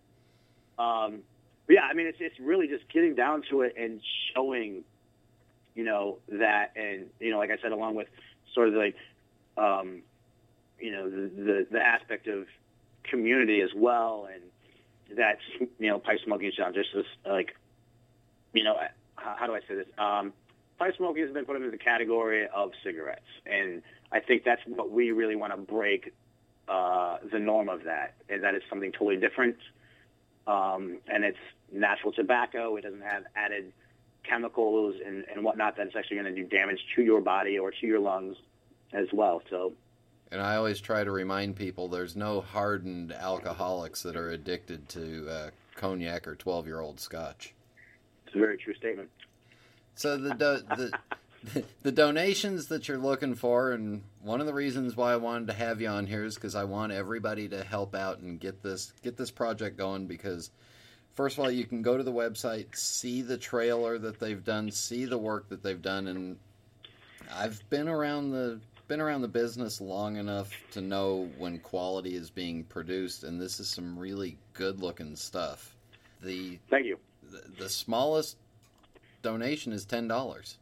Um, 0.78 1.20
but 1.66 1.74
yeah, 1.74 1.82
I 1.82 1.94
mean, 1.94 2.06
it's 2.06 2.18
it's 2.20 2.38
really 2.40 2.68
just 2.68 2.88
getting 2.92 3.14
down 3.14 3.42
to 3.50 3.62
it 3.62 3.74
and 3.78 4.00
showing, 4.34 4.84
you 5.74 5.84
know, 5.84 6.18
that, 6.28 6.72
and 6.76 7.06
you 7.20 7.30
know, 7.30 7.38
like 7.38 7.50
I 7.50 7.58
said, 7.62 7.72
along 7.72 7.94
with 7.94 8.08
sort 8.54 8.68
of 8.68 8.74
like, 8.74 8.96
um, 9.56 10.02
you 10.78 10.92
know, 10.92 11.08
the, 11.08 11.30
the, 11.36 11.66
the 11.72 11.80
aspect 11.80 12.26
of 12.26 12.46
community 13.04 13.60
as 13.60 13.70
well, 13.74 14.28
and 14.32 14.42
that's 15.16 15.40
you 15.78 15.88
know, 15.88 15.98
pipe 15.98 16.18
smoking 16.24 16.48
is 16.48 16.54
not 16.58 16.74
just 16.74 16.88
this 16.94 17.06
like, 17.26 17.56
you 18.52 18.64
know, 18.64 18.76
how, 19.16 19.36
how 19.38 19.46
do 19.46 19.54
I 19.54 19.60
say 19.60 19.76
this? 19.76 19.86
Um, 19.98 20.32
pipe 20.78 20.94
smoking 20.96 21.22
has 21.24 21.32
been 21.32 21.44
put 21.44 21.56
into 21.56 21.70
the 21.70 21.78
category 21.78 22.46
of 22.54 22.72
cigarettes, 22.84 23.26
and 23.46 23.82
I 24.12 24.20
think 24.20 24.44
that's 24.44 24.62
what 24.66 24.90
we 24.90 25.12
really 25.12 25.36
want 25.36 25.52
to 25.52 25.58
break 25.58 26.12
uh, 26.68 27.18
the 27.32 27.38
norm 27.38 27.68
of 27.68 27.84
that, 27.84 28.14
and 28.28 28.42
that 28.44 28.54
it's 28.54 28.64
something 28.68 28.92
totally 28.92 29.16
different, 29.16 29.56
um, 30.46 30.98
and 31.08 31.24
it's 31.24 31.38
natural 31.72 32.12
tobacco. 32.12 32.76
It 32.76 32.82
doesn't 32.82 33.02
have 33.02 33.24
added 33.34 33.72
chemicals 34.28 34.96
and, 35.04 35.24
and 35.32 35.44
whatnot 35.44 35.76
that's 35.76 35.94
actually 35.96 36.16
going 36.16 36.34
to 36.34 36.42
do 36.42 36.48
damage 36.48 36.80
to 36.96 37.02
your 37.02 37.20
body 37.20 37.58
or 37.58 37.70
to 37.70 37.86
your 37.86 38.00
lungs 38.00 38.36
as 38.92 39.06
well. 39.12 39.42
So, 39.50 39.72
and 40.30 40.40
I 40.40 40.56
always 40.56 40.80
try 40.80 41.04
to 41.04 41.10
remind 41.10 41.56
people 41.56 41.88
there's 41.88 42.16
no 42.16 42.40
hardened 42.40 43.12
alcoholics 43.12 44.02
that 44.02 44.16
are 44.16 44.30
addicted 44.30 44.88
to 44.90 45.28
uh, 45.28 45.50
cognac 45.76 46.26
or 46.26 46.34
12 46.34 46.66
year 46.66 46.80
old 46.80 47.00
scotch. 47.00 47.54
It's 48.26 48.34
a 48.34 48.38
very 48.38 48.56
true 48.56 48.74
statement. 48.74 49.10
So 49.94 50.16
the 50.16 50.34
do- 50.34 50.76
the 50.76 51.64
the 51.82 51.92
donations 51.92 52.66
that 52.68 52.88
you're 52.88 52.98
looking 52.98 53.34
for, 53.34 53.72
and 53.72 54.02
one 54.22 54.40
of 54.40 54.46
the 54.46 54.54
reasons 54.54 54.96
why 54.96 55.12
I 55.12 55.16
wanted 55.16 55.48
to 55.48 55.52
have 55.54 55.80
you 55.80 55.88
on 55.88 56.06
here 56.06 56.24
is 56.24 56.34
because 56.34 56.54
I 56.54 56.64
want 56.64 56.92
everybody 56.92 57.48
to 57.48 57.62
help 57.62 57.94
out 57.94 58.18
and 58.18 58.40
get 58.40 58.62
this 58.62 58.92
get 59.02 59.16
this 59.16 59.30
project 59.30 59.76
going 59.76 60.06
because 60.06 60.50
first 61.14 61.38
of 61.38 61.44
all, 61.44 61.50
you 61.50 61.64
can 61.64 61.82
go 61.82 61.96
to 61.96 62.02
the 62.02 62.12
website, 62.12 62.76
see 62.76 63.22
the 63.22 63.38
trailer 63.38 63.98
that 63.98 64.20
they've 64.20 64.44
done, 64.44 64.70
see 64.70 65.06
the 65.06 65.18
work 65.18 65.48
that 65.48 65.62
they've 65.62 65.82
done, 65.82 66.06
and 66.06 66.36
I've 67.34 67.68
been 67.70 67.88
around 67.88 68.30
the 68.30 68.60
been 68.88 69.00
around 69.00 69.22
the 69.22 69.28
business 69.28 69.80
long 69.80 70.16
enough 70.16 70.50
to 70.72 70.80
know 70.80 71.28
when 71.38 71.58
quality 71.58 72.14
is 72.14 72.30
being 72.30 72.64
produced, 72.64 73.24
and 73.24 73.40
this 73.40 73.60
is 73.60 73.68
some 73.68 73.98
really 73.98 74.38
good 74.52 74.80
looking 74.80 75.16
stuff. 75.16 75.74
The 76.22 76.58
thank 76.70 76.86
you. 76.86 76.98
The, 77.30 77.42
the 77.58 77.68
smallest 77.68 78.36
donation 79.22 79.72
is 79.72 79.84
ten 79.84 80.08
dollars, 80.08 80.58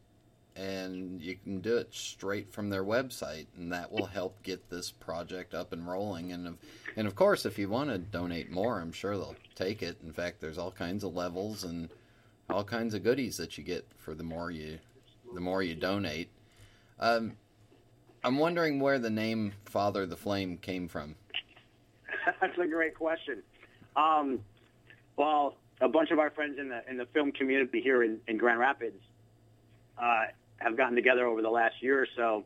and 0.55 1.21
you 1.21 1.35
can 1.35 1.61
do 1.61 1.77
it 1.77 1.93
straight 1.93 2.51
from 2.51 2.69
their 2.69 2.83
website, 2.83 3.45
and 3.57 3.71
that 3.71 3.91
will 3.91 4.07
help 4.07 4.41
get 4.43 4.69
this 4.69 4.91
project 4.91 5.53
up 5.53 5.71
and 5.73 5.87
rolling. 5.87 6.31
And 6.31 6.47
of, 6.47 6.57
and 6.95 7.07
of 7.07 7.15
course, 7.15 7.45
if 7.45 7.59
you 7.59 7.69
want 7.69 7.89
to 7.89 7.97
donate 7.97 8.51
more, 8.51 8.79
I'm 8.79 8.91
sure 8.91 9.15
they'll 9.15 9.35
take 9.53 9.83
it. 9.83 9.97
In 10.03 10.11
fact, 10.11 10.41
there's 10.41 10.57
all 10.57 10.71
kinds 10.71 11.03
of 11.03 11.15
levels 11.15 11.63
and 11.63 11.89
all 12.49 12.63
kinds 12.63 12.93
of 12.93 13.03
goodies 13.03 13.37
that 13.37 13.57
you 13.57 13.63
get 13.63 13.87
for 13.97 14.13
the 14.13 14.23
more 14.23 14.51
you 14.51 14.79
the 15.33 15.41
more 15.41 15.61
you 15.61 15.75
donate. 15.75 16.29
Um, 16.99 17.33
I'm 18.25 18.39
wondering 18.39 18.79
where 18.79 18.97
the 18.97 19.11
name 19.11 19.53
Father 19.65 20.07
the 20.07 20.17
Flame 20.17 20.57
came 20.57 20.87
from. 20.87 21.13
That's 22.41 22.57
a 22.57 22.65
great 22.65 22.95
question. 22.95 23.43
Um, 23.95 24.39
well, 25.15 25.57
a 25.79 25.87
bunch 25.87 26.09
of 26.09 26.17
our 26.17 26.31
friends 26.31 26.57
in 26.57 26.69
the 26.69 26.81
in 26.89 26.97
the 26.97 27.05
film 27.05 27.31
community 27.31 27.81
here 27.81 28.01
in, 28.01 28.19
in 28.27 28.37
Grand 28.37 28.57
Rapids 28.59 28.99
uh, 29.99 30.23
have 30.57 30.75
gotten 30.75 30.95
together 30.95 31.27
over 31.27 31.43
the 31.43 31.51
last 31.51 31.75
year 31.81 32.01
or 32.01 32.07
so. 32.15 32.45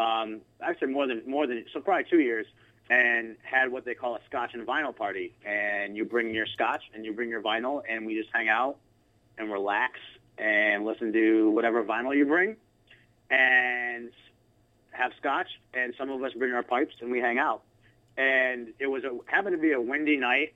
Um, 0.00 0.42
actually, 0.62 0.92
more 0.92 1.08
than 1.08 1.22
more 1.26 1.48
than 1.48 1.64
so 1.72 1.80
probably 1.80 2.04
two 2.08 2.20
years, 2.20 2.46
and 2.88 3.34
had 3.42 3.72
what 3.72 3.84
they 3.84 3.94
call 3.94 4.14
a 4.14 4.20
Scotch 4.28 4.54
and 4.54 4.64
vinyl 4.64 4.94
party. 4.94 5.34
And 5.44 5.96
you 5.96 6.04
bring 6.04 6.32
your 6.32 6.46
Scotch 6.46 6.84
and 6.94 7.04
you 7.04 7.12
bring 7.12 7.28
your 7.28 7.42
vinyl, 7.42 7.82
and 7.90 8.06
we 8.06 8.16
just 8.16 8.30
hang 8.32 8.48
out 8.48 8.76
and 9.36 9.50
relax 9.50 9.98
and 10.38 10.84
listen 10.84 11.12
to 11.12 11.50
whatever 11.50 11.82
vinyl 11.82 12.16
you 12.16 12.24
bring, 12.24 12.54
and 13.30 14.12
have 14.96 15.12
Scotch. 15.18 15.48
And 15.74 15.94
some 15.98 16.10
of 16.10 16.22
us 16.22 16.32
bring 16.32 16.52
our 16.52 16.62
pipes 16.62 16.94
and 17.00 17.10
we 17.10 17.20
hang 17.20 17.38
out. 17.38 17.62
And 18.16 18.68
it 18.78 18.86
was 18.86 19.04
a, 19.04 19.10
happened 19.26 19.56
to 19.56 19.62
be 19.62 19.72
a 19.72 19.80
windy 19.80 20.16
night. 20.16 20.54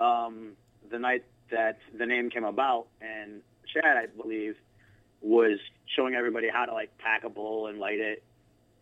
Um, 0.00 0.52
the 0.90 0.98
night 0.98 1.24
that 1.50 1.78
the 1.96 2.06
name 2.06 2.30
came 2.30 2.44
about, 2.44 2.86
and 3.00 3.42
Chad, 3.72 3.96
I 3.96 4.06
believe, 4.06 4.56
was 5.20 5.58
showing 5.86 6.14
everybody 6.14 6.48
how 6.48 6.64
to 6.66 6.72
like 6.72 6.96
pack 6.98 7.24
a 7.24 7.30
bowl 7.30 7.66
and 7.66 7.78
light 7.78 8.00
it. 8.00 8.22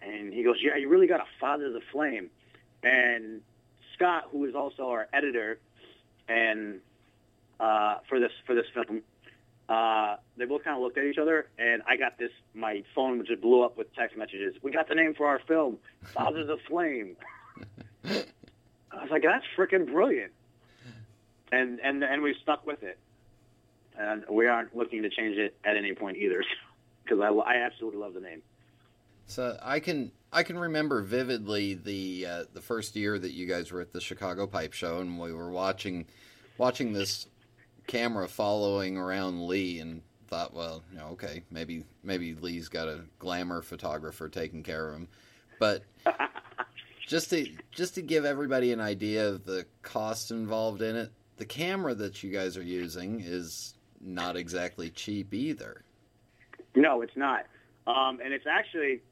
And 0.03 0.33
he 0.33 0.43
goes, 0.43 0.57
"Yeah, 0.61 0.77
you 0.77 0.89
really 0.89 1.07
got 1.07 1.19
to 1.19 1.27
father 1.41 1.71
the 1.73 1.81
flame." 1.93 2.31
And 2.83 3.41
Scott, 3.95 4.29
who 4.31 4.45
is 4.45 4.55
also 4.55 4.89
our 4.89 5.09
editor, 5.13 5.59
and 6.29 6.81
uh, 7.61 7.97
for 8.09 8.21
this 8.21 8.33
for 8.47 8.55
this 8.55 8.67
film, 8.75 9.03
uh, 9.69 10.17
they 10.37 10.45
both 10.45 10.65
kind 10.65 10.77
of 10.77 10.83
looked 10.83 10.99
at 10.99 11.05
each 11.05 11.19
other, 11.19 11.49
and 11.59 11.83
I 11.87 11.97
got 11.97 12.19
this. 12.19 12.31
My 12.55 12.83
phone 12.95 13.25
just 13.27 13.41
blew 13.41 13.63
up 13.63 13.79
with 13.79 13.95
text 13.95 14.17
messages. 14.17 14.55
We 14.63 14.71
got 14.71 14.89
the 14.89 14.95
name 14.95 15.15
for 15.15 15.27
our 15.27 15.41
film, 15.47 15.79
Fathers 16.15 16.49
of 16.49 16.59
Flame. 16.69 17.17
I 18.05 19.03
was 19.03 19.11
like, 19.11 19.23
"That's 19.23 19.45
freaking 19.57 19.91
brilliant." 19.91 20.33
and 21.55 21.81
and 21.81 22.03
and 22.03 22.23
we've 22.23 22.37
stuck 22.43 22.67
with 22.67 22.83
it, 22.83 22.99
and 23.99 24.25
we 24.31 24.47
aren't 24.47 24.77
looking 24.77 25.03
to 25.03 25.11
change 25.11 25.37
it 25.37 25.57
at 25.65 25.77
any 25.77 25.95
point 25.95 26.17
either, 26.17 26.43
because 27.05 27.21
I, 27.21 27.29
I 27.29 27.57
absolutely 27.65 28.01
love 28.01 28.15
the 28.15 28.21
name. 28.21 28.43
So 29.27 29.57
I 29.63 29.81
can 29.81 30.13
I 30.33 30.43
can 30.43 30.59
remember 30.59 31.03
vividly 31.03 31.75
the 31.75 32.27
uh, 32.27 32.45
the 32.53 32.61
first 32.61 32.97
year 32.97 33.19
that 33.19 33.33
you 33.33 33.47
guys 33.47 33.73
were 33.73 33.81
at 33.81 33.93
the 33.93 34.01
Chicago 34.01 34.47
Pipe 34.47 34.73
Show, 34.73 35.01
and 35.01 35.19
we 35.19 35.33
were 35.33 35.51
watching 35.51 36.07
watching 36.59 36.93
this 36.93 37.27
camera 37.87 38.29
following 38.29 38.97
around 38.97 39.47
Lee, 39.47 39.81
and 39.81 40.03
thought, 40.29 40.55
well, 40.55 40.83
you 40.91 40.99
know, 40.99 41.09
okay, 41.13 41.43
maybe 41.51 41.85
maybe 42.03 42.35
Lee's 42.35 42.69
got 42.69 42.89
a 42.89 43.01
glamour 43.19 43.63
photographer 43.63 44.29
taking 44.29 44.63
care 44.63 44.89
of 44.89 44.95
him, 44.97 45.09
but 45.59 45.83
just 47.07 47.31
to 47.31 47.47
just 47.71 47.95
to 47.95 48.03
give 48.03 48.25
everybody 48.25 48.73
an 48.73 48.81
idea 48.81 49.29
of 49.29 49.45
the 49.45 49.67
cost 49.83 50.31
involved 50.31 50.83
in 50.83 50.97
it, 50.97 51.13
the 51.37 51.45
camera 51.45 51.95
that 51.95 52.23
you 52.23 52.31
guys 52.31 52.57
are 52.57 52.63
using 52.63 53.21
is 53.25 53.75
not 54.01 54.37
exactly 54.37 54.91
cheap 54.91 55.33
either. 55.33 55.83
No, 56.75 57.03
it's 57.03 57.17
not, 57.17 57.47
um, 57.87 58.21
and 58.23 58.33
it's 58.33 58.47
actually 58.51 59.03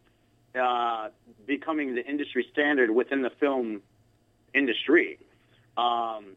uh, 0.61 1.09
becoming 1.47 1.95
the 1.95 2.05
industry 2.05 2.47
standard 2.53 2.91
within 2.91 3.23
the 3.23 3.31
film 3.31 3.83
industry. 4.55 5.19
Um, 5.77 6.37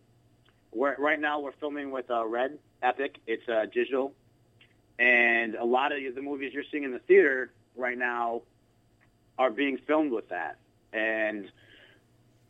we're, 0.76 0.96
right 0.98 1.20
now, 1.20 1.40
we're 1.40 1.54
filming 1.54 1.90
with 1.90 2.12
uh, 2.12 2.26
Red 2.28 2.60
Epic. 2.84 3.18
It's 3.26 3.48
uh, 3.48 3.66
digital, 3.74 4.14
and 5.00 5.56
a 5.56 5.64
lot 5.64 5.92
of 5.94 6.00
the 6.14 6.22
movies 6.22 6.52
you're 6.54 6.66
seeing 6.70 6.84
in 6.84 6.92
the 6.92 7.00
theater 7.00 7.52
right 7.78 7.98
now 7.98 8.42
are 9.38 9.52
being 9.52 9.78
filmed 9.88 10.12
with 10.12 10.30
that, 10.30 10.58
and 10.92 11.50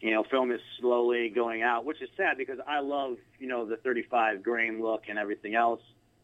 you 0.02 0.12
know, 0.12 0.24
film 0.24 0.52
is 0.52 0.60
slowly 0.80 1.30
going 1.30 1.62
out, 1.62 1.86
which 1.86 2.02
is 2.02 2.10
sad 2.18 2.38
because 2.38 2.60
I 2.68 2.80
love, 2.80 3.18
you 3.40 3.48
know, 3.48 3.66
the 3.66 3.78
35 3.78 4.44
grain 4.44 4.82
look 4.82 5.04
and 5.08 5.18
everything 5.18 5.56
else. 5.56 5.82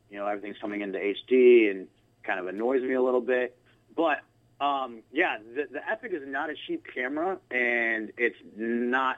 You 0.10 0.18
know, 0.18 0.28
everything's 0.28 0.58
coming 0.60 0.82
into 0.82 1.00
HD 1.00 1.72
and 1.72 1.88
kind 2.24 2.40
of 2.40 2.48
annoys 2.48 2.82
me 2.82 2.94
a 2.94 3.02
little 3.02 3.22
bit. 3.22 3.58
But 3.96 4.18
um, 4.60 5.02
yeah, 5.12 5.38
the, 5.56 5.64
the 5.72 5.80
Epic 5.90 6.12
is 6.14 6.22
not 6.26 6.50
a 6.50 6.54
cheap 6.68 6.86
camera, 6.94 7.38
and 7.50 8.12
it's 8.18 8.36
not 8.56 9.18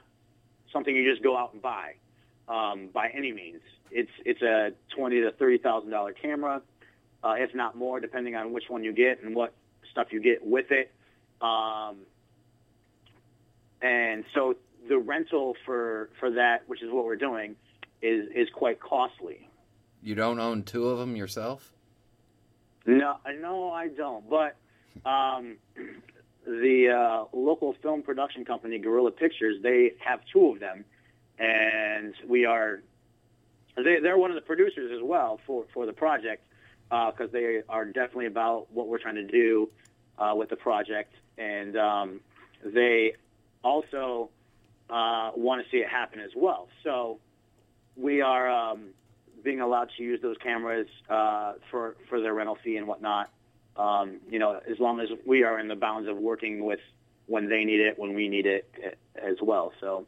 something 0.72 0.94
you 0.94 1.10
just 1.10 1.22
go 1.22 1.36
out 1.36 1.52
and 1.52 1.60
buy 1.60 1.94
um, 2.48 2.88
by 2.92 3.08
any 3.08 3.32
means. 3.32 3.60
It's 3.90 4.10
it's 4.24 4.42
a 4.42 4.72
twenty 4.96 5.20
to 5.20 5.30
thirty 5.32 5.58
thousand 5.58 5.90
dollar 5.90 6.12
camera, 6.12 6.62
uh, 7.22 7.34
if 7.38 7.54
not 7.54 7.76
more, 7.76 8.00
depending 8.00 8.34
on 8.34 8.52
which 8.52 8.64
one 8.68 8.82
you 8.84 8.92
get 8.92 9.22
and 9.22 9.34
what 9.34 9.54
stuff 9.90 10.08
you 10.10 10.20
get 10.20 10.44
with 10.44 10.70
it. 10.70 10.90
Um, 11.40 11.98
and 13.80 14.24
so 14.34 14.56
the 14.88 14.98
rental 14.98 15.54
for 15.64 16.10
for 16.18 16.30
that, 16.32 16.68
which 16.68 16.82
is 16.82 16.90
what 16.90 17.04
we're 17.04 17.16
doing, 17.16 17.56
is 18.02 18.28
is 18.34 18.48
quite 18.52 18.80
costly. 18.80 19.48
You 20.02 20.14
don't 20.14 20.38
own 20.38 20.64
two 20.64 20.88
of 20.88 20.98
them 20.98 21.16
yourself? 21.16 21.72
No, 22.86 23.16
no, 23.40 23.70
I 23.70 23.88
don't. 23.88 24.28
But 24.28 24.56
um, 25.08 25.56
the 26.46 26.90
uh, 26.90 27.36
local 27.36 27.74
film 27.82 28.02
production 28.02 28.44
company, 28.44 28.78
Guerrilla 28.78 29.10
Pictures, 29.10 29.62
they 29.62 29.92
have 30.04 30.20
two 30.30 30.50
of 30.50 30.60
them, 30.60 30.84
and 31.38 32.14
we 32.28 32.44
are 32.44 32.80
they, 33.76 33.98
they're 34.00 34.18
one 34.18 34.30
of 34.30 34.36
the 34.36 34.40
producers 34.40 34.92
as 34.94 35.02
well 35.02 35.40
for 35.46 35.64
for 35.72 35.86
the 35.86 35.92
project 35.92 36.44
because 36.88 37.28
uh, 37.28 37.32
they 37.32 37.62
are 37.68 37.84
definitely 37.86 38.26
about 38.26 38.66
what 38.70 38.86
we're 38.88 38.98
trying 38.98 39.14
to 39.16 39.26
do 39.26 39.68
uh, 40.18 40.32
with 40.36 40.48
the 40.48 40.56
project, 40.56 41.12
and 41.38 41.76
um, 41.76 42.20
they 42.64 43.14
also 43.62 44.30
uh, 44.90 45.30
want 45.34 45.64
to 45.64 45.70
see 45.70 45.78
it 45.78 45.88
happen 45.88 46.20
as 46.20 46.30
well. 46.36 46.68
So 46.84 47.18
we 47.96 48.20
are 48.20 48.48
um, 48.48 48.90
being 49.42 49.60
allowed 49.60 49.90
to 49.96 50.02
use 50.02 50.20
those 50.22 50.36
cameras 50.42 50.86
uh, 51.08 51.54
for 51.70 51.96
for 52.08 52.20
their 52.20 52.34
rental 52.34 52.58
fee 52.62 52.76
and 52.76 52.86
whatnot. 52.86 53.30
Um, 53.76 54.20
you 54.30 54.38
know, 54.38 54.60
as 54.70 54.78
long 54.78 55.00
as 55.00 55.08
we 55.26 55.42
are 55.42 55.58
in 55.58 55.66
the 55.66 55.74
bounds 55.74 56.08
of 56.08 56.16
working 56.16 56.64
with 56.64 56.80
when 57.26 57.48
they 57.48 57.64
need 57.64 57.80
it, 57.80 57.98
when 57.98 58.14
we 58.14 58.28
need 58.28 58.46
it 58.46 58.98
as 59.16 59.36
well. 59.42 59.72
So 59.80 60.06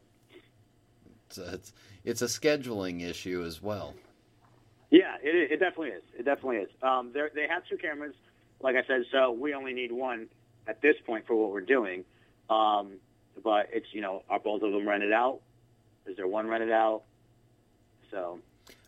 it's 1.26 1.38
a, 1.38 1.54
it's, 1.54 1.72
it's 2.04 2.22
a 2.22 2.26
scheduling 2.26 3.02
issue 3.02 3.44
as 3.44 3.62
well. 3.62 3.94
Yeah, 4.90 5.16
it, 5.22 5.52
it 5.52 5.56
definitely 5.58 5.90
is. 5.90 6.02
It 6.18 6.24
definitely 6.24 6.58
is. 6.58 6.70
Um, 6.82 7.12
they 7.12 7.46
have 7.48 7.66
two 7.68 7.76
cameras, 7.76 8.14
like 8.60 8.76
I 8.76 8.86
said, 8.86 9.02
so 9.10 9.32
we 9.32 9.54
only 9.54 9.72
need 9.72 9.92
one 9.92 10.28
at 10.66 10.80
this 10.80 10.96
point 11.04 11.26
for 11.26 11.34
what 11.34 11.50
we're 11.50 11.60
doing. 11.60 12.04
Um, 12.48 12.98
but 13.42 13.68
it's 13.72 13.86
you 13.92 14.00
know 14.00 14.22
are 14.30 14.38
both 14.38 14.62
of 14.62 14.72
them 14.72 14.88
rented 14.88 15.12
out? 15.12 15.40
Is 16.06 16.16
there 16.16 16.28
one 16.28 16.46
rented 16.46 16.70
out? 16.70 17.02
So, 18.10 18.38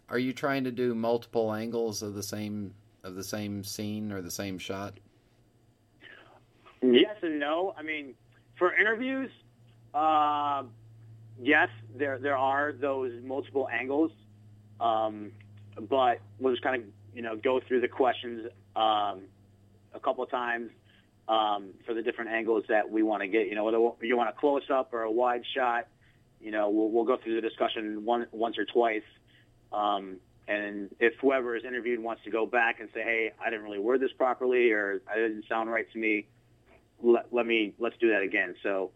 are 0.08 0.18
you 0.18 0.32
trying 0.32 0.64
to 0.64 0.70
do 0.70 0.94
multiple 0.94 1.52
angles 1.52 2.02
of 2.02 2.14
the 2.14 2.22
same 2.22 2.74
of 3.02 3.14
the 3.14 3.24
same 3.24 3.64
scene 3.64 4.12
or 4.12 4.22
the 4.22 4.30
same 4.30 4.58
shot? 4.58 4.94
Yes 6.80 7.16
and 7.22 7.40
no. 7.40 7.74
I 7.76 7.82
mean, 7.82 8.14
for 8.56 8.74
interviews, 8.74 9.30
uh, 9.92 10.62
yes, 11.40 11.68
there 11.96 12.18
there 12.18 12.36
are 12.36 12.72
those 12.72 13.12
multiple 13.22 13.68
angles, 13.72 14.10
um, 14.80 15.32
but 15.88 16.20
we'll 16.38 16.52
just 16.52 16.62
kind 16.62 16.82
of 16.82 16.88
you 17.14 17.22
know 17.22 17.36
go 17.36 17.60
through 17.66 17.80
the 17.80 17.88
questions 17.88 18.46
um, 18.76 19.22
a 19.94 20.00
couple 20.02 20.24
of 20.24 20.30
times 20.30 20.70
um, 21.28 21.70
for 21.86 21.94
the 21.94 22.02
different 22.02 22.30
angles 22.30 22.64
that 22.68 22.90
we 22.90 23.02
want 23.02 23.22
to 23.22 23.28
get. 23.28 23.46
You 23.48 23.54
know, 23.54 23.64
whether 23.64 24.06
you 24.06 24.16
want 24.16 24.30
a 24.30 24.32
close 24.32 24.68
up 24.72 24.92
or 24.92 25.02
a 25.02 25.10
wide 25.10 25.42
shot, 25.54 25.88
you 26.40 26.50
know, 26.50 26.70
we'll, 26.70 26.90
we'll 26.90 27.04
go 27.04 27.16
through 27.22 27.34
the 27.34 27.46
discussion 27.46 28.04
one, 28.04 28.26
once 28.32 28.56
or 28.58 28.64
twice. 28.64 29.02
Um, 29.72 30.16
and 30.46 30.94
if 30.98 31.12
whoever 31.20 31.56
is 31.56 31.64
interviewed 31.64 32.00
wants 32.00 32.24
to 32.24 32.30
go 32.30 32.46
back 32.46 32.80
and 32.80 32.88
say, 32.94 33.02
"Hey, 33.02 33.32
I 33.44 33.50
didn't 33.50 33.64
really 33.64 33.78
word 33.78 34.00
this 34.00 34.12
properly," 34.16 34.70
or 34.72 35.02
"I 35.10 35.16
didn't 35.16 35.44
sound 35.46 35.70
right 35.70 35.90
to 35.92 35.98
me," 35.98 36.26
let, 37.02 37.26
let 37.32 37.46
me 37.46 37.74
let's 37.78 37.96
do 37.98 38.10
that 38.10 38.22
again. 38.22 38.54
So 38.62 38.90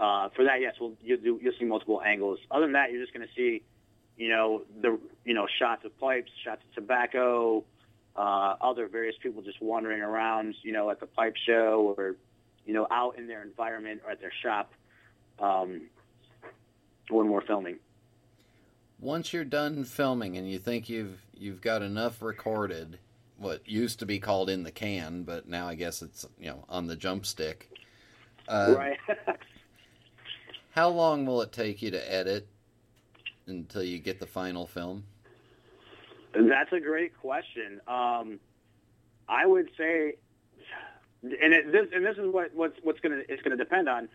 uh, 0.00 0.28
for 0.30 0.44
that, 0.44 0.60
yes, 0.60 0.74
we'll 0.80 0.94
you'll, 1.02 1.18
do, 1.18 1.40
you'll 1.42 1.52
see 1.58 1.64
multiple 1.64 2.00
angles. 2.04 2.38
Other 2.50 2.66
than 2.66 2.72
that, 2.72 2.92
you're 2.92 3.02
just 3.02 3.12
going 3.12 3.26
to 3.26 3.34
see, 3.34 3.62
you 4.16 4.28
know, 4.28 4.62
the 4.80 4.98
you 5.24 5.34
know 5.34 5.46
shots 5.58 5.84
of 5.84 5.98
pipes, 5.98 6.30
shots 6.44 6.62
of 6.68 6.74
tobacco, 6.74 7.64
uh, 8.16 8.56
other 8.60 8.88
various 8.88 9.16
people 9.22 9.42
just 9.42 9.60
wandering 9.60 10.00
around, 10.00 10.54
you 10.62 10.72
know, 10.72 10.90
at 10.90 11.00
the 11.00 11.06
pipe 11.06 11.34
show 11.46 11.94
or 11.96 12.16
you 12.64 12.74
know 12.74 12.86
out 12.90 13.18
in 13.18 13.26
their 13.26 13.42
environment 13.42 14.02
or 14.04 14.12
at 14.12 14.20
their 14.20 14.32
shop 14.42 14.72
um, 15.40 15.82
when 17.08 17.28
we're 17.28 17.44
filming. 17.44 17.76
Once 19.00 19.32
you're 19.32 19.44
done 19.44 19.84
filming 19.84 20.36
and 20.36 20.50
you 20.50 20.58
think 20.58 20.88
you've 20.88 21.22
you've 21.34 21.60
got 21.60 21.82
enough 21.82 22.22
recorded, 22.22 22.98
what 23.36 23.66
used 23.68 23.98
to 23.98 24.06
be 24.06 24.20
called 24.20 24.48
in 24.48 24.62
the 24.62 24.72
can, 24.72 25.22
but 25.22 25.48
now 25.48 25.66
I 25.68 25.74
guess 25.74 26.02
it's 26.02 26.24
you 26.38 26.50
know 26.50 26.64
on 26.68 26.86
the 26.86 26.94
jump 26.94 27.26
stick. 27.26 27.70
Uh, 28.48 28.74
right. 28.76 28.98
how 30.78 30.88
long 30.88 31.26
will 31.26 31.42
it 31.42 31.50
take 31.50 31.82
you 31.82 31.90
to 31.90 32.12
edit 32.12 32.46
until 33.48 33.82
you 33.82 33.98
get 33.98 34.20
the 34.20 34.26
final 34.26 34.64
film? 34.64 35.02
That's 36.32 36.72
a 36.72 36.78
great 36.78 37.18
question. 37.18 37.80
Um, 37.88 38.38
I 39.28 39.44
would 39.44 39.70
say, 39.76 40.14
and 41.24 41.52
it, 41.52 41.72
this 41.72 41.88
and 41.92 42.06
this 42.06 42.16
is 42.16 42.32
what 42.32 42.54
what's 42.54 42.78
what's 42.84 43.00
gonna 43.00 43.22
it's 43.28 43.42
gonna 43.42 43.56
depend 43.56 43.88
on, 43.88 44.08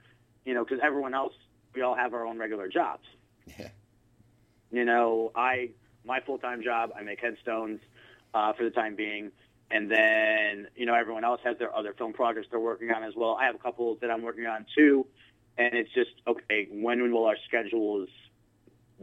you 0.46 0.54
know, 0.54 0.64
because 0.64 0.80
everyone 0.82 1.14
else 1.14 1.34
we 1.76 1.82
all 1.82 1.96
have 1.96 2.14
our 2.14 2.26
own 2.26 2.40
regular 2.40 2.70
jobs. 2.70 3.04
Yeah. 3.60 3.68
You 4.72 4.86
know, 4.86 5.34
I 5.36 5.72
my 6.06 6.22
full 6.22 6.38
time 6.38 6.64
job 6.64 6.92
I 6.98 7.04
make 7.04 7.20
headstones 7.20 7.82
uh, 8.34 8.54
for 8.54 8.64
the 8.64 8.72
time 8.72 8.96
being, 8.96 9.34
and 9.70 9.92
then 9.92 10.70
you 10.78 10.86
know 10.86 10.94
everyone 10.94 11.26
else 11.26 11.42
has 11.44 11.58
their 11.58 11.76
other 11.76 11.94
film 11.94 12.14
projects 12.14 12.48
they're 12.52 12.60
working 12.62 12.90
on 12.92 13.04
as 13.04 13.16
well. 13.18 13.36
I 13.36 13.48
have 13.48 13.56
a 13.56 13.60
couple 13.60 13.98
that 14.00 14.10
I'm 14.10 14.22
working 14.22 14.46
on 14.46 14.66
too, 14.74 15.06
and 15.58 15.74
it's 15.74 15.94
just 15.94 16.12
okay. 16.28 16.68
When 16.72 17.12
will 17.12 17.26
our 17.26 17.38
schedules 17.48 18.10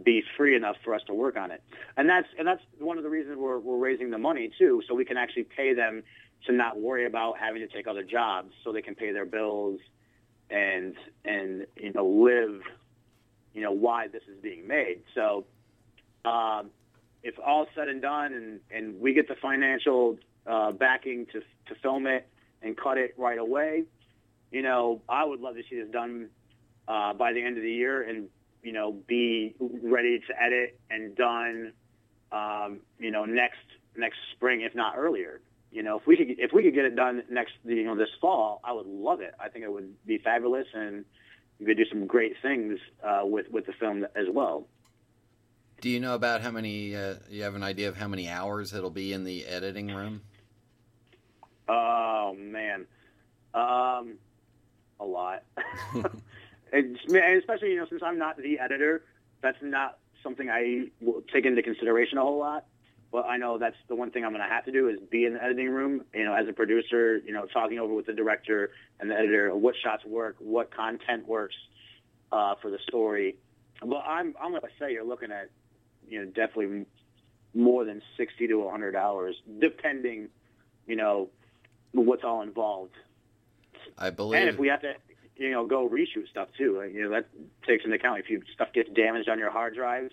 be 0.05 0.23
free 0.37 0.57
enough 0.57 0.77
for 0.85 0.95
us 0.95 1.03
to 1.07 1.15
work 1.15 1.37
on 1.37 1.51
it. 1.51 1.63
And 1.97 2.09
that's 2.09 2.29
and 2.39 2.47
that's 2.47 2.63
one 2.79 2.97
of 2.97 3.05
the 3.05 3.11
reasons 3.11 3.37
we're 3.39 3.59
we're 3.59 3.77
raising 3.77 4.11
the 4.11 4.19
money 4.19 4.51
too, 4.59 4.83
so 4.89 4.95
we 4.95 5.05
can 5.05 5.17
actually 5.17 5.45
pay 5.45 5.75
them 5.75 6.03
to 6.47 6.53
not 6.53 6.81
worry 6.81 7.07
about 7.07 7.39
having 7.39 7.61
to 7.61 7.69
take 7.69 7.87
other 7.87 8.03
jobs, 8.03 8.53
so 8.65 8.73
they 8.73 8.83
can 8.83 8.95
pay 8.95 9.13
their 9.13 9.27
bills 9.27 9.81
and 10.51 10.95
and 11.25 11.67
you 11.77 11.93
know 11.93 12.07
live, 12.07 12.63
you 13.55 13.63
know 13.63 13.73
why 13.73 14.09
this 14.09 14.23
is 14.29 14.41
being 14.43 14.67
made. 14.67 15.03
So, 15.15 15.45
um, 16.25 16.71
if 17.23 17.35
all 17.45 17.67
said 17.75 17.89
and 17.89 18.01
done, 18.01 18.33
and 18.33 18.61
and 18.71 19.01
we 19.01 19.13
get 19.13 19.29
the 19.29 19.37
financial 19.37 20.19
uh, 20.47 20.73
backing 20.73 21.27
to 21.27 21.41
to 21.41 21.81
film 21.83 22.07
it 22.07 22.27
and 22.63 22.77
cut 22.77 22.99
it 22.99 23.15
right 23.17 23.39
away, 23.39 23.85
you 24.51 24.63
know, 24.63 25.03
I 25.09 25.25
would 25.25 25.41
love 25.41 25.57
to 25.57 25.63
see 25.69 25.81
this 25.81 25.91
done 25.91 26.29
uh, 26.91 27.13
by 27.15 27.33
the 27.33 27.43
end 27.43 27.57
of 27.57 27.63
the 27.63 27.73
year 27.73 28.03
and 28.03 28.29
you 28.63 28.73
know, 28.73 28.93
be 28.93 29.55
ready 29.59 30.19
to 30.19 30.43
edit 30.43 30.79
and 30.91 31.17
done, 31.17 31.73
um, 32.33 32.81
you 32.99 33.11
know, 33.11 33.25
next 33.25 33.59
next 33.97 34.19
spring, 34.33 34.61
if 34.63 34.75
not 34.75 34.95
earlier. 34.97 35.41
You 35.71 35.83
know, 35.83 35.99
if 35.99 36.07
we 36.07 36.17
could 36.17 36.39
if 36.39 36.53
we 36.53 36.63
could 36.63 36.75
get 36.75 36.85
it 36.85 36.97
done 36.97 37.23
next, 37.31 37.55
you 37.65 37.85
know, 37.85 37.97
this 37.97 38.11
fall, 38.21 38.61
I 38.65 38.73
would 38.73 38.87
love 38.87 39.21
it. 39.21 39.35
I 39.41 39.49
think 39.49 39.65
it 39.65 39.73
would 39.73 39.95
be 40.05 40.19
fabulous, 40.19 40.67
and 40.75 41.05
we 41.59 41.67
could 41.67 41.77
do 41.77 41.85
some 41.87 42.07
great 42.07 42.35
things 42.43 42.79
uh, 43.03 43.23
with 43.25 43.51
with 43.51 43.67
the 43.67 43.73
film 43.73 44.05
as 44.15 44.27
well. 44.31 44.67
Do 45.81 45.89
you 45.89 46.01
know 46.01 46.15
about 46.15 46.43
how 46.43 46.51
many? 46.51 46.95
Uh, 46.95 47.15
you 47.31 47.45
have 47.45 47.55
an 47.55 47.63
idea 47.63 47.89
of 47.89 47.97
how 47.97 48.09
many 48.09 48.29
hours 48.29 48.75
it'll 48.75 48.91
be 48.91 49.13
in 49.13 49.25
the 49.25 49.47
editing 49.47 49.95
room? 49.95 50.23
Oh 51.69 52.35
man, 52.37 52.87
um, 53.55 54.19
a 54.99 55.05
lot. 55.05 55.45
especially 56.73 57.71
you 57.71 57.77
know 57.77 57.87
since 57.89 58.03
I'm 58.05 58.19
not 58.19 58.37
the 58.37 58.59
editor, 58.59 59.05
that's 59.43 59.59
not 59.63 59.99
something 60.23 60.51
I 60.51 60.89
will 61.01 61.23
take 61.33 61.47
into 61.47 61.63
consideration 61.63 62.19
a 62.19 62.23
whole 62.23 62.39
lot. 62.39 62.67
But 63.13 63.27
I 63.27 63.39
know 63.39 63.59
that's 63.59 63.77
the 63.89 63.97
one 63.97 64.13
thing 64.13 64.25
I'm 64.25 64.31
going 64.31 64.43
to 64.43 64.49
have 64.49 64.65
to 64.67 64.73
do 64.73 64.89
is 64.89 65.01
be 65.11 65.25
in 65.25 65.35
the 65.35 65.43
editing 65.43 65.69
room, 65.69 66.05
you 66.15 66.25
know, 66.25 66.33
as 66.33 66.47
a 66.47 66.53
producer, 66.53 67.19
you 67.19 67.33
know, 67.33 67.45
talking 67.47 67.81
over 67.81 67.93
with 67.93 68.07
the 68.07 68.13
director 68.13 68.71
and 69.01 69.11
the 69.11 69.17
editor 69.17 69.55
what 69.55 69.75
shots 69.83 70.05
work, 70.05 70.37
what 70.39 70.73
content 70.73 71.27
works 71.27 71.57
uh, 72.31 72.55
for 72.63 72.71
the 72.71 72.79
story. 72.87 73.37
But 73.85 74.05
I'm 74.07 74.35
I'm 74.41 74.51
going 74.51 74.63
to 74.63 74.69
say 74.79 74.93
you're 74.93 75.05
looking 75.05 75.33
at, 75.33 75.51
you 76.09 76.21
know, 76.21 76.27
definitely 76.27 76.87
more 77.53 77.85
than 77.85 78.01
60 78.17 78.47
to 78.47 78.55
100 78.55 78.95
hours, 78.95 79.35
depending, 79.59 80.29
you 80.87 80.95
know, 80.95 81.31
what's 81.93 82.23
all 82.23 82.43
involved. 82.43 82.95
I 83.99 84.11
believe. 84.11 84.41
And 84.41 84.49
if 84.49 84.59
we 84.59 84.69
have 84.69 84.83
to 84.83 84.95
you 85.41 85.51
know, 85.51 85.67
go 85.67 85.89
reshoot 85.89 86.29
stuff 86.29 86.49
too. 86.57 86.77
Like, 86.79 86.93
you 86.93 87.03
know, 87.03 87.11
that 87.11 87.27
takes 87.67 87.85
into 87.85 87.97
account 87.97 88.21
if 88.21 88.29
you 88.29 88.43
stuff 88.55 88.75
gets 88.75 88.91
damaged 88.91 89.29
on 89.29 89.39
your 89.39 89.51
hard 89.51 89.75
drives, 89.75 90.13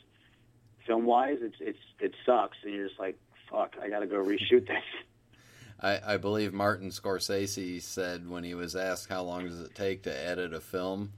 film 0.86 1.06
wise, 1.06 1.40
it's 1.42 1.58
it's 1.60 1.80
it 2.00 2.14
sucks, 2.26 2.58
and 2.64 2.74
you're 2.74 2.88
just 2.88 2.98
like, 2.98 3.20
fuck, 3.52 3.76
I 3.82 3.90
got 3.90 4.00
to 4.00 4.08
go 4.08 4.24
reshoot 4.24 4.66
this. 4.66 4.84
I, 5.80 6.14
I 6.14 6.18
believe 6.18 6.54
Martin 6.54 6.90
Scorsese 6.90 7.82
said 7.82 8.28
when 8.28 8.44
he 8.44 8.56
was 8.56 8.76
asked 8.76 9.10
how 9.10 9.22
long 9.22 9.46
does 9.46 9.60
it 9.60 9.76
take 9.76 10.04
to 10.04 10.18
edit 10.28 10.54
a 10.54 10.62
film, 10.62 11.12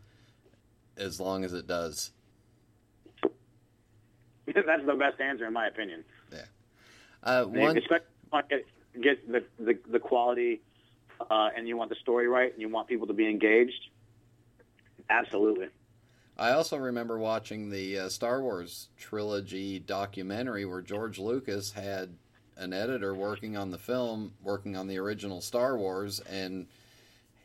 as 0.97 1.19
long 1.19 1.45
as 1.45 1.53
it 1.53 1.67
does. 1.67 2.11
That's 4.47 4.85
the 4.85 4.95
best 4.95 5.21
answer, 5.21 5.45
in 5.45 5.53
my 5.53 5.67
opinion. 5.67 6.03
Yeah. 6.31 6.45
Uh, 7.23 7.45
one... 7.45 7.77
Especially 7.77 8.05
get, 8.49 8.65
get 8.99 9.31
the, 9.31 9.43
the 9.59 9.77
the 9.87 9.99
quality, 9.99 10.61
uh, 11.29 11.49
and 11.55 11.67
you 11.67 11.77
want 11.77 11.91
the 11.91 11.95
story 12.01 12.27
right, 12.27 12.51
and 12.51 12.59
you 12.59 12.69
want 12.69 12.87
people 12.87 13.05
to 13.05 13.13
be 13.13 13.29
engaged 13.29 13.91
Absolutely. 15.09 15.67
I 16.37 16.51
also 16.51 16.77
remember 16.77 17.17
watching 17.17 17.69
the 17.69 17.99
uh, 17.99 18.09
Star 18.09 18.41
Wars 18.41 18.89
trilogy 18.97 19.79
documentary 19.79 20.65
where 20.65 20.81
George 20.81 21.19
Lucas 21.19 21.71
had 21.71 22.15
an 22.55 22.73
editor 22.73 23.13
working 23.13 23.57
on 23.57 23.71
the 23.71 23.77
film, 23.77 24.33
working 24.41 24.77
on 24.77 24.87
the 24.87 24.97
original 24.97 25.41
Star 25.41 25.77
Wars, 25.77 26.19
and 26.21 26.67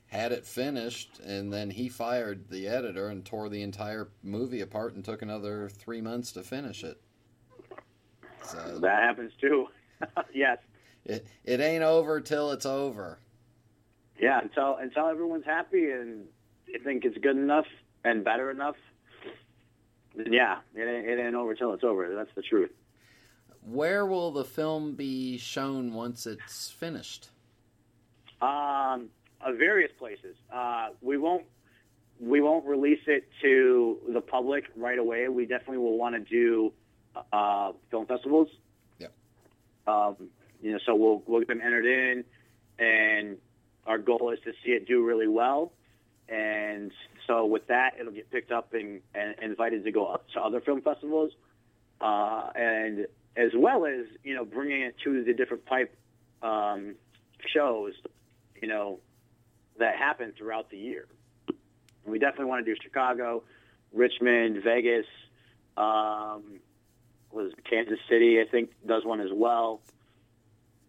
had 0.07 0.31
it 0.31 0.47
finished, 0.47 1.19
and 1.27 1.53
then 1.53 1.71
he 1.71 1.89
fired 1.89 2.49
the 2.49 2.69
editor 2.69 3.09
and 3.09 3.25
tore 3.25 3.49
the 3.49 3.63
entire 3.63 4.09
movie 4.23 4.61
apart 4.61 4.95
and 4.95 5.05
took 5.05 5.23
another 5.23 5.69
three 5.69 6.01
months 6.01 6.31
to 6.33 6.43
finish 6.43 6.85
it. 6.85 7.01
So 8.45 8.79
that 8.79 9.03
happens 9.03 9.33
too. 9.41 9.67
yes. 10.35 10.59
It 11.05 11.27
it 11.45 11.61
ain't 11.61 11.83
over 11.83 12.21
till 12.21 12.53
it's 12.53 12.67
over. 12.67 13.19
Yeah, 14.21 14.41
until 14.41 14.77
until 14.77 15.09
everyone's 15.09 15.45
happy 15.45 15.91
and 15.91 16.27
you 16.67 16.81
think 16.83 17.05
it's 17.05 17.19
good 17.19 17.37
enough 17.37 17.67
and 18.05 18.25
better 18.25 18.51
enough, 18.51 18.77
then 20.17 20.33
yeah, 20.33 20.59
it 20.75 20.83
ain't, 20.83 21.07
it 21.07 21.19
ain't 21.25 21.35
over 21.35 21.55
till 21.55 21.73
it's 21.73 21.85
over. 21.85 22.15
That's 22.15 22.35
the 22.35 22.43
truth. 22.43 22.71
Where 23.63 24.05
will 24.05 24.31
the 24.31 24.45
film 24.45 24.95
be 24.95 25.39
shown 25.39 25.95
once 25.95 26.27
it's 26.27 26.71
finished? 26.71 27.31
Um, 28.43 29.09
uh, 29.41 29.53
various 29.57 29.91
places. 29.99 30.37
Uh, 30.53 30.89
we 31.01 31.17
won't 31.17 31.45
we 32.21 32.41
won't 32.41 32.65
release 32.65 33.01
it 33.07 33.29
to 33.43 33.99
the 34.13 34.21
public 34.21 34.65
right 34.77 34.99
away. 34.99 35.29
We 35.29 35.47
definitely 35.47 35.79
will 35.79 35.99
want 35.99 36.15
to 36.15 36.21
do 36.21 36.73
uh, 37.33 37.73
film 37.91 38.07
festivals. 38.07 38.49
Yeah. 38.99 39.09
Um, 39.87 40.17
you 40.63 40.73
know, 40.73 40.79
so 40.85 40.95
we'll 40.95 41.23
we'll 41.27 41.41
get 41.41 41.49
them 41.49 41.61
entered 41.65 41.87
in, 41.87 42.25
and 42.79 43.39
our 43.87 43.99
goal 43.99 44.31
is 44.33 44.39
to 44.45 44.53
see 44.65 44.73
it 44.73 44.87
do 44.87 45.05
really 45.05 45.29
well. 45.29 45.73
And 46.29 46.93
so 47.27 47.45
with 47.45 47.67
that, 47.67 47.95
it'll 48.01 48.13
get 48.13 48.31
picked 48.31 48.51
up 48.51 48.73
and, 48.73 49.01
and 49.15 49.35
invited 49.43 49.85
to 49.85 49.93
go 49.93 50.07
up 50.07 50.27
to 50.35 50.41
other 50.41 50.61
film 50.61 50.81
festivals, 50.81 51.33
uh, 52.01 52.51
and 52.55 53.07
as 53.37 53.51
well 53.55 53.85
as 53.85 54.07
you 54.23 54.35
know 54.35 54.45
bringing 54.45 54.83
it 54.83 54.97
to 55.05 55.23
the 55.23 55.35
different 55.35 55.67
pipe 55.67 55.95
um, 56.43 56.95
shows, 57.47 57.93
you 58.61 58.69
know, 58.69 59.01
that 59.79 59.97
happen 59.97 60.33
throughout 60.37 60.71
the 60.71 60.79
year. 60.79 61.07
And 61.49 62.13
we 62.13 62.19
definitely 62.19 62.47
want 62.47 62.65
to 62.65 62.75
do 62.75 62.81
Chicago, 62.83 63.43
Richmond, 63.93 64.63
Vegas, 64.63 65.07
um, 65.77 66.61
was 67.33 67.53
Kansas 67.69 67.99
City. 68.09 68.41
I 68.41 68.45
think 68.51 68.71
does 68.87 69.05
one 69.05 69.21
as 69.21 69.31
well. 69.33 69.81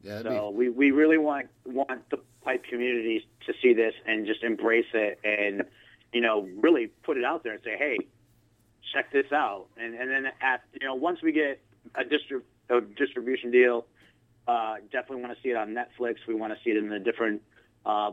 Yeah, 0.03 0.21
so 0.21 0.51
be... 0.51 0.57
we, 0.57 0.69
we 0.69 0.91
really 0.91 1.17
want 1.17 1.47
want 1.65 2.09
the 2.09 2.19
pipe 2.45 2.63
communities 2.69 3.23
to 3.47 3.53
see 3.61 3.73
this 3.73 3.93
and 4.05 4.25
just 4.25 4.43
embrace 4.43 4.85
it 4.93 5.19
and 5.23 5.63
you 6.13 6.21
know 6.21 6.47
really 6.61 6.87
put 7.03 7.17
it 7.17 7.25
out 7.25 7.43
there 7.43 7.53
and 7.53 7.61
say 7.63 7.75
hey 7.77 7.97
check 8.93 9.11
this 9.11 9.31
out. 9.31 9.65
And 9.77 9.95
and 9.95 10.09
then 10.09 10.25
at 10.41 10.61
you 10.79 10.87
know 10.87 10.95
once 10.95 11.21
we 11.21 11.31
get 11.31 11.59
a, 11.95 12.03
distrib- 12.03 12.43
a 12.69 12.81
distribution 12.81 13.51
deal 13.51 13.85
uh, 14.47 14.75
definitely 14.91 15.23
want 15.23 15.35
to 15.35 15.41
see 15.41 15.49
it 15.49 15.57
on 15.57 15.69
Netflix. 15.69 16.17
We 16.27 16.35
want 16.35 16.53
to 16.53 16.59
see 16.63 16.69
it 16.69 16.77
in 16.77 16.89
the 16.89 16.99
different 16.99 17.41
uh, 17.85 18.11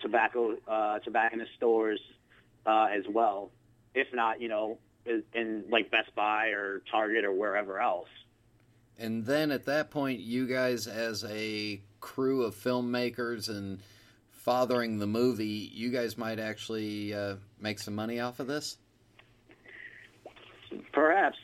tobacco 0.00 0.56
uh, 0.66 0.98
tobacconist 1.00 1.52
stores 1.56 2.00
uh, 2.66 2.88
as 2.90 3.04
well. 3.08 3.50
If 3.94 4.08
not 4.12 4.40
you 4.40 4.48
know 4.48 4.78
in, 5.06 5.22
in 5.34 5.64
like 5.70 5.90
Best 5.90 6.14
Buy 6.14 6.48
or 6.48 6.82
Target 6.90 7.24
or 7.24 7.32
wherever 7.32 7.80
else. 7.80 8.08
And 8.96 9.26
then 9.26 9.50
at 9.50 9.64
that 9.64 9.90
point, 9.90 10.20
you 10.20 10.46
guys, 10.46 10.86
as 10.86 11.24
a 11.24 11.82
crew 12.04 12.42
of 12.42 12.54
filmmakers 12.54 13.48
and 13.48 13.78
fathering 14.30 14.98
the 14.98 15.06
movie, 15.06 15.70
you 15.72 15.90
guys 15.90 16.18
might 16.18 16.38
actually 16.38 17.14
uh, 17.14 17.36
make 17.58 17.78
some 17.78 17.94
money 17.94 18.20
off 18.20 18.40
of 18.40 18.46
this. 18.46 18.76
Perhaps, 20.92 21.38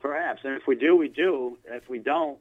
Perhaps, 0.00 0.40
and 0.44 0.54
if 0.54 0.66
we 0.68 0.76
do, 0.76 0.94
we 0.96 1.08
do. 1.08 1.58
If 1.64 1.88
we 1.90 1.98
don't, 1.98 2.38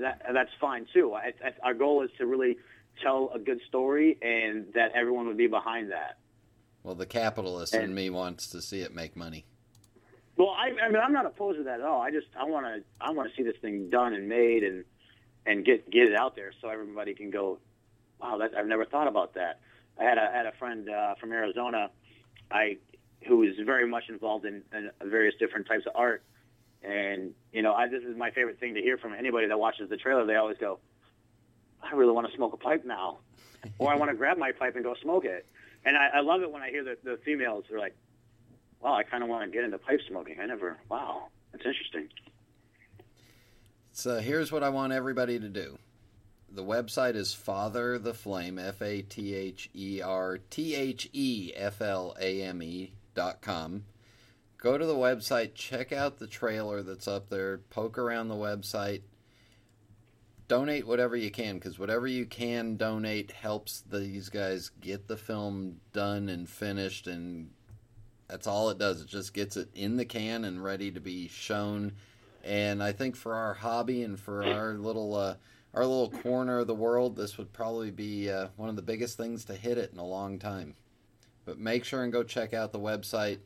that 0.00 0.20
that's 0.32 0.50
fine 0.60 0.86
too. 0.92 1.14
I, 1.14 1.32
I, 1.44 1.52
our 1.62 1.74
goal 1.74 2.02
is 2.02 2.10
to 2.18 2.26
really 2.26 2.56
tell 3.02 3.30
a 3.34 3.38
good 3.38 3.60
story, 3.68 4.18
and 4.20 4.66
that 4.74 4.92
everyone 4.94 5.26
would 5.28 5.36
be 5.36 5.46
behind 5.46 5.92
that. 5.92 6.18
Well, 6.82 6.96
the 6.96 7.06
capitalist 7.06 7.72
And- 7.74 7.84
in 7.84 7.94
me 7.94 8.10
wants 8.10 8.48
to 8.48 8.60
see 8.60 8.80
it 8.80 8.94
make 8.94 9.16
money. 9.16 9.44
Well, 10.36 10.50
I, 10.50 10.70
I 10.84 10.88
mean, 10.88 11.00
I'm 11.02 11.12
not 11.12 11.26
opposed 11.26 11.58
to 11.58 11.64
that 11.64 11.80
at 11.80 11.86
all. 11.86 12.00
I 12.00 12.10
just 12.10 12.28
I 12.38 12.44
want 12.44 12.66
to 12.66 12.82
I 13.00 13.10
want 13.12 13.28
to 13.30 13.36
see 13.36 13.42
this 13.42 13.56
thing 13.60 13.88
done 13.90 14.12
and 14.14 14.28
made 14.28 14.62
and 14.64 14.84
and 15.48 15.64
get 15.64 15.90
get 15.90 16.06
it 16.06 16.14
out 16.14 16.36
there 16.36 16.52
so 16.60 16.68
everybody 16.68 17.14
can 17.14 17.30
go, 17.30 17.58
wow, 18.20 18.36
that, 18.38 18.52
I've 18.56 18.66
never 18.66 18.84
thought 18.84 19.08
about 19.08 19.34
that. 19.34 19.60
I 19.98 20.04
had 20.04 20.18
a 20.18 20.30
had 20.30 20.46
a 20.46 20.52
friend 20.52 20.88
uh, 20.88 21.14
from 21.18 21.32
Arizona, 21.32 21.90
I 22.50 22.76
who 23.26 23.42
is 23.42 23.54
very 23.64 23.88
much 23.88 24.04
involved 24.08 24.44
in, 24.44 24.62
in 24.72 24.90
various 25.02 25.34
different 25.40 25.66
types 25.66 25.86
of 25.86 25.92
art, 25.96 26.22
and 26.82 27.32
you 27.52 27.62
know, 27.62 27.74
I, 27.74 27.88
this 27.88 28.04
is 28.04 28.16
my 28.16 28.30
favorite 28.30 28.60
thing 28.60 28.74
to 28.74 28.82
hear 28.82 28.98
from 28.98 29.14
anybody 29.14 29.48
that 29.48 29.58
watches 29.58 29.88
the 29.88 29.96
trailer. 29.96 30.26
They 30.26 30.36
always 30.36 30.58
go, 30.58 30.78
I 31.82 31.94
really 31.94 32.12
want 32.12 32.28
to 32.30 32.36
smoke 32.36 32.52
a 32.52 32.58
pipe 32.58 32.84
now, 32.84 33.18
or 33.78 33.90
I 33.90 33.96
want 33.96 34.10
to 34.10 34.16
grab 34.16 34.36
my 34.36 34.52
pipe 34.52 34.76
and 34.76 34.84
go 34.84 34.94
smoke 35.02 35.24
it. 35.24 35.46
And 35.84 35.96
I, 35.96 36.18
I 36.18 36.20
love 36.20 36.42
it 36.42 36.52
when 36.52 36.62
I 36.62 36.70
hear 36.70 36.84
the, 36.84 36.98
the 37.02 37.18
females. 37.24 37.64
They're 37.68 37.78
like, 37.78 37.96
wow, 38.80 38.94
I 38.94 39.02
kind 39.04 39.22
of 39.22 39.28
want 39.28 39.44
to 39.44 39.50
get 39.50 39.64
into 39.64 39.78
pipe 39.78 40.00
smoking. 40.06 40.38
I 40.40 40.46
never, 40.46 40.76
wow, 40.90 41.28
that's 41.52 41.64
interesting. 41.64 42.08
So 43.98 44.12
uh, 44.12 44.20
here's 44.20 44.52
what 44.52 44.62
I 44.62 44.68
want 44.68 44.92
everybody 44.92 45.40
to 45.40 45.48
do. 45.48 45.76
The 46.52 46.62
website 46.62 47.16
is 47.16 47.34
Father 47.34 47.98
the 47.98 48.14
Flame, 48.14 48.56
F 48.56 48.80
A 48.80 49.02
T 49.02 49.34
H 49.34 49.70
E 49.74 50.00
R 50.00 50.38
T 50.50 50.76
H 50.76 51.10
E 51.12 51.50
F 51.56 51.82
L 51.82 52.14
A 52.20 52.42
M 52.42 52.62
E 52.62 52.92
dot 53.16 53.40
com. 53.40 53.86
Go 54.56 54.78
to 54.78 54.86
the 54.86 54.94
website, 54.94 55.54
check 55.56 55.90
out 55.90 56.18
the 56.18 56.28
trailer 56.28 56.84
that's 56.84 57.08
up 57.08 57.28
there, 57.28 57.58
poke 57.70 57.98
around 57.98 58.28
the 58.28 58.36
website, 58.36 59.02
donate 60.46 60.86
whatever 60.86 61.16
you 61.16 61.32
can, 61.32 61.56
because 61.56 61.76
whatever 61.76 62.06
you 62.06 62.24
can 62.24 62.76
donate 62.76 63.32
helps 63.32 63.80
these 63.80 64.28
guys 64.28 64.70
get 64.80 65.08
the 65.08 65.16
film 65.16 65.80
done 65.92 66.28
and 66.28 66.48
finished, 66.48 67.08
and 67.08 67.50
that's 68.28 68.46
all 68.46 68.70
it 68.70 68.78
does. 68.78 69.00
It 69.00 69.08
just 69.08 69.34
gets 69.34 69.56
it 69.56 69.70
in 69.74 69.96
the 69.96 70.04
can 70.04 70.44
and 70.44 70.62
ready 70.62 70.92
to 70.92 71.00
be 71.00 71.26
shown 71.26 71.94
and 72.44 72.82
I 72.82 72.92
think 72.92 73.16
for 73.16 73.34
our 73.34 73.54
hobby 73.54 74.02
and 74.02 74.18
for 74.18 74.44
our 74.44 74.74
little 74.74 75.14
uh, 75.14 75.34
our 75.74 75.84
little 75.84 76.10
corner 76.10 76.60
of 76.60 76.66
the 76.66 76.74
world, 76.74 77.16
this 77.16 77.38
would 77.38 77.52
probably 77.52 77.90
be 77.90 78.30
uh, 78.30 78.48
one 78.56 78.68
of 78.68 78.76
the 78.76 78.82
biggest 78.82 79.16
things 79.16 79.44
to 79.46 79.54
hit 79.54 79.78
it 79.78 79.92
in 79.92 79.98
a 79.98 80.06
long 80.06 80.38
time. 80.38 80.74
But 81.44 81.58
make 81.58 81.84
sure 81.84 82.02
and 82.02 82.12
go 82.12 82.22
check 82.22 82.52
out 82.52 82.72
the 82.72 82.78
website, 82.78 83.38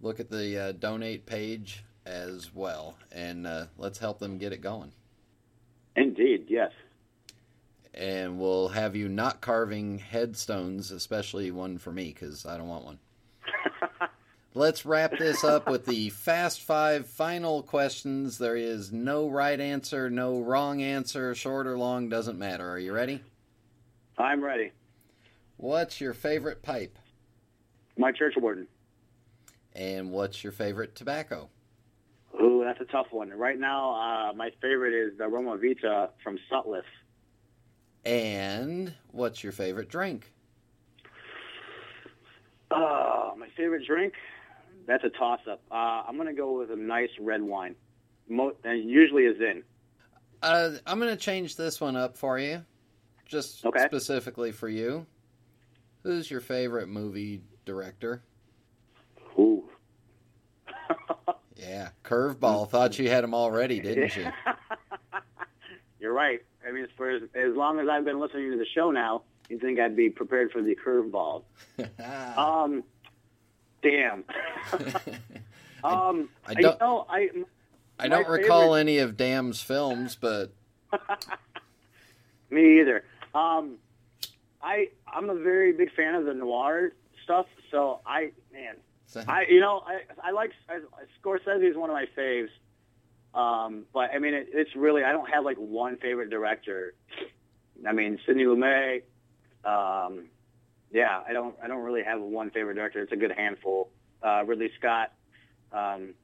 look 0.00 0.20
at 0.20 0.30
the 0.30 0.58
uh, 0.58 0.72
donate 0.72 1.26
page 1.26 1.84
as 2.06 2.54
well, 2.54 2.96
and 3.10 3.46
uh, 3.46 3.66
let's 3.78 3.98
help 3.98 4.18
them 4.18 4.38
get 4.38 4.52
it 4.52 4.60
going. 4.60 4.92
Indeed, 5.96 6.46
yes. 6.48 6.72
And 7.94 8.38
we'll 8.38 8.68
have 8.68 8.96
you 8.96 9.08
not 9.08 9.42
carving 9.42 9.98
headstones, 9.98 10.90
especially 10.90 11.50
one 11.50 11.76
for 11.78 11.92
me, 11.92 12.08
because 12.08 12.46
I 12.46 12.56
don't 12.56 12.68
want 12.68 12.84
one. 12.84 12.98
Let's 14.54 14.84
wrap 14.84 15.16
this 15.16 15.44
up 15.44 15.66
with 15.66 15.86
the 15.86 16.10
fast 16.10 16.60
five 16.60 17.06
final 17.06 17.62
questions. 17.62 18.36
There 18.36 18.54
is 18.56 18.92
no 18.92 19.30
right 19.30 19.58
answer, 19.58 20.10
no 20.10 20.40
wrong 20.40 20.82
answer, 20.82 21.34
short 21.34 21.66
or 21.66 21.78
long, 21.78 22.10
doesn't 22.10 22.38
matter. 22.38 22.68
Are 22.68 22.78
you 22.78 22.92
ready? 22.92 23.22
I'm 24.18 24.44
ready. 24.44 24.72
What's 25.56 26.02
your 26.02 26.12
favorite 26.12 26.62
pipe? 26.62 26.98
My 27.96 28.12
church 28.12 28.34
warden. 28.36 28.66
And 29.74 30.10
what's 30.10 30.44
your 30.44 30.52
favorite 30.52 30.94
tobacco? 30.94 31.48
Ooh, 32.38 32.62
that's 32.62 32.80
a 32.82 32.92
tough 32.92 33.06
one. 33.10 33.30
Right 33.30 33.58
now, 33.58 33.94
uh, 33.94 34.32
my 34.34 34.50
favorite 34.60 34.92
is 34.92 35.16
the 35.16 35.28
Roma 35.28 35.56
Vita 35.56 36.10
from 36.22 36.38
Sutliff. 36.50 36.82
And 38.04 38.92
what's 39.12 39.42
your 39.42 39.52
favorite 39.52 39.88
drink? 39.88 40.30
Uh, 42.70 43.30
my 43.38 43.48
favorite 43.56 43.86
drink? 43.86 44.12
That's 44.86 45.04
a 45.04 45.10
toss-up. 45.10 45.62
Uh, 45.70 45.74
I'm 45.74 46.16
going 46.16 46.28
to 46.28 46.34
go 46.34 46.58
with 46.58 46.70
a 46.70 46.76
nice 46.76 47.10
red 47.20 47.42
wine. 47.42 47.74
Mo- 48.28 48.56
and 48.64 48.88
usually 48.88 49.24
is 49.24 49.40
in. 49.40 49.62
Uh, 50.42 50.72
I'm 50.86 50.98
going 50.98 51.10
to 51.10 51.16
change 51.16 51.56
this 51.56 51.80
one 51.80 51.94
up 51.96 52.16
for 52.16 52.38
you, 52.38 52.64
just 53.26 53.64
Okay. 53.64 53.84
specifically 53.86 54.50
for 54.52 54.68
you. 54.68 55.06
Who's 56.02 56.28
your 56.30 56.40
favorite 56.40 56.88
movie 56.88 57.42
director? 57.64 58.22
Ooh. 59.38 59.64
Yeah, 61.56 61.90
curveball. 62.04 62.68
Thought 62.68 62.98
you 62.98 63.08
had 63.08 63.22
him 63.22 63.34
already, 63.34 63.78
didn't 63.78 64.16
you? 64.16 64.26
You're 66.00 66.12
right. 66.12 66.40
I 66.66 66.72
mean, 66.72 66.88
for 66.96 67.08
as, 67.08 67.22
as 67.36 67.54
long 67.54 67.78
as 67.78 67.86
I've 67.88 68.04
been 68.04 68.18
listening 68.18 68.50
to 68.50 68.56
the 68.58 68.66
show 68.74 68.90
now, 68.90 69.22
you 69.48 69.60
think 69.60 69.78
I'd 69.78 69.94
be 69.94 70.10
prepared 70.10 70.50
for 70.50 70.60
the 70.60 70.74
curveball. 70.74 71.44
um, 72.36 72.82
damn. 73.82 74.24
um, 75.84 76.28
I 76.46 76.52
you 76.52 76.62
don't- 76.62 76.80
know, 76.80 77.06
I 77.08 77.28
I 77.98 78.04
my 78.04 78.08
don't 78.08 78.28
recall 78.28 78.62
favorite- 78.62 78.80
any 78.80 78.98
of 78.98 79.16
Dam's 79.16 79.60
films, 79.60 80.16
but 80.20 80.52
Me 82.50 82.80
either. 82.80 83.04
Um, 83.34 83.76
I 84.62 84.88
I'm 85.10 85.30
a 85.30 85.34
very 85.34 85.72
big 85.72 85.92
fan 85.94 86.14
of 86.14 86.24
the 86.26 86.34
noir 86.34 86.92
stuff. 87.24 87.46
So 87.70 88.00
I 88.06 88.32
man, 88.52 88.74
I 89.26 89.46
you 89.48 89.60
know 89.60 89.82
I 89.86 90.00
I 90.22 90.30
like 90.32 90.52
I, 90.68 90.80
Scorsese 91.22 91.70
is 91.70 91.76
one 91.76 91.88
of 91.90 91.94
my 91.94 92.06
faves. 92.16 92.48
Um, 93.34 93.84
but 93.94 94.10
I 94.14 94.18
mean 94.18 94.34
it, 94.34 94.48
it's 94.52 94.76
really 94.76 95.02
I 95.04 95.12
don't 95.12 95.30
have 95.30 95.44
like 95.44 95.56
one 95.56 95.96
favorite 95.96 96.28
director. 96.28 96.94
I 97.86 97.92
mean 97.92 98.18
Sidney 98.26 98.44
Lumet. 98.44 99.02
Um, 99.64 100.26
yeah, 100.92 101.22
I 101.28 101.32
don't 101.32 101.56
I 101.62 101.68
don't 101.68 101.82
really 101.82 102.02
have 102.04 102.20
one 102.20 102.50
favorite 102.50 102.74
director. 102.74 103.02
It's 103.02 103.12
a 103.12 103.16
good 103.16 103.32
handful. 103.32 103.90
Uh, 104.22 104.44
Ridley 104.44 104.70
Scott. 104.78 105.12
Um, 105.72 106.14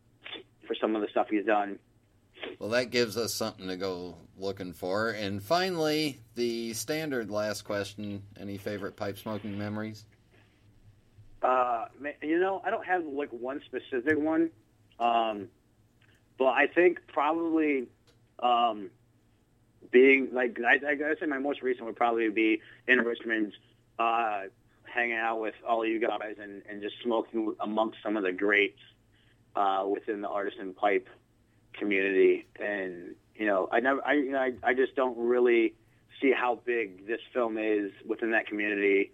for 0.68 0.76
some 0.80 0.94
of 0.94 1.02
the 1.02 1.08
stuff 1.08 1.26
he's 1.30 1.46
done. 1.46 1.78
well, 2.60 2.68
that 2.68 2.90
gives 2.90 3.16
us 3.16 3.34
something 3.34 3.66
to 3.66 3.76
go 3.76 4.14
looking 4.36 4.72
for. 4.72 5.10
And 5.10 5.42
finally, 5.42 6.20
the 6.36 6.74
standard 6.74 7.30
last 7.30 7.62
question: 7.62 8.22
Any 8.38 8.58
favorite 8.58 8.94
pipe 8.94 9.18
smoking 9.18 9.58
memories? 9.58 10.04
Uh, 11.42 11.86
you 12.22 12.38
know, 12.38 12.60
I 12.64 12.70
don't 12.70 12.86
have 12.86 13.04
like 13.04 13.30
one 13.30 13.60
specific 13.64 14.18
one, 14.18 14.50
um, 15.00 15.48
but 16.38 16.48
I 16.48 16.66
think 16.66 16.98
probably 17.08 17.86
um, 18.40 18.90
being 19.90 20.28
like 20.32 20.58
I, 20.64 20.78
I 20.84 21.26
my 21.26 21.38
most 21.38 21.62
recent 21.62 21.86
would 21.86 21.96
probably 21.96 22.28
be 22.28 22.60
in 22.86 22.98
Richmond, 22.98 23.52
uh, 23.98 24.42
hanging 24.92 25.16
out 25.16 25.40
with 25.40 25.54
all 25.66 25.84
you 25.86 26.00
guys 26.00 26.36
and, 26.40 26.62
and 26.68 26.82
just 26.82 26.94
smoking 27.02 27.54
amongst 27.60 27.98
some 28.02 28.16
of 28.16 28.22
the 28.22 28.32
greats 28.32 28.80
uh, 29.56 29.84
within 29.88 30.20
the 30.20 30.28
artisan 30.28 30.74
pipe 30.74 31.08
community. 31.74 32.46
And 32.60 33.14
you 33.34 33.46
know, 33.46 33.68
I 33.70 33.80
never, 33.80 34.04
I, 34.04 34.14
you 34.14 34.32
know, 34.32 34.38
I, 34.38 34.52
I 34.62 34.74
just 34.74 34.96
don't 34.96 35.16
really 35.16 35.74
see 36.20 36.32
how 36.32 36.60
big 36.64 37.06
this 37.06 37.20
film 37.32 37.56
is 37.58 37.92
within 38.06 38.32
that 38.32 38.46
community 38.46 39.12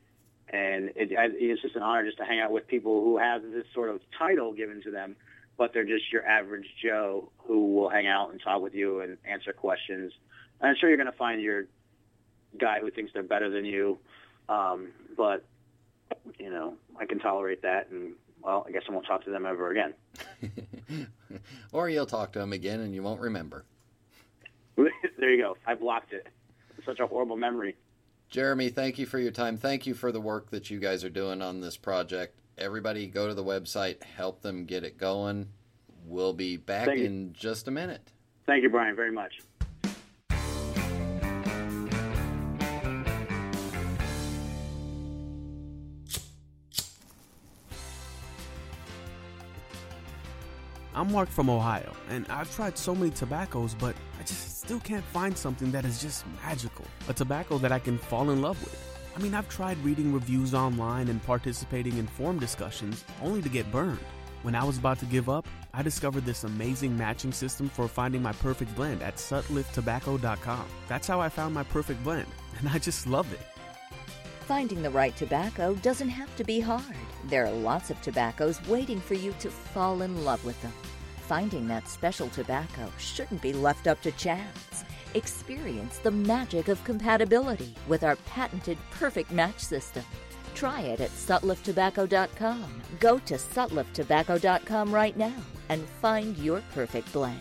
and 0.49 0.91
it, 0.95 1.17
I- 1.19 1.29
it's 1.33 1.63
just 1.63 1.77
an 1.77 1.83
honor 1.83 2.05
just 2.05 2.19
to 2.19 2.25
hang 2.25 2.41
out 2.41 2.51
with 2.51 2.67
people 2.67 3.03
who 3.03 3.19
have 3.19 3.43
this 3.43 3.65
sort 3.75 3.91
of 3.91 4.01
title 4.19 4.53
given 4.53 4.83
to 4.83 4.91
them, 4.91 5.17
but 5.57 5.73
they're 5.73 5.85
just 5.85 6.13
your 6.13 6.27
average 6.27 6.67
Joe 6.83 7.31
who 7.39 7.75
will 7.75 7.89
hang 7.89 8.07
out 8.07 8.31
and 8.31 8.41
talk 8.41 8.61
with 8.63 8.75
you 8.75 9.01
and 9.01 9.17
answer 9.25 9.53
questions. 9.53 10.13
And 10.61 10.71
I'm 10.71 10.77
sure 10.79 10.89
you're 10.89 10.99
going 10.99 11.11
to 11.11 11.17
find 11.17 11.41
your 11.41 11.65
guy 12.59 12.81
who 12.81 12.91
thinks 12.91 13.13
they're 13.13 13.23
better 13.23 13.51
than 13.51 13.65
you, 13.65 13.99
um, 14.49 14.89
but 15.17 15.45
you 16.39 16.51
know 16.51 16.75
I 16.99 17.07
can 17.07 17.19
tolerate 17.19 17.63
that, 17.63 17.91
and 17.91 18.15
well, 18.45 18.65
I 18.69 18.73
guess 18.73 18.83
I 18.89 18.93
won't 18.93 19.07
talk 19.07 19.25
to 19.25 19.31
them 19.31 19.47
ever 19.47 19.71
again. 19.71 19.95
or 21.73 21.89
you'll 21.89 22.07
talk 22.07 22.33
to 22.33 22.39
them 22.39 22.53
again 22.53 22.81
and 22.81 22.95
you 22.95 23.03
won't 23.03 23.21
remember. 23.21 23.65
there 24.77 25.31
you 25.31 25.43
go. 25.43 25.57
I 25.67 25.75
blocked 25.75 26.13
it. 26.13 26.27
Such 26.85 27.01
a 27.01 27.07
horrible 27.07 27.37
memory. 27.37 27.77
Jeremy, 28.29 28.69
thank 28.69 28.99
you 28.99 29.07
for 29.07 29.19
your 29.19 29.31
time. 29.31 29.57
Thank 29.57 29.87
you 29.87 29.95
for 29.95 30.13
the 30.13 30.21
work 30.21 30.51
that 30.51 30.69
you 30.69 30.79
guys 30.79 31.05
are 31.05 31.11
doing 31.11 31.41
on 31.41 31.61
this 31.61 31.77
project. 31.77 32.39
Everybody, 32.59 33.07
go 33.07 33.29
to 33.29 33.35
the 33.35 33.45
website, 33.45 34.03
help 34.03 34.43
them 34.43 34.65
get 34.65 34.85
it 34.85 34.99
going. 34.99 35.49
We'll 36.05 36.33
be 36.35 36.57
back 36.57 36.87
Thank 36.87 36.99
you. 36.99 37.07
in 37.07 37.33
just 37.33 37.69
a 37.69 37.71
minute. 37.71 38.13
Thank 38.47 38.63
you, 38.63 38.69
Brian, 38.69 38.95
very 38.95 39.13
much. 39.13 39.41
I'm 50.97 51.11
Mark 51.11 51.29
from 51.29 51.51
Ohio, 51.51 51.93
and 52.09 52.25
I've 52.29 52.55
tried 52.55 52.79
so 52.79 52.95
many 52.95 53.11
tobaccos, 53.11 53.75
but 53.75 53.97
I 54.21 54.23
just 54.23 54.61
still 54.61 54.79
can't 54.79 55.05
find 55.07 55.37
something 55.37 55.73
that 55.73 55.85
is 55.85 56.01
just 56.01 56.25
magical. 56.45 56.85
A 57.09 57.13
tobacco 57.13 57.59
that 57.59 57.73
I 57.73 57.81
can 57.81 57.99
fall 57.99 58.31
in 58.31 58.41
love 58.41 58.63
with. 58.63 58.81
I 59.17 59.19
mean, 59.19 59.35
I've 59.35 59.49
tried 59.49 59.77
reading 59.79 60.13
reviews 60.13 60.55
online 60.55 61.09
and 61.09 61.21
participating 61.25 61.99
in 61.99 62.07
forum 62.07 62.39
discussions 62.39 63.05
only 63.21 63.43
to 63.43 63.49
get 63.49 63.73
burned. 63.73 63.99
When 64.43 64.55
I 64.55 64.63
was 64.63 64.79
about 64.79 65.01
to 65.01 65.05
give 65.07 65.29
up, 65.29 65.49
I 65.73 65.83
discovered 65.83 66.25
this 66.27 66.45
amazing 66.45 66.97
matching 66.97 67.33
system 67.33 67.69
for 67.69 67.89
finding 67.89 68.23
my 68.23 68.33
perfect 68.33 68.73
blend 68.77 69.03
at 69.03 69.17
sutlifftobacco.com. 69.17 70.67
That's 70.87 71.09
how 71.09 71.21
I 71.21 71.29
found 71.29 71.55
my 71.55 71.65
perfect 71.65 72.05
blend, 72.05 72.29
and 72.61 72.69
I 72.69 72.79
just 72.79 73.09
love 73.09 73.33
it. 73.33 73.41
Finding 74.47 74.81
the 74.81 74.91
right 74.91 75.17
tobacco 75.17 75.75
doesn't 75.77 76.11
have 76.11 76.35
to 76.37 76.45
be 76.45 76.61
hard. 76.61 76.85
There 77.27 77.47
are 77.47 77.51
lots 77.51 77.91
of 77.91 78.01
tobaccos 78.03 78.61
waiting 78.69 79.01
for 79.01 79.15
you 79.15 79.35
to 79.41 79.51
fall 79.51 80.03
in 80.03 80.25
love 80.25 80.45
with 80.45 80.61
them. 80.61 80.73
Finding 81.27 81.67
that 81.69 81.89
special 81.89 82.29
tobacco 82.29 82.93
shouldn't 82.99 83.41
be 83.41 83.55
left 83.55 83.87
up 83.87 84.03
to 84.03 84.13
chance. 84.13 84.85
Experience 85.15 85.99
the 85.99 86.11
magic 86.11 86.69
of 86.69 86.85
compatibility 86.85 87.75
with 87.89 88.05
our 88.05 88.17
patented 88.27 88.77
perfect 88.91 89.31
match 89.31 89.59
system. 89.59 90.05
Try 90.55 90.83
it 90.83 91.01
at 91.01 91.11
sutlifftobacco.com. 91.11 92.83
Go 93.01 93.19
to 93.21 93.35
sutlifftobacco.com 93.35 94.95
right 94.95 95.17
now 95.17 95.35
and 95.71 95.89
find 95.89 96.37
your 96.37 96.63
perfect 96.75 97.11
blend. 97.13 97.41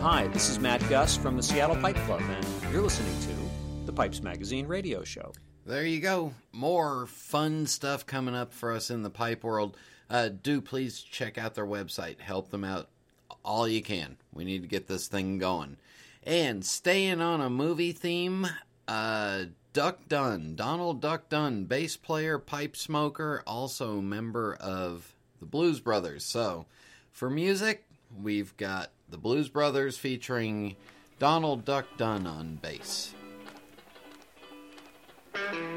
Hi, 0.00 0.26
this 0.28 0.48
is 0.48 0.58
Matt 0.58 0.80
Gus 0.88 1.16
from 1.16 1.36
the 1.36 1.42
Seattle 1.42 1.76
Pipe 1.76 1.96
Club, 2.06 2.22
and 2.22 2.72
you're 2.72 2.82
listening 2.82 3.20
to 3.20 3.39
the 3.86 3.92
Pipes 3.92 4.22
Magazine 4.22 4.66
radio 4.66 5.02
show. 5.04 5.32
There 5.66 5.84
you 5.84 6.00
go. 6.00 6.34
More 6.52 7.06
fun 7.06 7.66
stuff 7.66 8.06
coming 8.06 8.34
up 8.34 8.52
for 8.52 8.72
us 8.72 8.90
in 8.90 9.02
the 9.02 9.10
pipe 9.10 9.44
world. 9.44 9.76
Uh, 10.08 10.28
do 10.28 10.60
please 10.60 11.00
check 11.00 11.38
out 11.38 11.54
their 11.54 11.66
website. 11.66 12.20
Help 12.20 12.50
them 12.50 12.64
out 12.64 12.88
all 13.44 13.68
you 13.68 13.82
can. 13.82 14.16
We 14.32 14.44
need 14.44 14.62
to 14.62 14.68
get 14.68 14.86
this 14.86 15.08
thing 15.08 15.38
going. 15.38 15.76
And 16.22 16.64
staying 16.64 17.20
on 17.20 17.40
a 17.40 17.48
movie 17.48 17.92
theme, 17.92 18.46
uh, 18.88 19.44
Duck 19.72 20.08
Dunn, 20.08 20.56
Donald 20.56 21.00
Duck 21.00 21.28
Dunn, 21.28 21.64
bass 21.64 21.96
player, 21.96 22.38
pipe 22.38 22.76
smoker, 22.76 23.42
also 23.46 24.00
member 24.00 24.54
of 24.54 25.14
the 25.38 25.46
Blues 25.46 25.80
Brothers. 25.80 26.24
So, 26.24 26.66
for 27.12 27.30
music, 27.30 27.86
we've 28.20 28.56
got 28.56 28.90
the 29.08 29.18
Blues 29.18 29.48
Brothers 29.48 29.96
featuring 29.96 30.76
Donald 31.18 31.64
Duck 31.64 31.86
Dunn 31.96 32.26
on 32.26 32.56
bass. 32.56 33.14
Thank 35.32 35.54
you. 35.54 35.70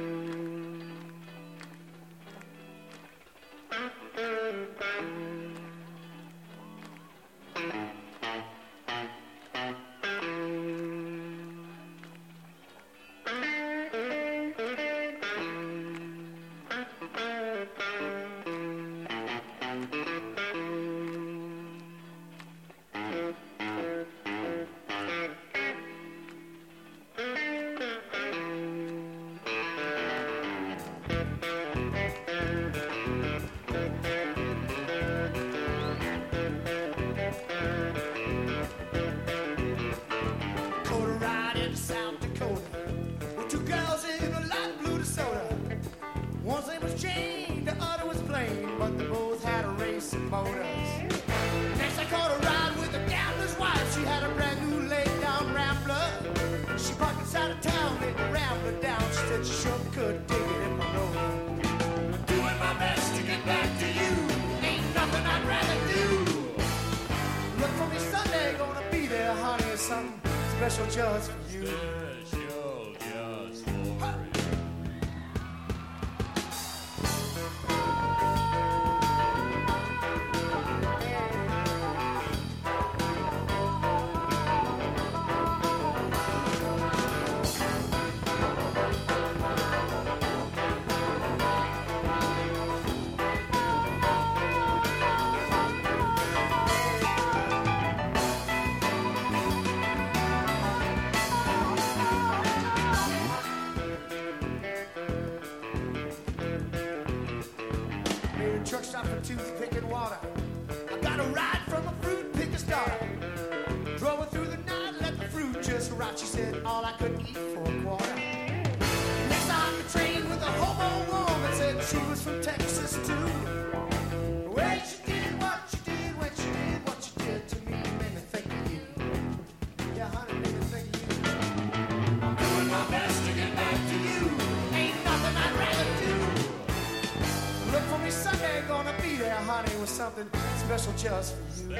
Just 141.03 141.35
for 141.35 141.63
you. 141.63 141.75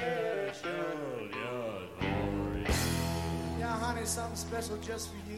Special 0.51 0.71
for 1.97 2.07
you. 2.57 2.76
Yeah, 3.57 3.80
honey, 3.80 4.05
something 4.05 4.36
special 4.36 4.78
just 4.78 5.09
for 5.09 5.32
you. 5.32 5.32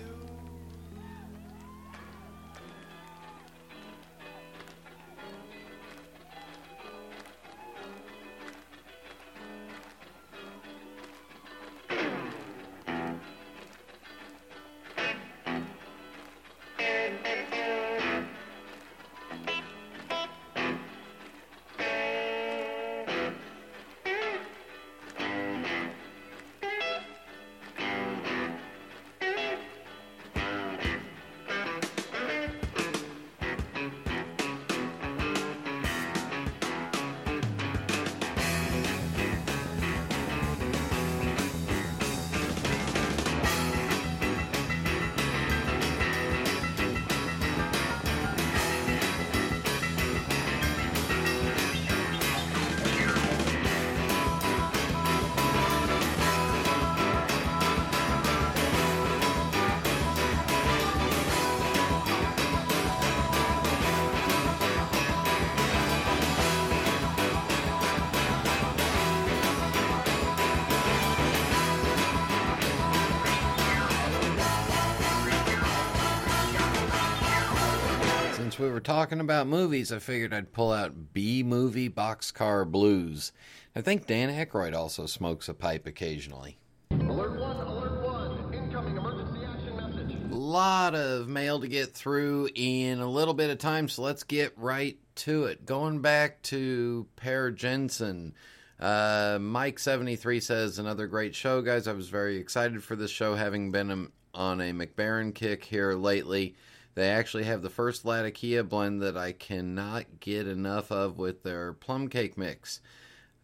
Since 78.56 78.68
we 78.68 78.72
were 78.72 78.80
talking 78.80 79.20
about 79.20 79.48
movies, 79.48 79.92
I 79.92 80.00
figured 80.00 80.34
I'd 80.34 80.54
pull 80.54 80.72
out 80.72 81.12
B 81.12 81.44
movie 81.44 81.90
boxcar 81.90 82.66
blues. 82.66 83.34
I 83.76 83.82
think 83.82 84.08
Dan 84.08 84.30
Aykroyd 84.30 84.74
also 84.74 85.08
smokes 85.08 85.50
a 85.50 85.54
pipe 85.54 85.86
occasionally. 85.86 86.58
Alert 86.92 87.38
one, 87.38 87.58
alert 87.58 88.02
one. 88.02 88.54
Incoming 88.54 88.96
emergency 88.96 89.42
action 89.46 89.76
message. 89.76 90.16
lot 90.32 90.96
of 90.96 91.28
mail 91.28 91.60
to 91.60 91.68
get 91.68 91.94
through 91.94 92.48
in 92.56 93.02
a 93.02 93.10
little 93.10 93.34
bit 93.34 93.50
of 93.50 93.58
time, 93.58 93.90
so 93.90 94.04
let's 94.04 94.24
get 94.24 94.58
right 94.58 94.98
to 95.16 95.44
it. 95.44 95.66
Going 95.66 96.00
back 96.00 96.42
to 96.44 97.08
Per 97.18 97.52
Jensen. 97.52 98.36
Uh, 98.80 99.38
Mike73 99.38 100.42
says, 100.42 100.80
Another 100.80 101.08
great 101.08 101.36
show, 101.36 101.62
guys. 101.62 101.90
I 101.90 101.92
was 101.92 102.08
very 102.08 102.38
excited 102.38 102.82
for 102.86 102.96
this 102.96 103.12
show, 103.12 103.36
having 103.36 103.72
been 103.72 103.92
um, 103.92 104.12
on 104.34 104.62
a 104.62 104.72
Mac 104.72 104.96
Baren 104.96 105.36
kick 105.36 105.66
here 105.66 105.92
lately. 105.92 106.56
They 106.96 107.10
actually 107.10 107.44
have 107.44 107.62
the 107.62 107.70
first 107.70 108.06
Latakia 108.06 108.64
blend 108.64 109.02
that 109.02 109.18
I 109.18 109.34
cannot 109.34 110.22
get 110.22 110.48
enough 110.48 110.92
of 110.92 111.18
with 111.18 111.44
their 111.44 111.74
plum 111.74 112.08
cake 112.08 112.38
mix. 112.38 112.80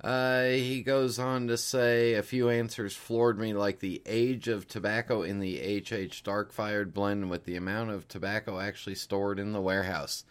Uh, 0.02 0.46
he 0.46 0.82
goes 0.82 1.20
on 1.20 1.48
to 1.48 1.58
say 1.58 2.14
a 2.14 2.24
few 2.24 2.50
answers 2.50 2.96
floored 2.96 3.38
me, 3.38 3.54
like 3.54 3.80
the 3.80 4.02
age 4.06 4.48
of 4.48 4.68
tobacco 4.68 5.22
in 5.22 5.40
the 5.40 5.60
HH 5.60 6.24
Dark 6.24 6.52
Fired 6.52 6.94
blend 6.94 7.30
with 7.30 7.44
the 7.44 7.56
amount 7.56 7.92
of 7.92 8.08
tobacco 8.08 8.60
actually 8.60 8.96
stored 8.96 9.38
in 9.38 9.52
the 9.52 9.62
warehouse. 9.62 10.24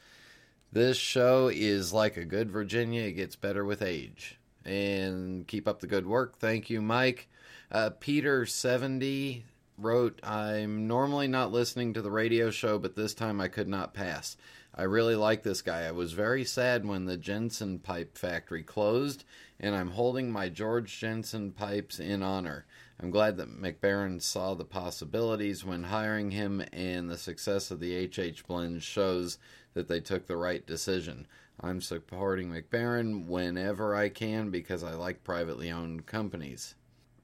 This 0.72 0.96
show 0.96 1.48
is 1.48 1.92
like 1.92 2.16
a 2.16 2.24
good 2.24 2.50
Virginia, 2.50 3.02
it 3.02 3.12
gets 3.12 3.36
better 3.36 3.64
with 3.64 3.82
age. 3.82 4.38
And 4.64 5.46
keep 5.46 5.68
up 5.68 5.80
the 5.80 5.86
good 5.86 6.06
work. 6.06 6.38
Thank 6.38 6.68
you, 6.68 6.82
Mike. 6.82 7.28
Uh, 7.70 7.90
Peter70 8.00 9.42
wrote, 9.80 10.20
I'm 10.22 10.86
normally 10.86 11.28
not 11.28 11.52
listening 11.52 11.94
to 11.94 12.02
the 12.02 12.10
radio 12.10 12.50
show, 12.50 12.78
but 12.78 12.96
this 12.96 13.14
time 13.14 13.40
I 13.40 13.48
could 13.48 13.68
not 13.68 13.94
pass. 13.94 14.36
I 14.74 14.82
really 14.82 15.16
like 15.16 15.42
this 15.42 15.62
guy. 15.62 15.82
I 15.82 15.90
was 15.90 16.12
very 16.12 16.44
sad 16.44 16.86
when 16.86 17.04
the 17.04 17.16
Jensen 17.16 17.78
Pipe 17.78 18.16
Factory 18.16 18.62
closed, 18.62 19.24
and 19.58 19.74
I'm 19.74 19.90
holding 19.90 20.30
my 20.30 20.48
George 20.48 20.98
Jensen 20.98 21.52
pipes 21.52 21.98
in 21.98 22.22
honor. 22.22 22.66
I'm 23.00 23.10
glad 23.10 23.36
that 23.38 23.48
Mac 23.48 23.80
Baren 23.80 24.22
saw 24.22 24.54
the 24.54 24.64
possibilities 24.64 25.64
when 25.64 25.84
hiring 25.84 26.30
him, 26.30 26.62
and 26.72 27.10
the 27.10 27.18
success 27.18 27.70
of 27.70 27.80
the 27.80 28.06
HH 28.06 28.46
blend 28.46 28.82
shows 28.82 29.38
that 29.74 29.88
they 29.88 30.00
took 30.00 30.26
the 30.26 30.36
right 30.36 30.64
decision. 30.66 31.26
I'm 31.60 31.80
supporting 31.80 32.52
Mac 32.52 32.70
Baren 32.70 33.26
whenever 33.26 33.94
I 33.94 34.08
can 34.08 34.50
because 34.50 34.82
I 34.82 34.94
like 34.94 35.24
privately 35.24 35.70
owned 35.70 36.06
companies. 36.06 36.74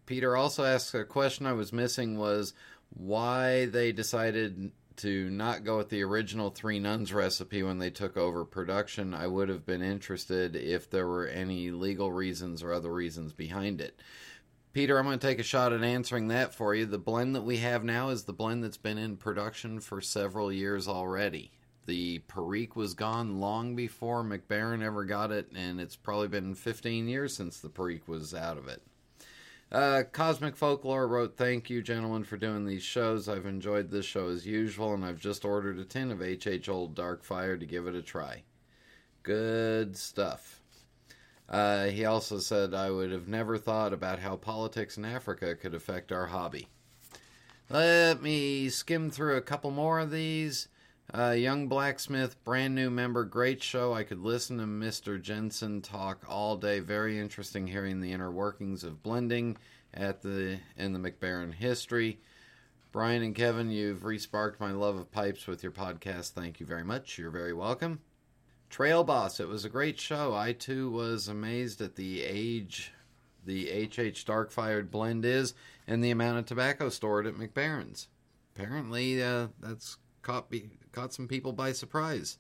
Peter 0.07 0.37
also 0.37 0.65
asks 0.65 0.95
a 0.95 1.05
question 1.05 1.47
I 1.47 1.53
was 1.53 1.73
missing 1.73 2.17
was 2.17 2.55
why 2.91 3.67
they 3.67 3.93
decided 3.93 4.73
to 4.97 5.29
not 5.31 5.65
go 5.65 5.77
with 5.77 5.91
the 5.91 6.03
original 6.03 6.51
Three 6.51 6.79
Nuns 6.79 7.13
recipe 7.13 7.63
when 7.63 7.79
they 7.79 7.91
took 7.91 8.17
over 8.17 8.45
production. 8.45 9.13
I 9.13 9.27
would 9.27 9.49
have 9.49 9.67
been 9.67 9.83
interested 9.83 10.57
if 10.57 10.89
there 10.89 11.07
were 11.07 11.27
any 11.27 11.71
legal 11.71 12.11
reasons 12.11 12.63
or 12.63 12.73
other 12.73 12.93
reasons 12.93 13.33
behind 13.33 13.81
it. 13.81 14.01
Peter, 14.73 14.99
I'm 14.99 15.07
going 15.07 15.19
to 15.19 15.27
take 15.27 15.39
a 15.39 15.43
shot 15.43 15.73
at 15.73 15.83
answering 15.83 16.29
that 16.29 16.55
for 16.55 16.75
you. 16.75 16.87
The 16.87 16.99
blend 16.99 17.35
that 17.35 17.45
we 17.45 17.59
have 17.59 17.83
now 17.83 18.11
is 18.11 18.25
the 18.25 18.33
blend 18.33 18.63
that's 18.63 18.77
been 18.77 18.99
in 18.99 19.17
production 19.17 19.81
for 19.81 20.01
several 20.01 20.53
years 20.53 20.87
already. 20.87 21.51
The 21.87 22.19
Perique 22.21 22.77
was 22.77 22.95
gone 22.95 23.41
long 23.41 23.75
before 23.75 24.23
Mac 24.23 24.49
Baren 24.49 24.83
ever 24.83 25.05
got 25.05 25.31
it, 25.31 25.51
and 25.55 25.81
it's 25.81 25.97
probably 25.97 26.29
been 26.29 26.55
15 26.55 27.09
years 27.09 27.35
since 27.35 27.59
the 27.59 27.69
Perique 27.69 28.09
was 28.09 28.35
out 28.35 28.59
of 28.59 28.69
it. 28.69 28.83
Uh, 29.71 30.05
Cosmic 30.13 30.57
Folklore 30.57 31.09
wrote, 31.09 31.37
Thank 31.37 31.69
you, 31.69 31.83
gentlemen, 31.83 32.23
for 32.23 32.37
doing 32.37 32.65
these 32.65 32.85
shows. 32.85 33.29
I've 33.29 33.47
enjoyed 33.47 33.91
this 33.91 34.07
show 34.07 34.29
as 34.29 34.47
usual, 34.47 34.95
and 34.95 35.05
I've 35.05 35.19
just 35.19 35.45
ordered 35.45 35.79
a 35.79 35.85
tin 35.85 36.13
of 36.13 36.21
HH 36.21 36.69
Old 36.69 36.95
Dark 36.95 37.25
Fire 37.25 37.57
to 37.57 37.67
give 37.67 37.87
it 37.87 37.95
a 37.97 38.03
try. 38.03 38.45
Good 39.25 39.97
stuff. 39.97 40.61
Uh, 41.49 41.87
he 41.87 42.05
also 42.05 42.39
said, 42.39 42.75
I 42.75 42.91
would 42.91 43.11
have 43.11 43.29
never 43.29 43.59
thought 43.59 43.93
about 43.93 44.21
how 44.21 44.37
politics 44.37 44.97
in 44.97 45.05
Africa 45.05 45.57
could 45.57 45.75
affect 45.75 46.13
our 46.13 46.27
hobby. 46.27 46.69
Let 47.69 48.23
me 48.23 48.69
skim 48.69 49.11
through 49.11 49.37
a 49.37 49.43
couple 49.43 49.73
more 49.73 49.99
of 49.99 50.13
these. 50.13 50.69
Uh, 51.15 51.31
Young 51.31 51.69
Blacksmith, 51.69 52.43
brand 52.43 52.75
new 52.75 52.91
member, 52.91 53.25
great 53.25 53.63
show. 53.63 53.95
I 53.95 54.03
could 54.03 54.21
listen 54.21 54.59
to 54.59 54.65
Mr. 54.65 55.21
Jensen 55.23 55.81
talk 55.81 56.25
all 56.29 56.57
day. 56.57 56.81
Very 56.81 57.19
interesting 57.19 57.69
hearing 57.69 58.01
the 58.01 58.13
inner 58.13 58.31
workings 58.31 58.83
of 58.83 59.03
blending 59.03 59.57
at 59.95 60.23
the 60.23 60.59
in 60.77 60.93
the 60.93 60.99
Mac 60.99 61.21
Baren 61.21 61.55
history. 61.55 62.19
Brian 62.91 63.23
and 63.23 63.37
Kevin, 63.37 63.71
you've 63.71 64.01
resparked 64.01 64.59
my 64.59 64.73
love 64.73 64.97
of 64.97 65.13
pipes 65.13 65.47
with 65.47 65.63
your 65.63 65.73
podcast. 65.73 66.31
Thank 66.31 66.59
you 66.59 66.67
very 66.67 66.85
much. 66.85 67.19
You're 67.19 67.31
very 67.31 67.53
welcome. 67.53 68.01
Trail 68.69 69.05
Boss, 69.05 69.39
it 69.39 69.49
was 69.49 69.65
a 69.65 69.71
great 69.71 70.01
show. 70.01 70.35
I 70.35 70.53
too 70.53 70.91
was 70.91 71.29
amazed 71.29 71.81
at 71.81 71.95
the 71.95 72.25
age 72.25 72.93
the 73.45 73.89
HH 73.89 74.25
Dark 74.25 74.51
Fired 74.51 74.91
blend 74.91 75.25
is 75.25 75.55
and 75.87 76.03
the 76.03 76.11
amount 76.11 76.39
of 76.39 76.47
tobacco 76.47 76.89
stored 76.89 77.29
at 77.29 77.39
Mac 77.39 77.55
Baren's. 77.55 78.09
Apparently, 78.55 79.23
uh, 79.23 79.49
that's 79.61 79.99
caught 80.23 80.51
be, 80.51 80.71
caught 80.97 81.13
some 81.13 81.29
people 81.29 81.53
by 81.53 81.73
surprise. 81.73 82.39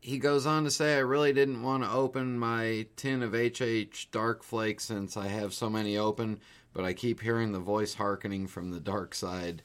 He 0.00 0.18
goes 0.18 0.46
on 0.46 0.64
to 0.64 0.70
say, 0.70 0.96
I 0.96 1.00
really 1.00 1.32
didn't 1.32 1.62
want 1.62 1.84
to 1.84 1.90
open 1.90 2.38
my 2.38 2.86
tin 2.96 3.22
of 3.22 3.34
HH 3.34 4.10
Dark 4.10 4.42
Flake 4.42 4.80
since 4.80 5.16
I 5.16 5.28
have 5.28 5.54
so 5.54 5.70
many 5.70 5.96
open, 5.96 6.40
but 6.72 6.84
I 6.84 6.92
keep 6.92 7.20
hearing 7.20 7.52
the 7.52 7.60
voice 7.60 7.94
hearkening 7.94 8.48
from 8.48 8.70
the 8.70 8.80
dark 8.80 9.14
side 9.14 9.62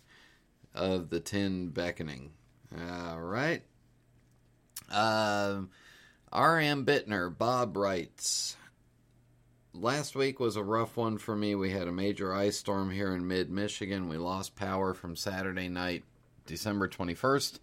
of 0.76 1.10
the 1.10 1.20
tin 1.20 1.70
beckoning. 1.70 2.32
All 2.72 3.20
right. 3.20 3.64
Um, 4.92 5.72
R.M. 6.32 6.86
Bittner, 6.86 7.36
Bob 7.36 7.76
writes, 7.76 8.56
Last 9.74 10.16
week 10.16 10.40
was 10.40 10.56
a 10.56 10.64
rough 10.64 10.98
one 10.98 11.18
for 11.18 11.36
me. 11.36 11.56
We 11.56 11.72
had 11.72 11.88
a 11.88 11.92
major 11.92 12.32
ice 12.32 12.58
storm 12.58 12.92
here 12.92 13.16
in 13.16 13.28
mid 13.28 13.50
Michigan. 13.50 14.08
We 14.08 14.18
lost 14.18 14.56
power 14.56 14.94
from 14.94 15.16
Saturday 15.16 15.68
night, 15.68 16.04
December 16.46 16.88
21st, 16.88 17.58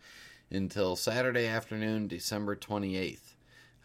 until 0.51 0.96
Saturday 0.96 1.46
afternoon, 1.46 2.09
December 2.09 2.57
28th. 2.57 3.34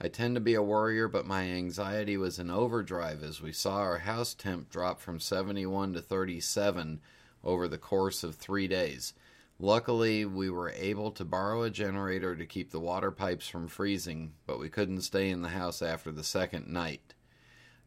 I 0.01 0.07
tend 0.07 0.35
to 0.35 0.41
be 0.41 0.55
a 0.55 0.61
worrier, 0.61 1.07
but 1.07 1.25
my 1.25 1.43
anxiety 1.43 2.17
was 2.17 2.39
in 2.39 2.49
overdrive 2.49 3.23
as 3.23 3.41
we 3.41 3.51
saw 3.51 3.75
our 3.77 3.99
house 3.99 4.33
temp 4.33 4.69
drop 4.69 4.99
from 4.99 5.19
71 5.19 5.93
to 5.93 6.01
37 6.01 6.99
over 7.43 7.67
the 7.67 7.77
course 7.77 8.23
of 8.23 8.35
three 8.35 8.67
days. 8.67 9.13
Luckily, 9.57 10.25
we 10.25 10.49
were 10.49 10.71
able 10.71 11.11
to 11.11 11.23
borrow 11.23 11.63
a 11.63 11.69
generator 11.69 12.35
to 12.35 12.45
keep 12.45 12.71
the 12.71 12.79
water 12.79 13.09
pipes 13.09 13.47
from 13.47 13.69
freezing, 13.69 14.33
but 14.45 14.59
we 14.59 14.67
couldn't 14.67 15.01
stay 15.01 15.29
in 15.29 15.43
the 15.43 15.49
house 15.49 15.81
after 15.81 16.11
the 16.11 16.25
second 16.25 16.67
night. 16.67 17.13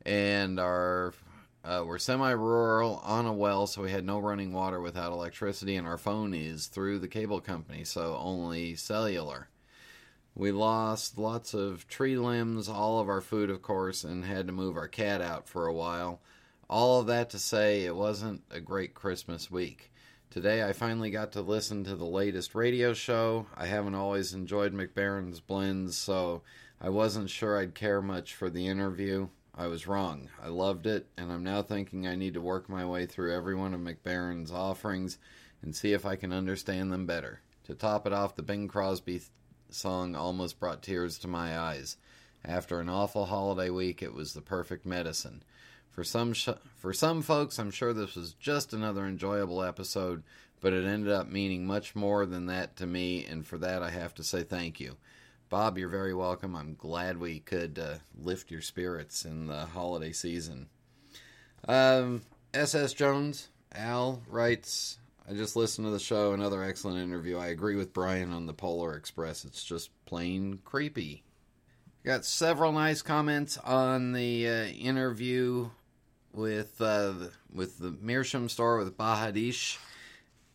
And 0.07 0.59
our 0.59 1.13
uh, 1.65 1.83
we're 1.87 1.99
semi-rural 1.99 3.01
on 3.05 3.27
a 3.27 3.33
well, 3.33 3.67
so 3.67 3.83
we 3.83 3.91
had 3.91 4.05
no 4.05 4.19
running 4.19 4.53
water 4.53 4.81
without 4.81 5.13
electricity, 5.13 5.77
and 5.77 5.87
our 5.87 5.99
phone 5.99 6.33
is 6.33 6.67
through 6.67 6.99
the 6.99 7.09
cable 7.09 7.41
company, 7.41 7.85
so 7.85 8.17
only 8.17 8.75
cellular. 8.75 9.49
We 10.35 10.53
lost 10.53 11.19
lots 11.19 11.53
of 11.53 11.89
tree 11.89 12.17
limbs, 12.17 12.69
all 12.69 13.01
of 13.01 13.09
our 13.09 13.21
food, 13.21 13.51
of 13.51 13.61
course, 13.61 14.05
and 14.05 14.25
had 14.25 14.47
to 14.47 14.53
move 14.53 14.77
our 14.77 14.87
cat 14.87 15.21
out 15.21 15.49
for 15.49 15.67
a 15.67 15.75
while. 15.75 16.21
All 16.71 17.01
of 17.01 17.07
that 17.09 17.31
to 17.31 17.39
say, 17.39 17.85
it 17.85 17.97
wasn't 17.97 18.43
a 18.51 18.61
great 18.61 18.95
Christmas 18.95 19.51
week. 19.51 19.91
Today, 20.31 20.63
I 20.63 20.73
finally 20.75 21.11
got 21.11 21.33
to 21.33 21.41
listen 21.41 21.83
to 21.85 21.97
the 21.97 22.05
latest 22.05 22.55
radio 22.55 22.93
show. 22.93 23.47
I 23.57 23.67
haven't 23.67 23.95
always 23.95 24.33
enjoyed 24.33 24.73
Mac 24.73 24.95
Baren's 24.95 25.41
blends, 25.41 25.97
so 25.97 26.43
I 26.81 26.91
wasn't 26.91 27.31
sure 27.31 27.59
I'd 27.59 27.75
care 27.75 28.01
much 28.01 28.35
for 28.35 28.49
the 28.49 28.69
interview. 28.69 29.29
I 29.59 29.67
was 29.67 29.89
wrong. 29.89 30.29
I 30.41 30.49
loved 30.49 30.87
it, 30.87 31.09
and 31.17 31.33
I'm 31.33 31.43
now 31.43 31.63
thinking 31.63 32.07
I 32.07 32.15
need 32.15 32.35
to 32.35 32.41
work 32.41 32.69
my 32.69 32.87
way 32.87 33.07
through 33.07 33.35
every 33.35 33.57
one 33.57 33.75
of 33.75 33.81
Mac 33.81 34.05
Baren's 34.05 34.53
offerings 34.53 35.19
and 35.63 35.75
see 35.75 35.93
if 35.93 36.07
I 36.07 36.15
can 36.15 36.33
understand 36.33 36.93
them 36.93 37.07
better. 37.07 37.41
To 37.65 37.75
top 37.75 38.07
it 38.07 38.13
off, 38.13 38.37
the 38.37 38.43
Bing 38.45 38.69
Crosby 38.69 39.21
song 39.69 40.15
almost 40.15 40.61
brought 40.61 40.81
tears 40.81 41.19
to 41.19 41.29
my 41.29 41.59
eyes. 41.59 41.97
After 42.45 42.79
an 42.79 42.89
awful 42.89 43.27
holiday 43.27 43.69
week, 43.69 44.01
it 44.01 44.15
was 44.15 44.33
the 44.33 44.41
perfect 44.41 44.87
medicine. 44.87 45.43
For 45.91 46.05
some 46.05 46.35
sh- 46.35 46.51
for 46.77 46.93
some 46.93 47.21
folks, 47.21 47.59
I'm 47.59 47.73
sure 47.73 47.93
this 47.93 48.15
was 48.15 48.35
just 48.35 48.73
another 48.73 49.05
enjoyable 49.05 49.65
episode, 49.65 50.23
but 50.61 50.73
it 50.73 50.87
ended 50.87 51.13
up 51.13 51.29
meaning 51.29 51.67
much 51.67 51.97
more 51.97 52.27
than 52.27 52.47
that 52.47 52.77
to 52.77 52.87
me, 52.87 53.25
and 53.25 53.45
for 53.45 53.59
that 53.59 53.83
I 53.83 53.91
have 53.91 54.15
to 54.15 54.23
say 54.23 54.45
thank 54.45 54.79
you. 54.79 54.99
Bob, 55.49 55.79
you're 55.79 55.89
very 55.89 56.13
welcome. 56.13 56.55
I'm 56.55 56.75
glad 56.75 57.19
we 57.19 57.41
could 57.41 57.79
uh, 57.79 57.95
lift 58.21 58.51
your 58.51 58.61
spirits 58.61 59.25
in 59.25 59.47
the 59.47 59.65
holiday 59.65 60.13
season. 60.13 60.69
Um, 61.67 62.23
SS 62.53 62.93
Jones, 62.93 63.49
Al 63.75 64.21
writes, 64.29 64.99
I 65.29 65.33
just 65.33 65.57
listened 65.57 65.87
to 65.87 65.91
the 65.91 65.99
show, 65.99 66.33
another 66.35 66.63
excellent 66.63 67.01
interview. 67.01 67.39
I 67.39 67.47
agree 67.47 67.77
with 67.77 67.95
Brian 67.95 68.31
on 68.33 68.45
the 68.45 68.53
Polar 68.53 68.95
Express. 68.95 69.47
It's 69.47 69.65
just 69.65 69.91
plain 70.05 70.61
creepy. 70.65 71.23
Got 72.05 72.27
several 72.27 72.73
nice 72.73 73.01
comments 73.01 73.57
on 73.57 74.13
the 74.13 74.49
uh, 74.49 74.65
interview 74.67 75.71
with 76.33 76.81
uh, 76.81 77.15
with 77.53 77.79
the 77.79 77.97
Meerschaum 78.01 78.49
store 78.49 78.79
with 78.79 78.97
Bahadish. 78.97 79.79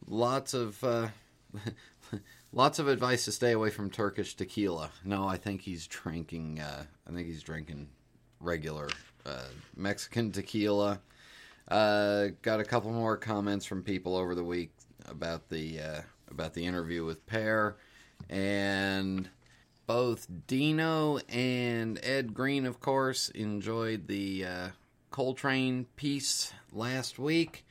Lots 0.08 0.54
of 0.54 0.84
uh, 0.84 1.10
Lots 2.54 2.80
of 2.80 2.88
advice 2.88 3.26
to 3.26 3.32
stay 3.32 3.52
away 3.52 3.70
from 3.70 3.90
Turkish 3.90 4.36
tequila. 4.36 4.92
No, 5.04 5.28
I 5.28 5.38
think 5.38 5.62
he's 5.62 5.88
drinking. 5.88 6.60
Uh, 6.60 6.84
I 7.08 7.12
think 7.12 7.28
he's 7.28 7.44
drinking 7.44 7.90
regular 8.40 8.90
uh, 9.26 9.48
Mexican 9.76 10.32
tequila. 10.32 11.00
Uh, 11.68 12.28
got 12.42 12.60
a 12.60 12.66
couple 12.66 12.92
more 12.92 13.18
comments 13.18 13.66
from 13.66 13.84
people 13.84 14.16
over 14.16 14.36
the 14.36 14.44
week 14.44 14.72
about 15.08 15.50
the 15.50 15.80
uh, 15.80 16.02
about 16.30 16.54
the 16.54 16.66
interview 16.66 17.06
with 17.06 17.26
Pear, 17.26 17.78
and 18.30 19.30
both 19.88 20.28
Dino 20.48 21.20
and 21.30 22.00
Ed 22.04 22.34
Green, 22.34 22.66
of 22.66 22.80
course, 22.80 23.30
enjoyed 23.30 24.08
the 24.08 24.46
uh, 24.46 24.68
Coltrane 25.12 25.86
piece 25.96 26.54
last 26.72 27.18
week. 27.18 27.66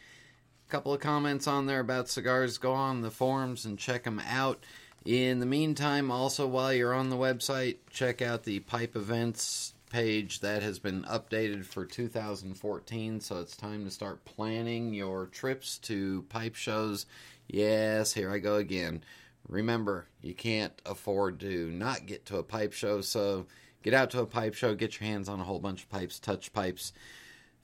Couple 0.72 0.94
of 0.94 1.00
comments 1.00 1.46
on 1.46 1.66
there 1.66 1.80
about 1.80 2.08
cigars. 2.08 2.56
Go 2.56 2.72
on 2.72 3.02
the 3.02 3.10
forums 3.10 3.66
and 3.66 3.78
check 3.78 4.04
them 4.04 4.22
out. 4.26 4.64
In 5.04 5.38
the 5.38 5.44
meantime, 5.44 6.10
also 6.10 6.46
while 6.46 6.72
you're 6.72 6.94
on 6.94 7.10
the 7.10 7.16
website, 7.16 7.76
check 7.90 8.22
out 8.22 8.44
the 8.44 8.60
pipe 8.60 8.96
events 8.96 9.74
page 9.90 10.40
that 10.40 10.62
has 10.62 10.78
been 10.78 11.02
updated 11.02 11.66
for 11.66 11.84
2014. 11.84 13.20
So 13.20 13.40
it's 13.40 13.54
time 13.54 13.84
to 13.84 13.90
start 13.90 14.24
planning 14.24 14.94
your 14.94 15.26
trips 15.26 15.76
to 15.80 16.22
pipe 16.30 16.54
shows. 16.54 17.04
Yes, 17.48 18.14
here 18.14 18.30
I 18.30 18.38
go 18.38 18.56
again. 18.56 19.04
Remember, 19.46 20.06
you 20.22 20.32
can't 20.32 20.80
afford 20.86 21.38
to 21.40 21.70
not 21.70 22.06
get 22.06 22.24
to 22.26 22.38
a 22.38 22.42
pipe 22.42 22.72
show, 22.72 23.02
so 23.02 23.44
get 23.82 23.92
out 23.92 24.08
to 24.12 24.20
a 24.20 24.26
pipe 24.26 24.54
show, 24.54 24.74
get 24.74 24.98
your 24.98 25.06
hands 25.06 25.28
on 25.28 25.38
a 25.38 25.44
whole 25.44 25.60
bunch 25.60 25.82
of 25.82 25.90
pipes, 25.90 26.18
touch 26.18 26.50
pipes, 26.54 26.94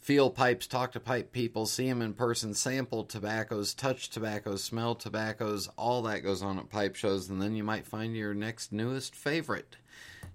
feel 0.01 0.31
pipes, 0.31 0.67
talk 0.67 0.93
to 0.93 1.01
pipe 1.01 1.33
people, 1.33 1.67
see 1.67 1.89
them 1.89 2.03
in 2.03 2.15
person, 2.15 2.55
sample 2.55 3.05
tobaccos, 3.05 3.75
touch 3.75 4.11
tobaccos, 4.11 4.63
smell 4.63 4.95
tobaccos, 4.95 5.69
all 5.77 6.03
that 6.03 6.23
goes 6.23 6.43
on 6.43 6.59
at 6.59 6.71
pipe 6.71 6.97
shows, 6.97 7.29
and 7.29 7.41
then 7.41 7.55
you 7.55 7.65
might 7.65 7.87
find 7.87 8.17
your 8.17 8.35
next 8.35 8.73
newest 8.73 9.15
favorite. 9.15 9.77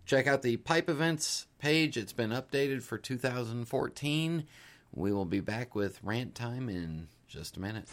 Check 0.06 0.28
out 0.28 0.42
the 0.42 0.58
pipe 0.58 0.90
events 0.90 1.48
page, 1.60 1.98
it's 1.98 2.14
been 2.14 2.32
updated 2.32 2.84
for 2.84 2.98
2014. 2.98 4.44
We 4.96 5.12
will 5.12 5.26
be 5.26 5.40
back 5.40 5.76
with 5.76 6.04
rant 6.04 6.36
time 6.36 6.70
in 6.70 7.08
just 7.28 7.58
a 7.58 7.60
minute. 7.60 7.88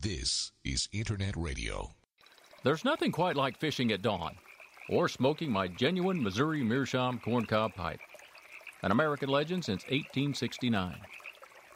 This 0.00 0.52
is 0.64 0.88
Internet 0.92 1.34
Radio. 1.36 1.90
There's 2.62 2.84
nothing 2.84 3.10
quite 3.10 3.36
like 3.36 3.58
fishing 3.58 3.90
at 3.90 4.02
dawn 4.02 4.36
or 4.88 5.08
smoking 5.08 5.50
my 5.50 5.68
genuine 5.68 6.22
Missouri 6.22 6.62
Meerschaum 6.62 7.20
corncob 7.20 7.74
pipe, 7.74 8.00
an 8.82 8.90
American 8.90 9.28
legend 9.28 9.64
since 9.64 9.82
1869. 9.84 10.96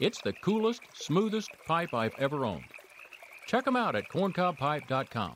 It's 0.01 0.21
the 0.23 0.33
coolest, 0.33 0.81
smoothest 0.95 1.51
pipe 1.67 1.95
I've 1.95 2.15
ever 2.19 2.45
owned. 2.45 2.65
Check 3.47 3.65
them 3.65 3.77
out 3.77 3.95
at 3.97 4.09
corncobpipe.com. 4.09 5.35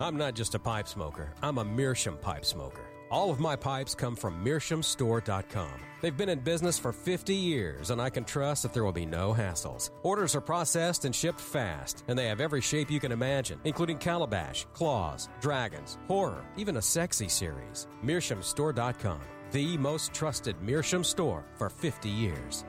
I'm 0.00 0.16
not 0.16 0.34
just 0.34 0.54
a 0.54 0.58
pipe 0.58 0.88
smoker, 0.88 1.34
I'm 1.42 1.58
a 1.58 1.64
Meerschaum 1.64 2.18
pipe 2.18 2.44
smoker. 2.44 2.84
All 3.10 3.30
of 3.30 3.38
my 3.38 3.54
pipes 3.54 3.94
come 3.94 4.16
from 4.16 4.44
MeerschaumStore.com. 4.44 5.70
They've 6.00 6.16
been 6.16 6.28
in 6.28 6.40
business 6.40 6.78
for 6.78 6.92
50 6.92 7.34
years, 7.34 7.90
and 7.90 8.00
I 8.00 8.10
can 8.10 8.24
trust 8.24 8.62
that 8.62 8.74
there 8.74 8.84
will 8.84 8.92
be 8.92 9.06
no 9.06 9.32
hassles. 9.32 9.90
Orders 10.02 10.34
are 10.34 10.40
processed 10.40 11.04
and 11.04 11.14
shipped 11.14 11.40
fast, 11.40 12.02
and 12.08 12.18
they 12.18 12.26
have 12.26 12.40
every 12.40 12.60
shape 12.60 12.90
you 12.90 12.98
can 13.00 13.12
imagine, 13.12 13.60
including 13.64 13.98
calabash, 13.98 14.66
claws, 14.72 15.28
dragons, 15.40 15.96
horror, 16.08 16.44
even 16.56 16.76
a 16.76 16.82
sexy 16.82 17.28
series. 17.28 17.86
MeerschaumStore.com, 18.04 19.20
the 19.52 19.76
most 19.78 20.12
trusted 20.12 20.60
Meerschaum 20.62 21.04
store 21.04 21.44
for 21.56 21.68
50 21.68 22.08
years. 22.08 22.64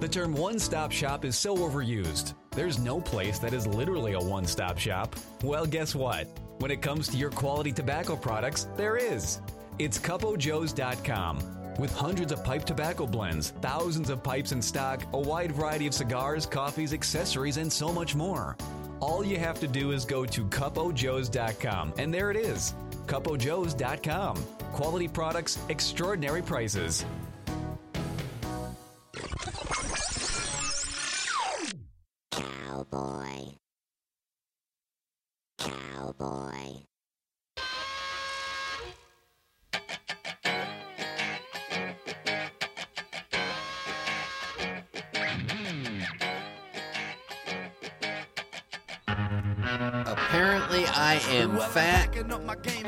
The 0.00 0.08
term 0.08 0.34
one 0.34 0.58
stop 0.58 0.92
shop 0.92 1.24
is 1.24 1.38
so 1.38 1.56
overused. 1.56 2.34
There's 2.50 2.78
no 2.78 3.00
place 3.00 3.38
that 3.38 3.54
is 3.54 3.66
literally 3.66 4.12
a 4.12 4.20
one 4.20 4.46
stop 4.46 4.78
shop. 4.78 5.16
Well, 5.42 5.64
guess 5.64 5.94
what? 5.94 6.26
When 6.58 6.70
it 6.70 6.82
comes 6.82 7.08
to 7.08 7.16
your 7.16 7.30
quality 7.30 7.72
tobacco 7.72 8.16
products, 8.16 8.68
there 8.76 8.96
is. 8.96 9.40
It's 9.78 9.98
CupoJoes.com. 9.98 11.38
With 11.78 11.94
hundreds 11.94 12.32
of 12.32 12.42
pipe 12.44 12.64
tobacco 12.64 13.06
blends, 13.06 13.50
thousands 13.60 14.08
of 14.08 14.22
pipes 14.22 14.52
in 14.52 14.62
stock, 14.62 15.02
a 15.12 15.18
wide 15.18 15.52
variety 15.52 15.86
of 15.86 15.94
cigars, 15.94 16.46
coffees, 16.46 16.92
accessories, 16.92 17.58
and 17.58 17.70
so 17.70 17.92
much 17.92 18.14
more. 18.14 18.56
All 19.00 19.24
you 19.24 19.38
have 19.38 19.60
to 19.60 19.68
do 19.68 19.92
is 19.92 20.06
go 20.06 20.24
to 20.24 20.44
CupoJoes.com, 20.46 21.94
and 21.98 22.12
there 22.12 22.30
it 22.30 22.36
is. 22.36 22.74
CupoJoes.com. 23.06 24.36
Quality 24.72 25.08
products, 25.08 25.58
extraordinary 25.68 26.42
prices. 26.42 27.04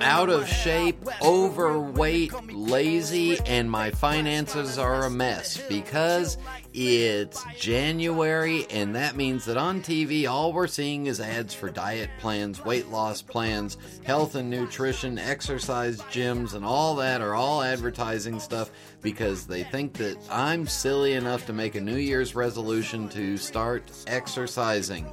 Out 0.01 0.29
of 0.29 0.49
shape, 0.49 0.97
overweight, 1.23 2.33
lazy, 2.53 3.39
and 3.47 3.71
my 3.71 3.91
finances 3.91 4.79
are 4.79 5.05
a 5.05 5.11
mess 5.11 5.61
because 5.69 6.39
it's 6.75 7.45
January, 7.57 8.67
and 8.71 8.95
that 8.95 9.17
means 9.17 9.45
that 9.47 9.57
on 9.57 9.83
TV, 9.83 10.29
all 10.29 10.53
we're 10.53 10.67
seeing 10.67 11.07
is 11.07 11.21
ads 11.21 11.55
for 11.55 11.71
diet 11.71 12.11
plans, 12.19 12.65
weight 12.65 12.89
loss 12.89 13.23
plans, 13.23 13.79
health 14.05 14.35
and 14.35 14.51
nutrition, 14.51 15.19
exercise 15.19 16.01
gyms, 16.03 16.55
and 16.55 16.65
all 16.65 16.97
that 16.97 17.21
are 17.21 17.35
all 17.35 17.63
advertising 17.63 18.39
stuff 18.39 18.71
because 19.03 19.47
they 19.47 19.65
think 19.65 19.95
that 19.95 20.17
I'm 20.31 20.67
silly 20.67 21.15
enough 21.15 21.47
to 21.47 21.53
make 21.53 21.75
a 21.75 21.81
New 21.81 21.97
Year's 21.97 22.35
resolution 22.35 23.09
to 23.11 23.37
start 23.37 23.91
exercising. 24.07 25.11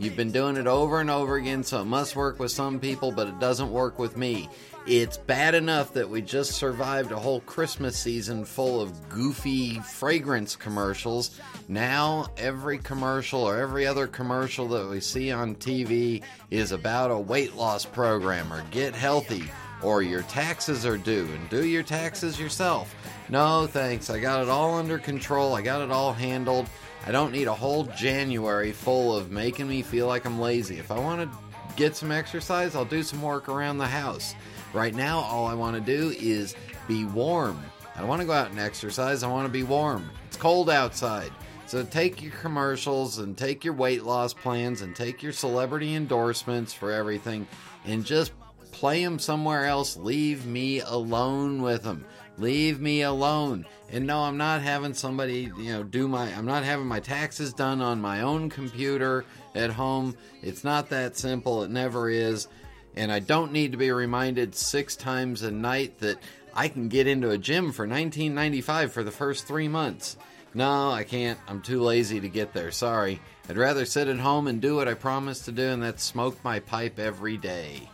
You've 0.00 0.16
been 0.16 0.32
doing 0.32 0.56
it 0.56 0.66
over 0.66 1.00
and 1.00 1.10
over 1.10 1.36
again, 1.36 1.62
so 1.62 1.82
it 1.82 1.84
must 1.84 2.16
work 2.16 2.40
with 2.40 2.50
some 2.50 2.80
people, 2.80 3.12
but 3.12 3.28
it 3.28 3.38
doesn't 3.38 3.70
work 3.70 3.98
with 3.98 4.16
me. 4.16 4.48
It's 4.86 5.18
bad 5.18 5.54
enough 5.54 5.92
that 5.92 6.08
we 6.08 6.22
just 6.22 6.52
survived 6.52 7.12
a 7.12 7.18
whole 7.18 7.40
Christmas 7.40 7.98
season 7.98 8.46
full 8.46 8.80
of 8.80 9.10
goofy 9.10 9.78
fragrance 9.80 10.56
commercials. 10.56 11.38
Now, 11.68 12.28
every 12.38 12.78
commercial 12.78 13.42
or 13.42 13.58
every 13.58 13.86
other 13.86 14.06
commercial 14.06 14.68
that 14.68 14.88
we 14.88 15.00
see 15.00 15.32
on 15.32 15.54
TV 15.56 16.22
is 16.50 16.72
about 16.72 17.10
a 17.10 17.18
weight 17.18 17.54
loss 17.54 17.84
program 17.84 18.50
or 18.50 18.62
get 18.70 18.94
healthy 18.94 19.44
or 19.82 20.02
your 20.02 20.22
taxes 20.22 20.86
are 20.86 20.96
due 20.96 21.28
and 21.34 21.50
do 21.50 21.66
your 21.66 21.82
taxes 21.82 22.40
yourself. 22.40 22.94
No, 23.28 23.66
thanks. 23.66 24.08
I 24.08 24.18
got 24.18 24.40
it 24.40 24.48
all 24.48 24.76
under 24.76 24.98
control. 24.98 25.54
I 25.54 25.60
got 25.60 25.82
it 25.82 25.90
all 25.90 26.14
handled. 26.14 26.68
I 27.06 27.12
don't 27.12 27.32
need 27.32 27.46
a 27.46 27.54
whole 27.54 27.84
January 27.84 28.72
full 28.72 29.16
of 29.16 29.30
making 29.30 29.68
me 29.68 29.82
feel 29.82 30.06
like 30.06 30.24
I'm 30.24 30.40
lazy. 30.40 30.78
If 30.78 30.90
I 30.90 30.98
want 30.98 31.30
to 31.30 31.38
get 31.76 31.96
some 31.96 32.12
exercise, 32.12 32.74
I'll 32.74 32.84
do 32.84 33.02
some 33.02 33.22
work 33.22 33.48
around 33.48 33.78
the 33.78 33.86
house. 33.86 34.34
Right 34.72 34.94
now, 34.94 35.20
all 35.20 35.46
I 35.46 35.54
want 35.54 35.76
to 35.76 35.80
do 35.80 36.14
is 36.18 36.54
be 36.86 37.04
warm. 37.04 37.60
I 37.94 38.00
don't 38.00 38.08
want 38.08 38.20
to 38.20 38.26
go 38.26 38.32
out 38.32 38.50
and 38.50 38.60
exercise. 38.60 39.22
I 39.22 39.28
want 39.28 39.46
to 39.46 39.52
be 39.52 39.62
warm. 39.62 40.10
It's 40.26 40.36
cold 40.36 40.70
outside. 40.70 41.32
So 41.66 41.84
take 41.84 42.20
your 42.20 42.32
commercials 42.32 43.18
and 43.18 43.36
take 43.36 43.64
your 43.64 43.74
weight 43.74 44.04
loss 44.04 44.34
plans 44.34 44.82
and 44.82 44.94
take 44.94 45.22
your 45.22 45.32
celebrity 45.32 45.94
endorsements 45.94 46.72
for 46.72 46.90
everything 46.90 47.46
and 47.84 48.04
just 48.04 48.32
play 48.72 49.04
them 49.04 49.18
somewhere 49.18 49.66
else. 49.66 49.96
Leave 49.96 50.46
me 50.46 50.80
alone 50.80 51.62
with 51.62 51.82
them. 51.82 52.04
Leave 52.38 52.80
me 52.80 53.02
alone. 53.02 53.66
And 53.92 54.06
no, 54.06 54.20
I'm 54.20 54.36
not 54.36 54.62
having 54.62 54.94
somebody, 54.94 55.50
you 55.58 55.72
know, 55.72 55.82
do 55.82 56.08
my, 56.08 56.32
I'm 56.34 56.46
not 56.46 56.64
having 56.64 56.86
my 56.86 57.00
taxes 57.00 57.52
done 57.52 57.82
on 57.82 58.00
my 58.00 58.22
own 58.22 58.48
computer 58.48 59.24
at 59.54 59.70
home. 59.70 60.16
It's 60.42 60.64
not 60.64 60.88
that 60.90 61.16
simple. 61.16 61.62
It 61.64 61.70
never 61.70 62.08
is. 62.08 62.48
And 62.96 63.12
I 63.12 63.18
don't 63.18 63.52
need 63.52 63.72
to 63.72 63.78
be 63.78 63.90
reminded 63.90 64.54
six 64.54 64.96
times 64.96 65.42
a 65.42 65.50
night 65.50 65.98
that 65.98 66.18
I 66.54 66.68
can 66.68 66.88
get 66.88 67.06
into 67.06 67.30
a 67.30 67.38
gym 67.38 67.72
for 67.72 67.86
19.95 67.86 68.90
for 68.90 69.04
the 69.04 69.10
first 69.10 69.46
three 69.46 69.68
months. 69.68 70.16
No, 70.54 70.90
I 70.90 71.04
can't. 71.04 71.38
I'm 71.46 71.62
too 71.62 71.80
lazy 71.80 72.20
to 72.20 72.28
get 72.28 72.52
there. 72.52 72.70
Sorry. 72.72 73.20
I'd 73.48 73.56
rather 73.56 73.84
sit 73.84 74.08
at 74.08 74.18
home 74.18 74.46
and 74.48 74.60
do 74.60 74.76
what 74.76 74.88
I 74.88 74.94
promised 74.94 75.44
to 75.44 75.52
do, 75.52 75.68
and 75.68 75.82
that's 75.82 76.02
smoke 76.02 76.42
my 76.42 76.60
pipe 76.60 76.98
every 76.98 77.36
day. 77.36 77.88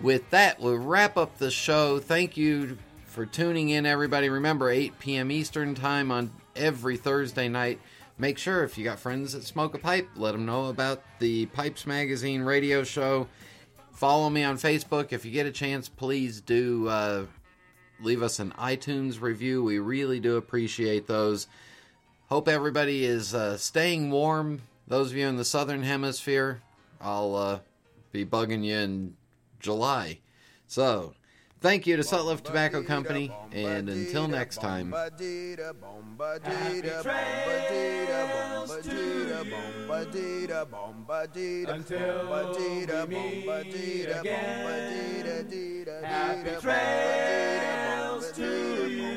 With 0.00 0.28
that, 0.30 0.60
we'll 0.60 0.76
wrap 0.76 1.16
up 1.16 1.38
the 1.38 1.50
show. 1.50 1.98
Thank 1.98 2.36
you 2.36 2.78
for 3.06 3.24
tuning 3.24 3.70
in, 3.70 3.86
everybody. 3.86 4.28
Remember, 4.28 4.70
8 4.70 4.98
p.m. 4.98 5.30
Eastern 5.30 5.74
Time 5.74 6.10
on 6.10 6.30
every 6.54 6.96
Thursday 6.96 7.48
night. 7.48 7.80
Make 8.18 8.38
sure 8.38 8.64
if 8.64 8.76
you 8.78 8.84
got 8.84 8.98
friends 8.98 9.32
that 9.32 9.44
smoke 9.44 9.74
a 9.74 9.78
pipe, 9.78 10.08
let 10.16 10.32
them 10.32 10.46
know 10.46 10.66
about 10.66 11.02
the 11.18 11.46
Pipes 11.46 11.86
Magazine 11.86 12.42
radio 12.42 12.84
show. 12.84 13.26
Follow 13.92 14.28
me 14.30 14.42
on 14.44 14.56
Facebook. 14.56 15.12
If 15.12 15.24
you 15.24 15.30
get 15.30 15.46
a 15.46 15.52
chance, 15.52 15.88
please 15.88 16.40
do 16.40 16.88
uh, 16.88 17.26
leave 18.00 18.22
us 18.22 18.38
an 18.38 18.52
iTunes 18.58 19.20
review. 19.20 19.62
We 19.62 19.78
really 19.78 20.20
do 20.20 20.36
appreciate 20.36 21.06
those. 21.06 21.46
Hope 22.28 22.48
everybody 22.48 23.04
is 23.04 23.34
uh, 23.34 23.56
staying 23.56 24.10
warm 24.10 24.60
those 24.88 25.10
of 25.10 25.16
you 25.16 25.26
in 25.26 25.36
the 25.36 25.44
southern 25.44 25.82
hemisphere, 25.82 26.62
I'll 27.00 27.34
uh, 27.34 27.58
be 28.12 28.24
bugging 28.24 28.64
you 28.64 28.76
in 28.76 29.16
July. 29.66 30.20
So, 30.68 31.12
thank 31.60 31.86
you 31.88 31.96
to 31.96 32.02
Sutliff 32.02 32.42
Tobacco 32.44 32.84
Company, 32.84 33.32
and 33.50 33.88
until 33.88 34.28
next 34.28 34.60
time. 34.60 34.94
Until 34.94 35.18
we 43.08 43.44
meet 43.44 44.06
again. 44.06 45.26
Happy 46.04 46.60
trails 46.60 48.30
to 48.32 48.88
you. 48.88 49.16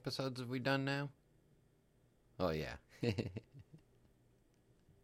episodes 0.00 0.40
have 0.40 0.48
we 0.48 0.58
done 0.58 0.84
now? 0.86 1.10
Oh, 2.38 2.50
yeah. 2.50 2.76